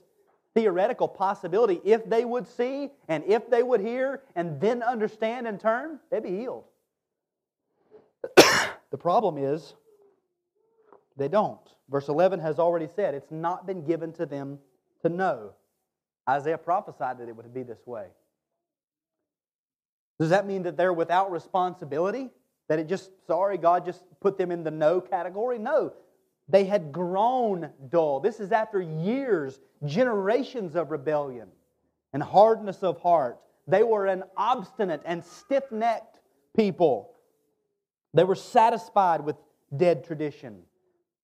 theoretical 0.55 1.09
possibility. 1.09 1.81
If 1.85 2.09
they 2.09 2.25
would 2.25 2.47
see 2.47 2.91
and 3.09 3.25
if 3.25 3.51
they 3.51 3.63
would 3.63 3.81
hear 3.81 4.23
and 4.37 4.61
then 4.61 4.83
understand 4.83 5.47
and 5.47 5.59
turn, 5.59 5.99
they'd 6.11 6.23
be 6.23 6.37
healed. 6.37 6.65
The 8.91 8.99
problem 8.99 9.39
is, 9.39 9.75
they 11.17 11.29
don't. 11.29 11.61
Verse 11.91 12.09
11 12.09 12.41
has 12.41 12.59
already 12.59 12.89
said 12.95 13.15
it's 13.15 13.31
not 13.31 13.67
been 13.67 13.85
given 13.85 14.13
to 14.15 14.27
them 14.27 14.59
to 15.03 15.09
know. 15.09 15.53
Isaiah 16.29 16.59
prophesied 16.59 17.19
that 17.19 17.29
it 17.29 17.37
would 17.37 17.53
be 17.53 17.63
this 17.63 17.87
way. 17.87 18.07
Does 20.19 20.31
that 20.31 20.47
mean 20.47 20.65
that 20.65 20.77
they're 20.77 20.93
without 20.93 21.31
responsibility? 21.31 22.31
That 22.69 22.79
it 22.79 22.89
just, 22.89 23.11
sorry, 23.27 23.57
God 23.57 23.85
just 23.85 24.03
put 24.21 24.37
them 24.37 24.51
in 24.51 24.63
the 24.63 24.71
no 24.71 25.01
category? 25.01 25.59
No. 25.59 25.93
They 26.49 26.65
had 26.65 26.93
grown 26.93 27.71
dull. 27.91 28.21
This 28.21 28.41
is 28.41 28.53
after 28.53 28.81
years, 28.81 29.59
generations 29.85 30.77
of 30.77 30.91
rebellion 30.91 31.49
and 32.13 32.23
hardness 32.23 32.83
of 32.83 33.01
heart. 33.01 33.39
They 33.67 33.83
were 33.83 34.07
an 34.07 34.25
obstinate 34.37 35.03
and 35.05 35.23
stiff 35.25 35.71
necked 35.71 36.21
people. 36.57 37.15
They 38.15 38.25
were 38.25 38.35
satisfied 38.35 39.25
with 39.25 39.37
dead 39.77 40.05
tradition. 40.05 40.63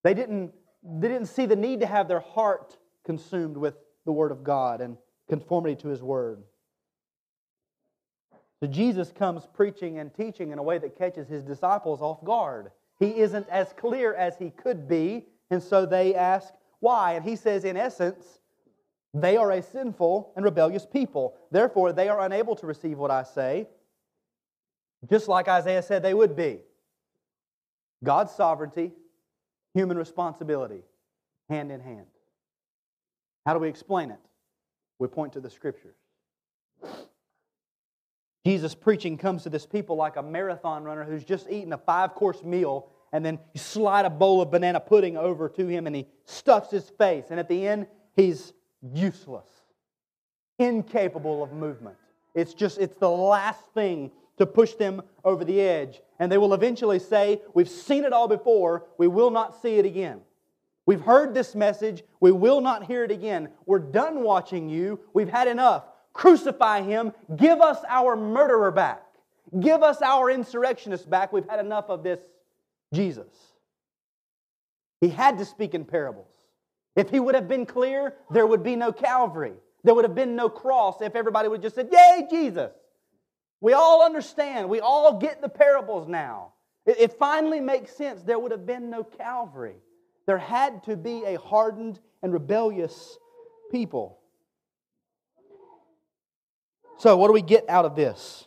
They 0.03 0.15
didn't, 0.15 0.53
they 0.83 1.09
didn't 1.09 1.27
see 1.27 1.47
the 1.47 1.57
need 1.57 1.81
to 1.81 1.87
have 1.87 2.09
their 2.09 2.21
heart 2.21 2.77
consumed 3.05 3.57
with 3.57 3.75
the 4.05 4.13
Word 4.13 4.33
of 4.33 4.45
God 4.45 4.81
and 4.81 4.97
conformity 5.29 5.77
to 5.77 5.89
His 5.89 6.03
Word. 6.03 6.43
So 8.61 8.67
Jesus 8.67 9.13
comes 9.13 9.47
preaching 9.53 9.99
and 9.99 10.15
teaching 10.15 10.51
in 10.51 10.59
a 10.59 10.63
way 10.63 10.79
that 10.79 10.97
catches 10.97 11.29
his 11.29 11.43
disciples 11.43 12.01
off 12.01 12.25
guard. 12.25 12.71
He 12.99 13.19
isn't 13.19 13.49
as 13.51 13.75
clear 13.77 14.15
as 14.15 14.39
he 14.39 14.51
could 14.51 14.89
be, 14.89 15.27
and 15.51 15.63
so 15.63 15.85
they 15.85 16.15
ask 16.15 16.55
why. 16.81 17.13
And 17.13 17.25
he 17.25 17.37
says, 17.37 17.65
in 17.65 17.77
essence, 17.77 18.41
they 19.13 19.37
are 19.37 19.51
a 19.51 19.61
sinful 19.61 20.33
and 20.35 20.45
rebellious 20.45 20.87
people. 20.87 21.35
Therefore, 21.51 21.93
they 21.93 22.09
are 22.09 22.21
unable 22.21 22.57
to 22.57 22.67
receive 22.67 22.97
what 22.97 23.11
I 23.11 23.25
say, 23.25 23.69
just 25.11 25.29
like 25.29 25.47
Isaiah 25.47 25.83
said 25.83 26.03
they 26.03 26.15
would 26.15 26.35
be. 26.35 26.61
God's 28.05 28.33
sovereignty, 28.33 28.93
human 29.75 29.97
responsibility, 29.97 30.83
hand 31.49 31.73
in 31.73 31.81
hand. 31.81 32.07
How 33.45 33.55
do 33.55 33.61
we 33.61 33.69
explain 33.69 34.11
it? 34.11 34.21
We 34.99 35.09
point 35.09 35.33
to 35.33 35.41
the 35.41 35.51
scriptures. 35.51 35.97
Jesus' 38.47 38.75
preaching 38.75 39.17
comes 39.17 39.43
to 39.45 39.51
this 39.51 39.67
people 39.67 39.97
like 39.97 40.17
a 40.17 40.23
marathon 40.23 40.85
runner 40.85 41.05
who's 41.05 41.25
just 41.25 41.49
eaten 41.51 41.73
a 41.73 41.79
five 41.79 42.15
course 42.15 42.43
meal, 42.43 42.89
and 43.13 43.25
then 43.25 43.39
you 43.55 43.61
slide 43.61 44.05
a 44.05 44.11
bowl 44.11 44.43
of 44.43 44.51
banana 44.51 44.81
pudding 44.81 45.17
over 45.17 45.49
to 45.49 45.67
him, 45.67 45.87
and 45.87 45.97
he 45.97 46.07
stuffs 46.27 46.71
his 46.71 46.91
face. 46.91 47.27
And 47.31 47.41
at 47.41 47.49
the 47.49 47.67
end, 47.67 47.87
he's 48.17 48.53
useless, 48.83 49.49
incapable 50.59 51.43
of 51.43 51.53
movement. 51.53 51.97
It's 52.35 52.53
just, 52.53 52.79
it's 52.79 52.97
the 52.97 53.09
last 53.09 53.61
thing 53.73 54.11
to 54.39 54.47
push 54.47 54.75
them 54.75 55.03
over 55.25 55.45
the 55.45 55.61
edge. 55.61 56.01
And 56.19 56.31
they 56.31 56.39
will 56.39 56.55
eventually 56.55 56.99
say, 56.99 57.41
We've 57.55 57.69
seen 57.69 58.05
it 58.05 58.13
all 58.13 58.29
before, 58.29 58.87
we 58.99 59.07
will 59.07 59.31
not 59.31 59.61
see 59.61 59.77
it 59.77 59.85
again. 59.85 60.21
We've 60.87 61.01
heard 61.01 61.33
this 61.33 61.55
message, 61.55 62.05
we 62.21 62.31
will 62.33 62.61
not 62.61 62.85
hear 62.85 63.05
it 63.05 63.11
again. 63.11 63.49
We're 63.67 63.79
done 63.79 64.23
watching 64.23 64.69
you, 64.69 65.01
we've 65.13 65.29
had 65.29 65.49
enough. 65.49 65.85
Crucify 66.13 66.83
him. 66.83 67.13
Give 67.35 67.61
us 67.61 67.79
our 67.89 68.15
murderer 68.15 68.71
back. 68.71 69.03
Give 69.59 69.83
us 69.83 70.01
our 70.01 70.31
insurrectionist 70.31 71.11
back. 71.11 71.33
We've 71.33 71.49
had 71.49 71.59
enough 71.59 71.87
of 71.89 72.05
this 72.05 72.21
Jesus. 72.93 73.33
He 75.01 75.09
had 75.09 75.39
to 75.39 75.45
speak 75.45 75.75
in 75.75 75.85
parables. 75.85 76.31
If 76.97 77.11
he 77.11 77.19
would 77.19 77.35
have 77.35 77.49
been 77.49 77.67
clear, 77.67 78.15
there 78.31 78.47
would 78.47 78.63
be 78.63 78.77
no 78.77 78.93
Calvary. 78.93 79.55
There 79.83 79.95
would 79.95 80.05
have 80.05 80.15
been 80.15 80.37
no 80.37 80.49
cross 80.49 81.03
if 81.03 81.17
everybody 81.17 81.49
would 81.49 81.63
have 81.63 81.63
just 81.63 81.75
said, 81.75 81.89
Yay, 81.93 82.27
Jesus. 82.31 82.73
We 83.65 83.73
all 83.73 84.05
understand. 84.05 84.69
We 84.69 84.81
all 84.81 85.19
get 85.19 85.41
the 85.41 85.49
parables 85.49 86.07
now. 86.07 86.53
It, 86.85 86.97
it 87.01 87.13
finally 87.15 87.61
makes 87.61 87.97
sense. 87.97 88.23
There 88.23 88.39
would 88.39 88.53
have 88.53 88.67
been 88.67 88.91
no 88.91 89.03
Calvary. 89.03 89.77
There 90.27 90.37
had 90.37 90.85
to 90.85 90.99
be 90.99 91.25
a 91.25 91.39
hardened 91.41 91.99
and 92.23 92.31
rebellious 92.31 93.17
people. 93.73 94.19
So, 96.99 97.17
what 97.17 97.29
do 97.29 97.33
we 97.33 97.41
get 97.41 97.67
out 97.71 97.87
of 97.87 97.97
this? 97.97 98.47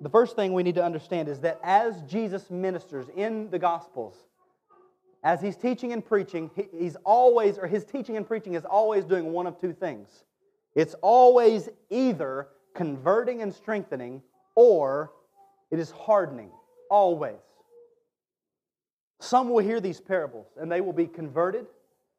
The 0.00 0.08
first 0.08 0.34
thing 0.34 0.54
we 0.54 0.62
need 0.62 0.76
to 0.76 0.84
understand 0.84 1.28
is 1.28 1.40
that 1.40 1.60
as 1.62 2.00
Jesus 2.04 2.50
ministers 2.50 3.10
in 3.14 3.50
the 3.50 3.58
Gospels, 3.58 4.16
as 5.22 5.42
he's 5.42 5.58
teaching 5.58 5.92
and 5.92 6.02
preaching, 6.02 6.50
he's 6.72 6.96
always, 7.04 7.58
or 7.58 7.66
his 7.66 7.84
teaching 7.84 8.16
and 8.16 8.26
preaching 8.26 8.54
is 8.54 8.64
always 8.64 9.04
doing 9.04 9.32
one 9.32 9.46
of 9.46 9.60
two 9.60 9.74
things. 9.74 10.24
It's 10.74 10.94
always 11.02 11.68
either 11.90 12.48
converting 12.74 13.42
and 13.42 13.52
strengthening, 13.52 14.22
or 14.54 15.12
it 15.70 15.78
is 15.78 15.90
hardening. 15.90 16.50
Always. 16.90 17.36
Some 19.20 19.50
will 19.50 19.58
hear 19.58 19.80
these 19.80 20.00
parables 20.00 20.46
and 20.56 20.70
they 20.70 20.80
will 20.80 20.92
be 20.92 21.06
converted, 21.06 21.66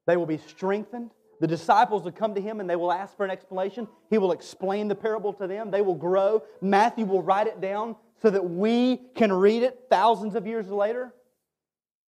they 0.06 0.18
will 0.18 0.26
be 0.26 0.38
strengthened, 0.38 1.12
the 1.40 1.48
disciples 1.48 2.04
will 2.04 2.12
come 2.12 2.36
to 2.36 2.42
him 2.42 2.60
and 2.60 2.70
they 2.70 2.76
will 2.76 2.92
ask 2.92 3.16
for 3.16 3.24
an 3.24 3.32
explanation. 3.32 3.88
He 4.10 4.18
will 4.18 4.34
explain 4.34 4.88
the 4.88 4.96
parable 4.96 5.32
to 5.34 5.48
them. 5.48 5.72
They 5.72 5.82
will 5.82 5.96
grow. 5.96 6.44
Matthew 6.62 7.06
will 7.06 7.22
write 7.22 7.48
it 7.48 7.62
down 7.62 7.96
so 8.22 8.30
that 8.30 8.44
we 8.44 8.98
can 9.16 9.32
read 9.32 9.64
it 9.64 9.86
thousands 9.90 10.36
of 10.36 10.46
years 10.46 10.68
later. 10.68 11.14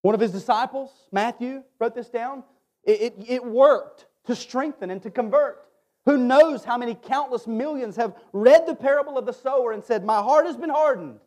One 0.02 0.14
of 0.14 0.20
his 0.20 0.32
disciples, 0.32 0.90
Matthew, 1.10 1.62
wrote 1.78 1.94
this 1.94 2.10
down. 2.10 2.44
It, 2.84 3.00
it, 3.00 3.14
it 3.26 3.44
worked 3.44 4.06
to 4.26 4.36
strengthen 4.36 4.90
and 4.90 5.02
to 5.02 5.10
convert. 5.10 5.64
Who 6.04 6.16
knows 6.16 6.64
how 6.64 6.78
many 6.78 6.94
countless 6.94 7.46
millions 7.46 7.96
have 7.96 8.16
read 8.32 8.66
the 8.66 8.74
parable 8.74 9.16
of 9.16 9.26
the 9.26 9.32
sower 9.32 9.72
and 9.72 9.84
said, 9.84 10.04
My 10.04 10.20
heart 10.20 10.46
has 10.46 10.56
been 10.56 10.70
hardened. 10.70 11.20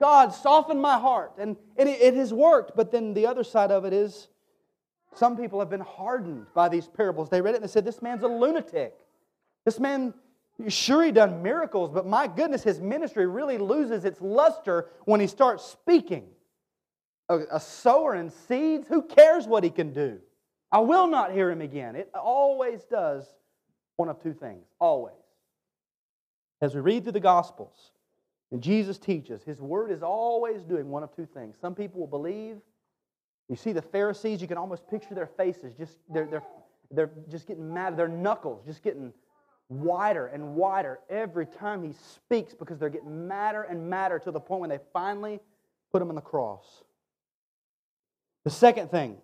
God, 0.00 0.34
soften 0.34 0.80
my 0.80 0.98
heart. 0.98 1.32
And, 1.38 1.56
it, 1.76 1.88
it 1.88 2.14
has 2.14 2.32
worked, 2.32 2.72
but 2.76 2.90
then 2.90 3.14
the 3.14 3.26
other 3.26 3.44
side 3.44 3.70
of 3.70 3.84
it 3.84 3.92
is 3.92 4.28
some 5.14 5.36
people 5.36 5.60
have 5.60 5.70
been 5.70 5.80
hardened 5.80 6.46
by 6.54 6.68
these 6.68 6.88
parables. 6.88 7.30
They 7.30 7.40
read 7.40 7.54
it 7.54 7.56
and 7.56 7.64
they 7.64 7.72
said, 7.72 7.84
This 7.86 8.02
man's 8.02 8.22
a 8.22 8.28
lunatic. 8.28 8.94
This 9.64 9.80
man, 9.80 10.12
sure, 10.68 11.02
he 11.02 11.12
done 11.12 11.42
miracles, 11.42 11.90
but 11.90 12.06
my 12.06 12.26
goodness, 12.26 12.62
his 12.62 12.80
ministry 12.80 13.26
really 13.26 13.56
loses 13.56 14.04
its 14.04 14.20
luster 14.20 14.90
when 15.06 15.20
he 15.20 15.26
starts 15.26 15.64
speaking. 15.64 16.26
A, 17.30 17.38
a 17.52 17.60
sower 17.60 18.12
and 18.12 18.30
seeds, 18.30 18.86
who 18.88 19.00
cares 19.00 19.46
what 19.46 19.64
he 19.64 19.70
can 19.70 19.94
do? 19.94 20.18
I 20.70 20.80
will 20.80 21.06
not 21.06 21.32
hear 21.32 21.50
him 21.50 21.62
again. 21.62 21.96
It 21.96 22.10
always 22.14 22.84
does 22.84 23.26
one 23.96 24.08
of 24.08 24.22
two 24.22 24.34
things. 24.34 24.66
Always. 24.78 25.14
As 26.60 26.74
we 26.74 26.80
read 26.80 27.02
through 27.02 27.12
the 27.12 27.20
Gospels 27.20 27.92
and 28.50 28.62
Jesus 28.62 28.98
teaches, 28.98 29.42
his 29.42 29.60
word 29.60 29.90
is 29.90 30.02
always 30.02 30.62
doing 30.64 30.88
one 30.88 31.02
of 31.02 31.14
two 31.14 31.26
things. 31.26 31.56
Some 31.60 31.74
people 31.74 32.00
will 32.00 32.06
believe 32.06 32.56
you 33.48 33.56
see 33.56 33.72
the 33.72 33.82
Pharisees, 33.82 34.40
you 34.40 34.48
can 34.48 34.56
almost 34.56 34.88
picture 34.88 35.14
their 35.14 35.26
faces, 35.26 35.74
just 35.76 35.98
they're, 36.08 36.26
they're, 36.26 36.42
they're 36.90 37.10
just 37.28 37.46
getting 37.46 37.72
mad, 37.72 37.96
their 37.96 38.08
knuckles 38.08 38.64
just 38.64 38.82
getting 38.82 39.12
wider 39.68 40.26
and 40.26 40.54
wider 40.54 41.00
every 41.10 41.46
time 41.46 41.82
he 41.82 41.92
speaks 41.92 42.54
because 42.54 42.78
they're 42.78 42.90
getting 42.90 43.26
madder 43.26 43.62
and 43.62 43.88
madder 43.88 44.18
to 44.18 44.30
the 44.30 44.40
point 44.40 44.60
when 44.60 44.70
they 44.70 44.78
finally 44.92 45.40
put 45.92 46.00
him 46.00 46.08
on 46.08 46.14
the 46.14 46.20
cross. 46.20 46.84
The 48.44 48.50
second 48.50 48.90
thing 48.90 49.16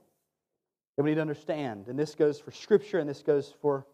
that 0.97 1.03
we 1.03 1.11
need 1.11 1.17
to 1.17 1.21
understand, 1.21 1.89
and 1.89 1.99
this 1.99 2.15
goes 2.15 2.41
for 2.41 2.51
Scripture 2.51 2.99
and 2.99 3.09
this 3.09 3.23
goes 3.23 3.55
for 3.61 3.87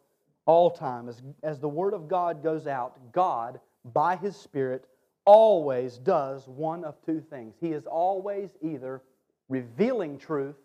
all 0.47 0.71
time, 0.71 1.09
as, 1.09 1.23
as 1.43 1.61
the 1.61 1.69
Word 1.69 1.93
of 1.93 2.09
God 2.09 2.43
goes 2.43 2.67
out, 2.67 3.13
God, 3.13 3.61
by 3.93 4.17
His 4.17 4.37
Spirit, 4.37 4.87
always 5.25 5.99
does 5.99 6.49
one 6.49 6.85
of 6.85 6.95
two 7.05 7.21
things. 7.21 7.55
He 7.61 7.73
is 7.73 7.87
always 7.87 8.51
either 8.63 9.03
revealing 9.49 10.19
truth 10.19 10.57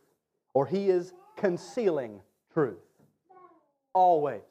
or 0.54 0.66
he 0.66 0.90
is 0.90 1.14
concealing 1.36 2.22
truth. 2.54 2.78
Always. 3.94 4.42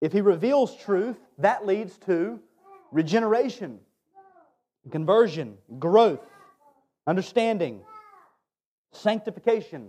If 0.00 0.12
He 0.12 0.20
reveals 0.20 0.76
truth, 0.76 1.16
that 1.38 1.66
leads 1.66 1.98
to 1.98 2.38
regeneration, 2.92 3.78
conversion, 4.90 5.56
growth, 5.78 6.20
understanding, 7.06 7.80
sanctification. 8.92 9.88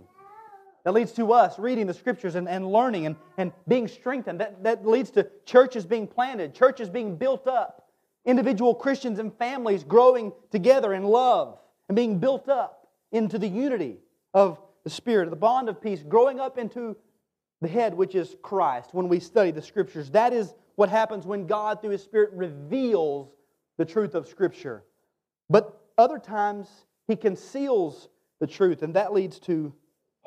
That 0.88 0.94
leads 0.94 1.12
to 1.12 1.34
us 1.34 1.58
reading 1.58 1.86
the 1.86 1.92
scriptures 1.92 2.34
and, 2.34 2.48
and 2.48 2.66
learning 2.66 3.04
and, 3.04 3.16
and 3.36 3.52
being 3.68 3.88
strengthened. 3.88 4.40
That, 4.40 4.64
that 4.64 4.86
leads 4.86 5.10
to 5.10 5.28
churches 5.44 5.84
being 5.84 6.06
planted, 6.06 6.54
churches 6.54 6.88
being 6.88 7.16
built 7.16 7.46
up, 7.46 7.90
individual 8.24 8.74
Christians 8.74 9.18
and 9.18 9.30
families 9.34 9.84
growing 9.84 10.32
together 10.50 10.94
in 10.94 11.04
love 11.04 11.58
and 11.90 11.94
being 11.94 12.18
built 12.18 12.48
up 12.48 12.88
into 13.12 13.38
the 13.38 13.46
unity 13.46 13.98
of 14.32 14.58
the 14.84 14.88
Spirit, 14.88 15.28
the 15.28 15.36
bond 15.36 15.68
of 15.68 15.78
peace, 15.78 16.02
growing 16.02 16.40
up 16.40 16.56
into 16.56 16.96
the 17.60 17.68
head, 17.68 17.92
which 17.92 18.14
is 18.14 18.36
Christ, 18.40 18.94
when 18.94 19.10
we 19.10 19.20
study 19.20 19.50
the 19.50 19.60
Scriptures. 19.60 20.08
That 20.12 20.32
is 20.32 20.54
what 20.76 20.88
happens 20.88 21.26
when 21.26 21.46
God, 21.46 21.82
through 21.82 21.90
His 21.90 22.02
Spirit, 22.02 22.30
reveals 22.32 23.28
the 23.76 23.84
truth 23.84 24.14
of 24.14 24.26
Scripture. 24.26 24.84
But 25.50 25.82
other 25.98 26.18
times, 26.18 26.66
He 27.08 27.14
conceals 27.14 28.08
the 28.40 28.46
truth, 28.46 28.82
and 28.82 28.94
that 28.94 29.12
leads 29.12 29.38
to 29.40 29.74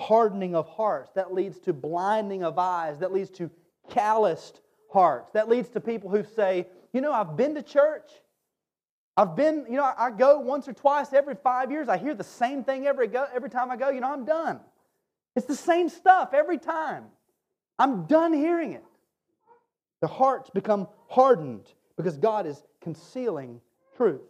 hardening 0.01 0.55
of 0.55 0.67
hearts. 0.67 1.11
That 1.15 1.33
leads 1.33 1.59
to 1.61 1.73
blinding 1.73 2.43
of 2.43 2.57
eyes. 2.57 2.99
That 2.99 3.13
leads 3.13 3.29
to 3.31 3.49
calloused 3.89 4.61
hearts. 4.91 5.31
That 5.33 5.47
leads 5.47 5.69
to 5.69 5.79
people 5.79 6.09
who 6.09 6.23
say, 6.23 6.67
You 6.93 7.01
know, 7.01 7.13
I've 7.13 7.37
been 7.37 7.55
to 7.55 7.63
church. 7.63 8.09
I've 9.17 9.35
been, 9.35 9.65
you 9.69 9.75
know, 9.75 9.93
I 9.97 10.09
go 10.09 10.39
once 10.39 10.67
or 10.67 10.73
twice 10.73 11.13
every 11.13 11.35
five 11.35 11.69
years. 11.69 11.89
I 11.89 11.97
hear 11.97 12.15
the 12.15 12.23
same 12.23 12.63
thing 12.63 12.87
every, 12.87 13.07
go, 13.07 13.27
every 13.33 13.49
time 13.49 13.69
I 13.69 13.75
go. 13.75 13.89
You 13.89 13.99
know, 14.01 14.11
I'm 14.11 14.25
done. 14.25 14.59
It's 15.35 15.45
the 15.45 15.55
same 15.55 15.89
stuff 15.89 16.33
every 16.33 16.57
time. 16.57 17.05
I'm 17.77 18.05
done 18.05 18.33
hearing 18.33 18.73
it. 18.73 18.83
The 20.01 20.07
hearts 20.07 20.49
become 20.49 20.87
hardened 21.07 21.65
because 21.97 22.17
God 22.17 22.47
is 22.47 22.61
concealing 22.81 23.61
truth. 23.97 24.21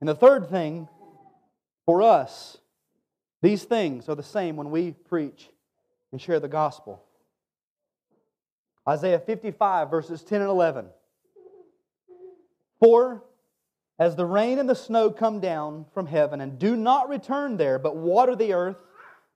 And 0.00 0.08
the 0.08 0.14
third 0.14 0.48
thing 0.48 0.88
for 1.86 2.02
us, 2.02 2.58
these 3.44 3.64
things 3.64 4.08
are 4.08 4.14
the 4.14 4.22
same 4.22 4.56
when 4.56 4.70
we 4.70 4.92
preach 4.92 5.50
and 6.12 6.20
share 6.20 6.40
the 6.40 6.48
gospel. 6.48 7.04
Isaiah 8.88 9.18
55, 9.18 9.90
verses 9.90 10.22
10 10.22 10.40
and 10.40 10.50
11. 10.50 10.86
For 12.80 13.22
as 13.98 14.16
the 14.16 14.24
rain 14.24 14.58
and 14.58 14.68
the 14.68 14.74
snow 14.74 15.10
come 15.10 15.40
down 15.40 15.84
from 15.92 16.06
heaven 16.06 16.40
and 16.40 16.58
do 16.58 16.74
not 16.74 17.08
return 17.08 17.56
there, 17.56 17.78
but 17.78 17.96
water 17.96 18.34
the 18.34 18.54
earth, 18.54 18.76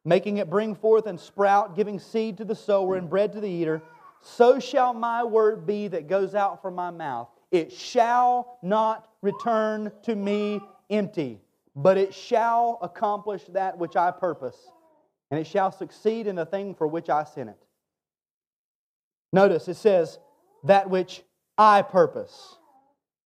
making 0.05 0.39
it 0.39 0.49
bring 0.49 0.75
forth 0.75 1.07
and 1.07 1.21
sprout, 1.21 1.77
giving 1.77 1.99
seed 1.99 2.39
to 2.39 2.45
the 2.45 2.55
sower 2.55 2.97
and 2.97 3.11
bread 3.11 3.33
to 3.35 3.41
the 3.41 3.49
eater, 3.49 3.83
so 4.21 4.59
shall 4.59 4.95
my 4.95 5.23
word 5.23 5.67
be 5.67 5.87
that 5.89 6.09
goes 6.09 6.35
out 6.35 6.63
from 6.63 6.75
my 6.75 6.91
mouth. 6.91 7.29
It 7.51 7.73
shall 7.73 8.59
not 8.63 9.09
return 9.23 9.93
to 10.05 10.17
me 10.17 10.61
empty, 10.91 11.41
but 11.81 11.97
it 11.97 12.13
shall 12.13 12.81
accomplish 12.83 13.45
that 13.53 13.79
which 13.79 13.95
I 13.95 14.11
purpose, 14.11 14.57
and 15.31 15.39
it 15.39 15.47
shall 15.47 15.71
succeed 15.71 16.27
in 16.27 16.35
the 16.35 16.45
thing 16.45 16.75
for 16.75 16.89
which 16.89 17.09
I 17.09 17.23
sent 17.23 17.51
it. 17.51 17.63
Notice 19.33 19.69
it 19.69 19.77
says, 19.77 20.19
that 20.65 20.91
which 20.91 21.23
I 21.57 21.83
purpose, 21.83 22.57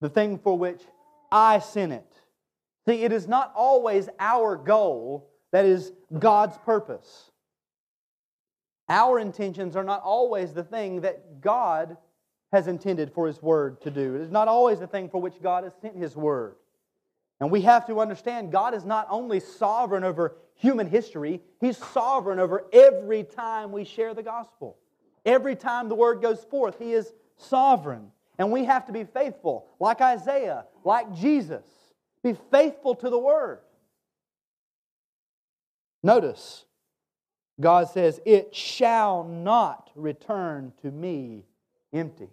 the 0.03 0.11
thing 0.11 0.39
for 0.39 0.59
which 0.59 0.83
I 1.31 1.61
sent 1.61 1.93
it. 1.93 2.13
See, 2.87 3.05
it 3.05 3.13
is 3.13 3.27
not 3.27 3.55
always 3.57 4.11
our 4.21 4.57
goal 4.57 5.31
that 5.53 5.65
is 5.65 5.93
God's 6.19 6.59
purpose. 6.59 7.31
Our 8.91 9.19
intentions 9.19 9.77
are 9.77 9.85
not 9.85 10.03
always 10.03 10.53
the 10.53 10.65
thing 10.65 11.01
that 11.01 11.41
God 11.41 11.97
has 12.53 12.67
intended 12.67 13.15
for 13.15 13.27
His 13.27 13.41
Word 13.41 13.81
to 13.81 13.91
do. 13.91 14.17
It 14.17 14.21
is 14.21 14.31
not 14.31 14.47
always 14.47 14.81
the 14.81 14.87
thing 14.87 15.09
for 15.09 15.23
which 15.23 15.41
God 15.43 15.65
has 15.65 15.73
sent 15.81 15.97
His 15.97 16.15
Word. 16.15 16.57
And 17.43 17.51
we 17.51 17.63
have 17.63 17.89
to 17.89 17.99
understand 17.99 18.53
God 18.53 18.73
is 18.73 18.85
not 18.85 19.09
only 19.11 19.41
sovereign 19.41 20.05
over 20.05 20.37
human 20.55 20.87
history, 20.87 21.41
He's 21.61 21.77
sovereign 21.77 22.39
over 22.39 22.67
every 22.73 23.25
time 23.25 23.73
we 23.73 23.85
share 23.85 24.15
the 24.15 24.23
gospel. 24.23 24.79
Every 25.27 25.57
time 25.57 25.89
the 25.89 25.97
word 25.97 26.23
goes 26.23 26.45
forth, 26.45 26.79
He 26.79 26.93
is 26.93 27.13
sovereign. 27.37 28.13
And 28.39 28.53
we 28.53 28.65
have 28.67 28.87
to 28.87 28.93
be 28.93 29.03
faithful, 29.03 29.67
like 29.81 30.01
Isaiah, 30.01 30.67
like 30.85 31.13
Jesus. 31.17 31.67
Be 32.23 32.37
faithful 32.53 32.95
to 32.95 33.11
the 33.11 33.19
word. 33.19 33.59
Notice, 36.05 36.65
God 37.61 37.89
says, 37.89 38.21
It 38.25 38.55
shall 38.55 39.25
not 39.25 39.91
return 39.97 40.73
to 40.83 40.93
me 40.93 41.47
empty. 41.93 42.31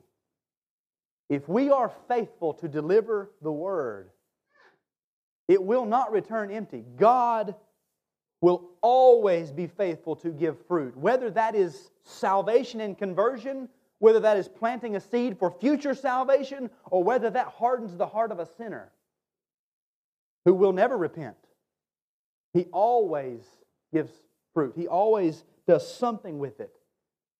If 1.29 1.49
we 1.49 1.71
are 1.71 1.91
faithful 2.07 2.53
to 2.53 2.67
deliver 2.67 3.31
the 3.41 3.51
word, 3.51 4.11
it 5.49 5.61
will 5.61 5.85
not 5.85 6.11
return 6.11 6.51
empty. 6.51 6.85
God 6.95 7.55
will 8.39 8.69
always 8.81 9.51
be 9.51 9.65
faithful 9.67 10.15
to 10.17 10.29
give 10.29 10.63
fruit, 10.67 10.95
whether 10.95 11.29
that 11.31 11.55
is 11.55 11.89
salvation 12.03 12.79
and 12.81 12.97
conversion, 12.97 13.67
whether 13.97 14.19
that 14.21 14.37
is 14.37 14.47
planting 14.47 14.95
a 14.95 14.99
seed 14.99 15.37
for 15.37 15.51
future 15.51 15.95
salvation, 15.95 16.69
or 16.91 17.03
whether 17.03 17.31
that 17.31 17.47
hardens 17.47 17.97
the 17.97 18.05
heart 18.05 18.31
of 18.31 18.39
a 18.39 18.45
sinner 18.45 18.91
who 20.45 20.53
will 20.53 20.71
never 20.71 20.97
repent. 20.97 21.35
He 22.53 22.65
always 22.71 23.41
gives 23.91 24.11
fruit, 24.53 24.73
He 24.77 24.87
always 24.87 25.43
does 25.67 25.91
something 25.91 26.37
with 26.37 26.59
it. 26.59 26.75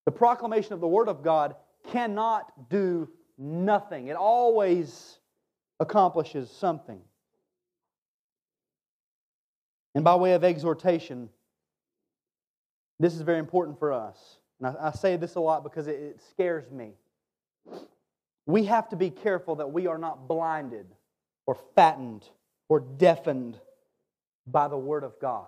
The 0.06 0.12
proclamation 0.12 0.74
of 0.74 0.80
the 0.82 0.88
Word 0.88 1.10
of 1.10 1.24
God 1.24 1.56
cannot 1.92 2.70
do 2.70 3.08
nothing, 3.38 4.08
it 4.08 4.16
always 4.16 5.20
accomplishes 5.80 6.50
something. 6.50 7.00
And 9.96 10.04
by 10.04 10.16
way 10.16 10.34
of 10.34 10.44
exhortation, 10.44 11.30
this 13.00 13.16
is 13.16 13.22
very 13.22 13.40
important 13.40 13.80
for 13.80 13.92
us. 13.92 14.38
And 14.60 14.68
I, 14.68 14.88
I 14.88 14.92
say 14.92 15.16
this 15.16 15.36
a 15.36 15.40
lot 15.40 15.64
because 15.64 15.88
it, 15.88 15.96
it 15.96 16.22
scares 16.32 16.70
me. 16.72 16.92
We 18.46 18.66
have 18.66 18.90
to 18.90 18.96
be 18.96 19.10
careful 19.10 19.56
that 19.58 19.72
we 19.72 19.88
are 19.88 19.98
not 19.98 20.28
blinded 20.28 20.88
or 21.46 21.58
fattened 21.76 22.28
or 22.68 22.80
deafened 22.80 23.60
by 24.48 24.68
the 24.68 24.78
Word 24.78 25.04
of 25.04 25.20
God. 25.20 25.48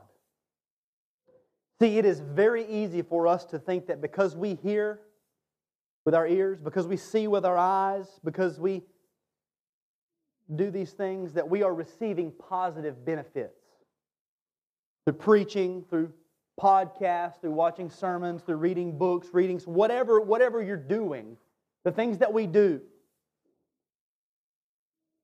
See, 1.79 1.97
it 1.97 2.05
is 2.05 2.19
very 2.19 2.65
easy 2.67 3.01
for 3.01 3.27
us 3.27 3.45
to 3.45 3.59
think 3.59 3.87
that 3.87 4.01
because 4.01 4.35
we 4.35 4.55
hear 4.55 4.99
with 6.05 6.13
our 6.13 6.27
ears, 6.27 6.59
because 6.59 6.85
we 6.85 6.97
see 6.97 7.27
with 7.27 7.43
our 7.43 7.57
eyes, 7.57 8.07
because 8.23 8.59
we 8.59 8.83
do 10.55 10.69
these 10.69 10.91
things, 10.91 11.33
that 11.33 11.49
we 11.49 11.63
are 11.63 11.73
receiving 11.73 12.31
positive 12.31 13.03
benefits 13.03 13.60
through 15.05 15.13
preaching, 15.13 15.83
through 15.89 16.11
podcasts, 16.59 17.41
through 17.41 17.51
watching 17.51 17.89
sermons, 17.89 18.41
through 18.43 18.57
reading 18.57 18.97
books, 18.97 19.29
readings, 19.33 19.65
whatever, 19.65 20.19
whatever 20.21 20.61
you're 20.61 20.77
doing, 20.77 21.37
the 21.83 21.91
things 21.91 22.19
that 22.19 22.31
we 22.31 22.45
do. 22.45 22.81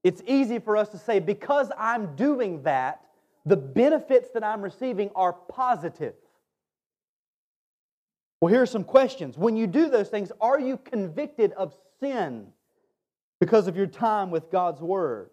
It's 0.03 0.21
easy 0.25 0.59
for 0.59 0.77
us 0.77 0.89
to 0.89 0.97
say, 0.97 1.19
because 1.19 1.69
I'm 1.77 2.15
doing 2.15 2.63
that, 2.63 3.01
the 3.45 3.57
benefits 3.57 4.29
that 4.33 4.43
I'm 4.43 4.61
receiving 4.61 5.09
are 5.15 5.33
positive. 5.33 6.15
Well, 8.41 8.51
here 8.51 8.61
are 8.61 8.67
some 8.67 8.83
questions. 8.83 9.37
When 9.37 9.57
you 9.57 9.67
do 9.67 9.89
those 9.89 10.09
things, 10.09 10.31
are 10.39 10.59
you 10.59 10.77
convicted 10.77 11.53
of 11.53 11.75
sin 11.99 12.47
because 13.39 13.67
of 13.67 13.75
your 13.75 13.87
time 13.87 14.31
with 14.31 14.51
God's 14.51 14.81
Word? 14.81 15.29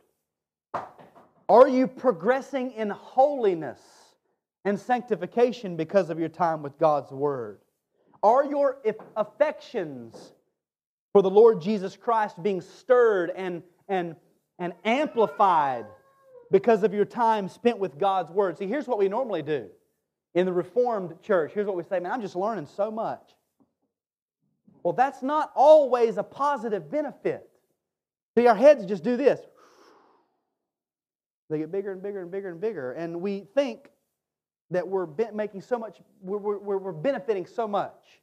Are 1.49 1.69
you 1.69 1.87
progressing 1.87 2.73
in 2.73 2.91
holiness 2.91 3.81
and 4.65 4.79
sanctification 4.79 5.77
because 5.77 6.11
of 6.11 6.19
your 6.19 6.29
time 6.29 6.63
with 6.63 6.79
God's 6.79 7.11
Word? 7.11 7.61
Are 8.23 8.45
your 8.45 8.79
affections 9.17 10.33
for 11.13 11.23
the 11.23 11.31
Lord 11.31 11.61
Jesus 11.61 11.97
Christ 11.97 12.43
being 12.43 12.61
stirred 12.61 13.31
and, 13.37 13.63
and, 13.89 14.17
and 14.59 14.73
amplified 14.85 15.87
because 16.51 16.83
of 16.83 16.95
your 16.95 17.05
time 17.05 17.49
spent 17.49 17.79
with 17.79 17.99
God's 17.99 18.31
Word? 18.31 18.57
See, 18.59 18.67
here's 18.67 18.89
what 18.89 18.99
we 18.99 19.09
normally 19.09 19.43
do 19.43 19.69
in 20.35 20.47
the 20.47 20.53
Reformed 20.53 21.21
church. 21.23 21.53
Here's 21.53 21.67
what 21.67 21.77
we 21.77 21.83
say, 21.85 22.01
man, 22.01 22.13
I'm 22.13 22.23
just 22.23 22.37
learning 22.37 22.67
so 22.67 22.91
much. 22.91 23.35
Well, 24.83 24.95
that's 24.95 25.23
not 25.23 25.51
always 25.55 26.17
a 26.17 26.23
positive 26.23 26.91
benefit. 26.91 27.49
See, 28.37 28.47
our 28.47 28.57
heads 28.57 28.85
just 28.85 29.05
do 29.05 29.17
this. 29.17 29.41
They 31.51 31.59
get 31.59 31.71
bigger 31.71 31.93
and 31.93 32.03
bigger 32.03 32.21
and 32.21 32.31
bigger 32.31 32.51
and 32.51 32.61
bigger. 32.61 32.93
And 32.93 33.21
we 33.21 33.47
think 33.55 33.89
that 34.75 34.87
we're 34.87 35.07
making 35.33 35.61
so 35.61 35.79
much, 35.79 36.01
we're, 36.21 36.39
we're, 36.39 36.79
we're 36.79 36.93
benefiting 36.93 37.47
so 37.47 37.67
much. 37.69 38.21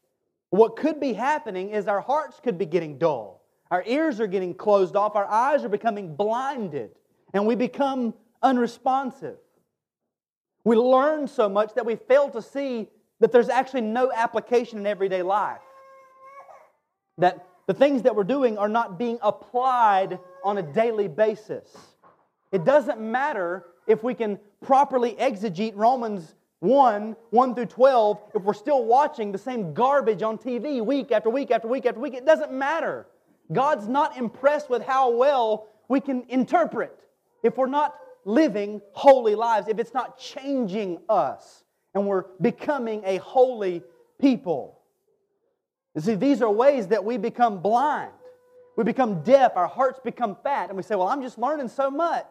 What 0.50 0.76
could 0.76 1.00
be 1.00 1.14
happening 1.14 1.70
is 1.70 1.88
our 1.88 2.02
hearts 2.02 2.42
could 2.44 2.58
be 2.58 2.66
getting 2.66 2.98
dull. 2.98 3.42
Our 3.72 3.84
ears 3.88 4.20
are 4.20 4.28
getting 4.28 4.54
closed 4.54 4.98
off. 4.98 5.16
Our 5.16 5.26
eyes 5.26 5.64
are 5.64 5.70
becoming 5.70 6.14
blinded. 6.14 6.92
And 7.34 7.48
we 7.48 7.56
become 7.56 8.14
unresponsive. 8.44 9.38
We 10.66 10.76
learn 10.76 11.26
so 11.28 11.48
much 11.48 11.74
that 11.76 11.86
we 11.86 11.96
fail 11.96 12.30
to 12.32 12.42
see 12.42 12.90
that 13.22 13.32
there's 13.32 13.48
actually 13.48 13.82
no 13.82 14.12
application 14.12 14.78
in 14.78 14.86
everyday 14.86 15.22
life. 15.22 15.62
That 17.18 17.48
the 17.68 17.74
things 17.74 18.02
that 18.02 18.14
we're 18.14 18.26
doing 18.26 18.58
are 18.58 18.68
not 18.68 19.00
being 19.00 19.20
applied 19.22 20.20
on 20.44 20.58
a 20.58 20.62
daily 20.62 21.08
basis. 21.08 21.78
It 22.52 22.66
doesn't 22.66 23.00
matter 23.00 23.68
if 23.88 24.04
we 24.04 24.14
can 24.14 24.38
properly 24.62 25.14
exegete 25.14 25.74
Romans 25.76 26.36
1, 26.62 27.16
1 27.32 27.56
through 27.56 27.66
12, 27.66 28.20
if 28.36 28.44
we're 28.44 28.54
still 28.54 28.86
watching 28.86 29.32
the 29.32 29.38
same 29.38 29.74
garbage 29.74 30.22
on 30.22 30.38
TV 30.38 30.84
week 30.84 31.12
after 31.12 31.30
week 31.30 31.50
after 31.50 31.68
week 31.68 31.86
after 31.86 32.00
week. 32.00 32.14
It 32.14 32.26
doesn't 32.26 32.54
matter. 32.54 33.08
God's 33.52 33.88
not 33.88 34.16
impressed 34.16 34.70
with 34.70 34.84
how 34.84 35.10
well 35.10 35.68
we 35.90 36.00
can 36.00 36.24
interpret 36.30 36.98
if 37.44 37.58
we're 37.58 37.66
not 37.66 37.96
living 38.26 38.80
holy 38.94 39.34
lives, 39.34 39.68
if 39.68 39.80
it's 39.80 39.94
not 39.94 40.20
changing 40.20 41.00
us 41.10 41.64
and 41.96 42.06
we're 42.06 42.26
becoming 42.40 43.02
a 43.06 43.18
holy 43.18 43.82
people. 44.20 44.80
You 45.96 46.02
see, 46.02 46.16
these 46.16 46.44
are 46.44 46.52
ways 46.52 46.88
that 46.88 47.04
we 47.04 47.18
become 47.18 47.60
blind. 47.60 48.12
We 48.78 48.84
become 48.84 49.24
deaf, 49.24 49.54
our 49.56 49.68
hearts 49.68 50.00
become 50.02 50.38
fat, 50.44 50.70
and 50.70 50.78
we 50.78 50.84
say, 50.84 50.96
Well, 50.96 51.10
I'm 51.10 51.22
just 51.22 51.38
learning 51.38 51.68
so 51.68 51.92
much. 51.92 52.28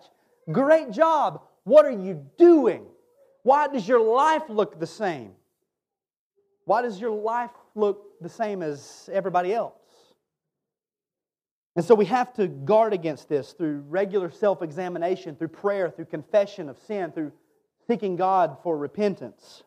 Great 0.51 0.91
job. 0.91 1.43
What 1.65 1.85
are 1.85 1.91
you 1.91 2.25
doing? 2.39 2.87
Why 3.43 3.69
does 3.69 3.87
your 3.87 4.01
life 4.01 4.43
look 4.49 4.79
the 4.79 4.87
same? 4.87 5.33
Why 6.65 6.83
does 6.83 7.01
your 7.01 7.11
life 7.11 7.51
look 7.75 8.21
the 8.21 8.29
same 8.29 8.63
as 8.63 9.09
everybody 9.13 9.53
else? 9.53 9.75
And 11.77 11.85
so 11.85 11.95
we 11.95 12.05
have 12.07 12.33
to 12.35 12.49
guard 12.49 12.93
against 12.93 13.29
this 13.29 13.53
through 13.53 13.85
regular 13.89 14.31
self 14.31 14.61
examination, 14.63 15.37
through 15.37 15.49
prayer, 15.49 15.91
through 15.91 16.07
confession 16.07 16.69
of 16.69 16.79
sin, 16.79 17.13
through 17.13 17.33
seeking 17.87 18.17
God 18.17 18.59
for 18.63 18.77
repentance. 18.77 19.63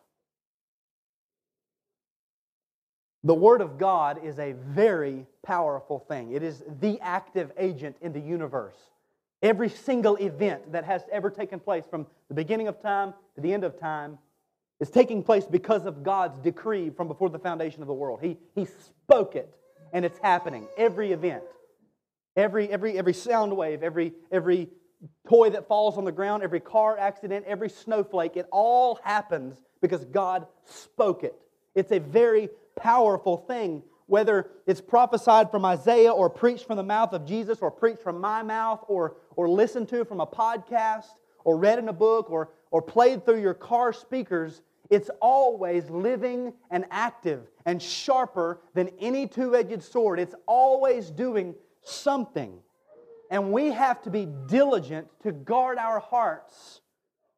The 3.24 3.34
Word 3.34 3.62
of 3.62 3.78
God 3.78 4.22
is 4.22 4.38
a 4.38 4.52
very 4.52 5.26
powerful 5.42 5.98
thing. 5.98 6.32
It 6.32 6.42
is 6.42 6.62
the 6.80 7.00
active 7.00 7.50
agent 7.56 7.96
in 8.02 8.12
the 8.12 8.20
universe. 8.20 8.76
Every 9.44 9.68
single 9.68 10.16
event 10.16 10.72
that 10.72 10.84
has 10.84 11.02
ever 11.12 11.28
taken 11.28 11.60
place 11.60 11.84
from 11.88 12.06
the 12.28 12.34
beginning 12.34 12.66
of 12.66 12.80
time 12.80 13.12
to 13.34 13.42
the 13.42 13.52
end 13.52 13.62
of 13.62 13.78
time 13.78 14.16
is 14.80 14.88
taking 14.88 15.22
place 15.22 15.44
because 15.44 15.84
of 15.84 16.02
God's 16.02 16.40
decree 16.40 16.88
from 16.88 17.08
before 17.08 17.28
the 17.28 17.38
foundation 17.38 17.82
of 17.82 17.86
the 17.86 17.92
world. 17.92 18.20
He, 18.22 18.38
he 18.54 18.64
spoke 18.64 19.36
it, 19.36 19.54
and 19.92 20.02
it's 20.02 20.18
happening. 20.22 20.66
Every 20.78 21.12
event, 21.12 21.42
every, 22.34 22.70
every, 22.70 22.96
every 22.96 23.12
sound 23.12 23.54
wave, 23.54 23.82
every, 23.82 24.14
every 24.32 24.70
toy 25.28 25.50
that 25.50 25.68
falls 25.68 25.98
on 25.98 26.06
the 26.06 26.12
ground, 26.12 26.42
every 26.42 26.60
car 26.60 26.98
accident, 26.98 27.44
every 27.46 27.68
snowflake, 27.68 28.38
it 28.38 28.48
all 28.50 28.98
happens 29.04 29.58
because 29.82 30.06
God 30.06 30.46
spoke 30.64 31.22
it. 31.22 31.34
It's 31.74 31.92
a 31.92 32.00
very 32.00 32.48
powerful 32.76 33.36
thing, 33.36 33.82
whether 34.06 34.50
it's 34.66 34.80
prophesied 34.80 35.50
from 35.50 35.64
Isaiah 35.64 36.12
or 36.12 36.28
preached 36.28 36.66
from 36.66 36.76
the 36.76 36.82
mouth 36.82 37.12
of 37.12 37.24
Jesus 37.24 37.60
or 37.60 37.70
preached 37.70 38.02
from 38.02 38.20
my 38.20 38.42
mouth 38.42 38.84
or, 38.88 39.16
or 39.36 39.48
listened 39.48 39.88
to 39.90 40.04
from 40.04 40.20
a 40.20 40.26
podcast 40.26 41.06
or 41.44 41.56
read 41.56 41.78
in 41.78 41.88
a 41.88 41.92
book 41.92 42.30
or, 42.30 42.50
or 42.70 42.82
played 42.82 43.24
through 43.24 43.40
your 43.40 43.54
car 43.54 43.92
speakers. 43.92 44.62
It's 44.90 45.10
always 45.20 45.88
living 45.88 46.52
and 46.70 46.84
active 46.90 47.48
and 47.64 47.82
sharper 47.82 48.60
than 48.74 48.90
any 49.00 49.26
two 49.26 49.56
edged 49.56 49.82
sword. 49.82 50.20
It's 50.20 50.34
always 50.46 51.10
doing 51.10 51.54
something. 51.82 52.58
And 53.30 53.52
we 53.52 53.70
have 53.70 54.02
to 54.02 54.10
be 54.10 54.28
diligent 54.46 55.08
to 55.22 55.32
guard 55.32 55.78
our 55.78 55.98
hearts 55.98 56.82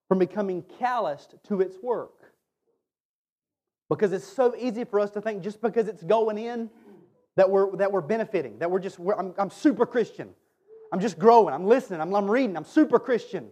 from 0.09 0.19
becoming 0.19 0.63
calloused 0.79 1.37
to 1.49 1.61
its 1.61 1.77
work. 1.83 2.26
Because 3.89 4.13
it's 4.13 4.27
so 4.27 4.55
easy 4.57 4.85
for 4.85 5.01
us 5.01 5.11
to 5.11 5.21
think 5.21 5.43
just 5.43 5.61
because 5.61 5.89
it's 5.89 6.03
going 6.03 6.39
in 6.39 6.71
that 7.37 7.49
we're, 7.49 7.77
that 7.77 7.93
we're 7.93 8.01
benefiting, 8.01 8.59
that 8.59 8.71
we're 8.71 8.81
just, 8.81 8.99
we're, 8.99 9.15
I'm, 9.15 9.35
I'm 9.39 9.51
super 9.51 9.87
Christian. 9.87 10.31
I'm 10.93 11.01
just 11.01 11.19
growing. 11.19 11.55
I'm 11.55 11.67
listening. 11.67 12.01
I'm, 12.01 12.15
I'm 12.15 12.31
reading. 12.31 12.57
I'm 12.57 12.65
super 12.65 12.99
Christian. 12.99 13.49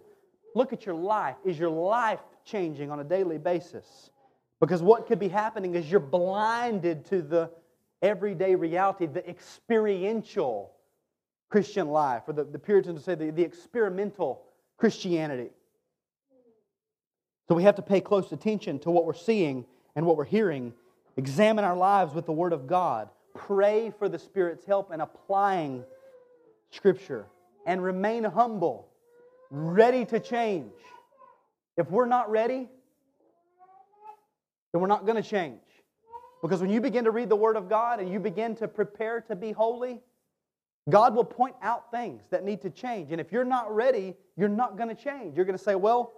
Look 0.55 0.72
at 0.72 0.87
your 0.87 0.95
life. 0.95 1.37
Is 1.45 1.59
your 1.59 1.70
life 1.70 2.20
changing 2.45 2.91
on 2.91 3.01
a 3.01 3.05
daily 3.05 3.39
basis? 3.39 4.11
Because 4.61 4.82
what 4.82 5.07
could 5.07 5.18
be 5.18 5.28
happening 5.28 5.74
is 5.74 5.91
you're 5.91 6.01
blinded 6.01 7.05
to 7.07 7.22
the 7.22 7.51
everyday 8.03 8.55
reality, 8.55 9.07
the 9.07 9.28
experiential 9.28 10.72
Christian 11.51 11.89
life, 11.89 12.22
or 12.26 12.32
the, 12.32 12.45
the 12.45 12.59
Puritans 12.59 12.95
would 12.95 13.05
say 13.05 13.14
the, 13.14 13.30
the 13.30 13.43
experimental 13.43 14.43
Christianity. 14.76 15.51
So 17.49 17.55
we 17.55 17.62
have 17.64 17.74
to 17.76 17.82
pay 17.82 18.01
close 18.01 18.32
attention 18.32 18.78
to 18.80 18.91
what 18.91 19.05
we're 19.05 19.12
seeing 19.12 19.66
and 19.97 20.07
what 20.07 20.17
we're 20.17 20.25
hearing, 20.25 20.73
examine 21.17 21.65
our 21.65 21.77
lives 21.77 22.15
with 22.15 22.27
the 22.27 22.33
Word 22.33 22.53
of 22.53 22.67
God, 22.67 23.09
pray 23.35 23.93
for 23.99 24.09
the 24.09 24.19
Spirit's 24.19 24.65
help 24.65 24.93
in 24.93 25.01
applying 25.01 25.85
Scripture, 26.71 27.27
and 27.67 27.83
remain 27.83 28.25
humble, 28.25 28.89
ready 29.51 30.05
to 30.07 30.19
change. 30.19 30.73
If 31.77 31.91
we're 31.91 32.07
not 32.07 32.31
ready, 32.31 32.69
then 34.73 34.81
we're 34.81 34.89
not 34.89 35.07
going 35.07 35.23
to 35.23 35.29
change. 35.29 35.61
Because 36.43 36.61
when 36.61 36.71
you 36.71 36.81
begin 36.81 37.05
to 37.05 37.11
read 37.11 37.29
the 37.29 37.37
Word 37.37 37.57
of 37.57 37.69
God 37.69 38.01
and 38.01 38.13
you 38.13 38.19
begin 38.19 38.55
to 38.57 38.69
prepare 38.69 39.21
to 39.23 39.37
be 39.37 39.53
holy, 39.53 40.01
God 40.91 41.15
will 41.15 41.25
point 41.25 41.55
out 41.63 41.91
things 41.91 42.23
that 42.31 42.45
need 42.45 42.61
to 42.63 42.71
change. 42.71 43.11
And 43.11 43.21
if 43.21 43.33
you're 43.33 43.45
not 43.45 43.75
ready, 43.75 44.15
you're 44.37 44.49
not 44.49 44.77
going 44.77 44.95
to 44.95 44.95
change. 44.95 45.37
You're 45.37 45.47
going 45.47 45.57
to 45.57 45.65
say, 45.65 45.75
Well, 45.75 46.13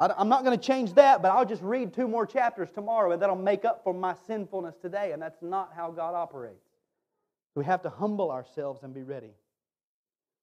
I'm 0.00 0.28
not 0.28 0.44
going 0.44 0.56
to 0.56 0.64
change 0.64 0.94
that, 0.94 1.22
but 1.22 1.32
I'll 1.32 1.44
just 1.44 1.62
read 1.62 1.92
two 1.92 2.06
more 2.06 2.24
chapters 2.24 2.68
tomorrow 2.72 3.12
and 3.12 3.20
that'll 3.20 3.34
make 3.34 3.64
up 3.64 3.82
for 3.82 3.92
my 3.92 4.14
sinfulness 4.26 4.76
today. 4.80 5.10
And 5.12 5.20
that's 5.20 5.42
not 5.42 5.72
how 5.74 5.90
God 5.90 6.14
operates. 6.14 6.64
We 7.56 7.64
have 7.64 7.82
to 7.82 7.90
humble 7.90 8.30
ourselves 8.30 8.84
and 8.84 8.94
be 8.94 9.02
ready. 9.02 9.32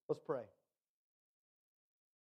Let's 0.10 0.22
pray. 0.26 0.42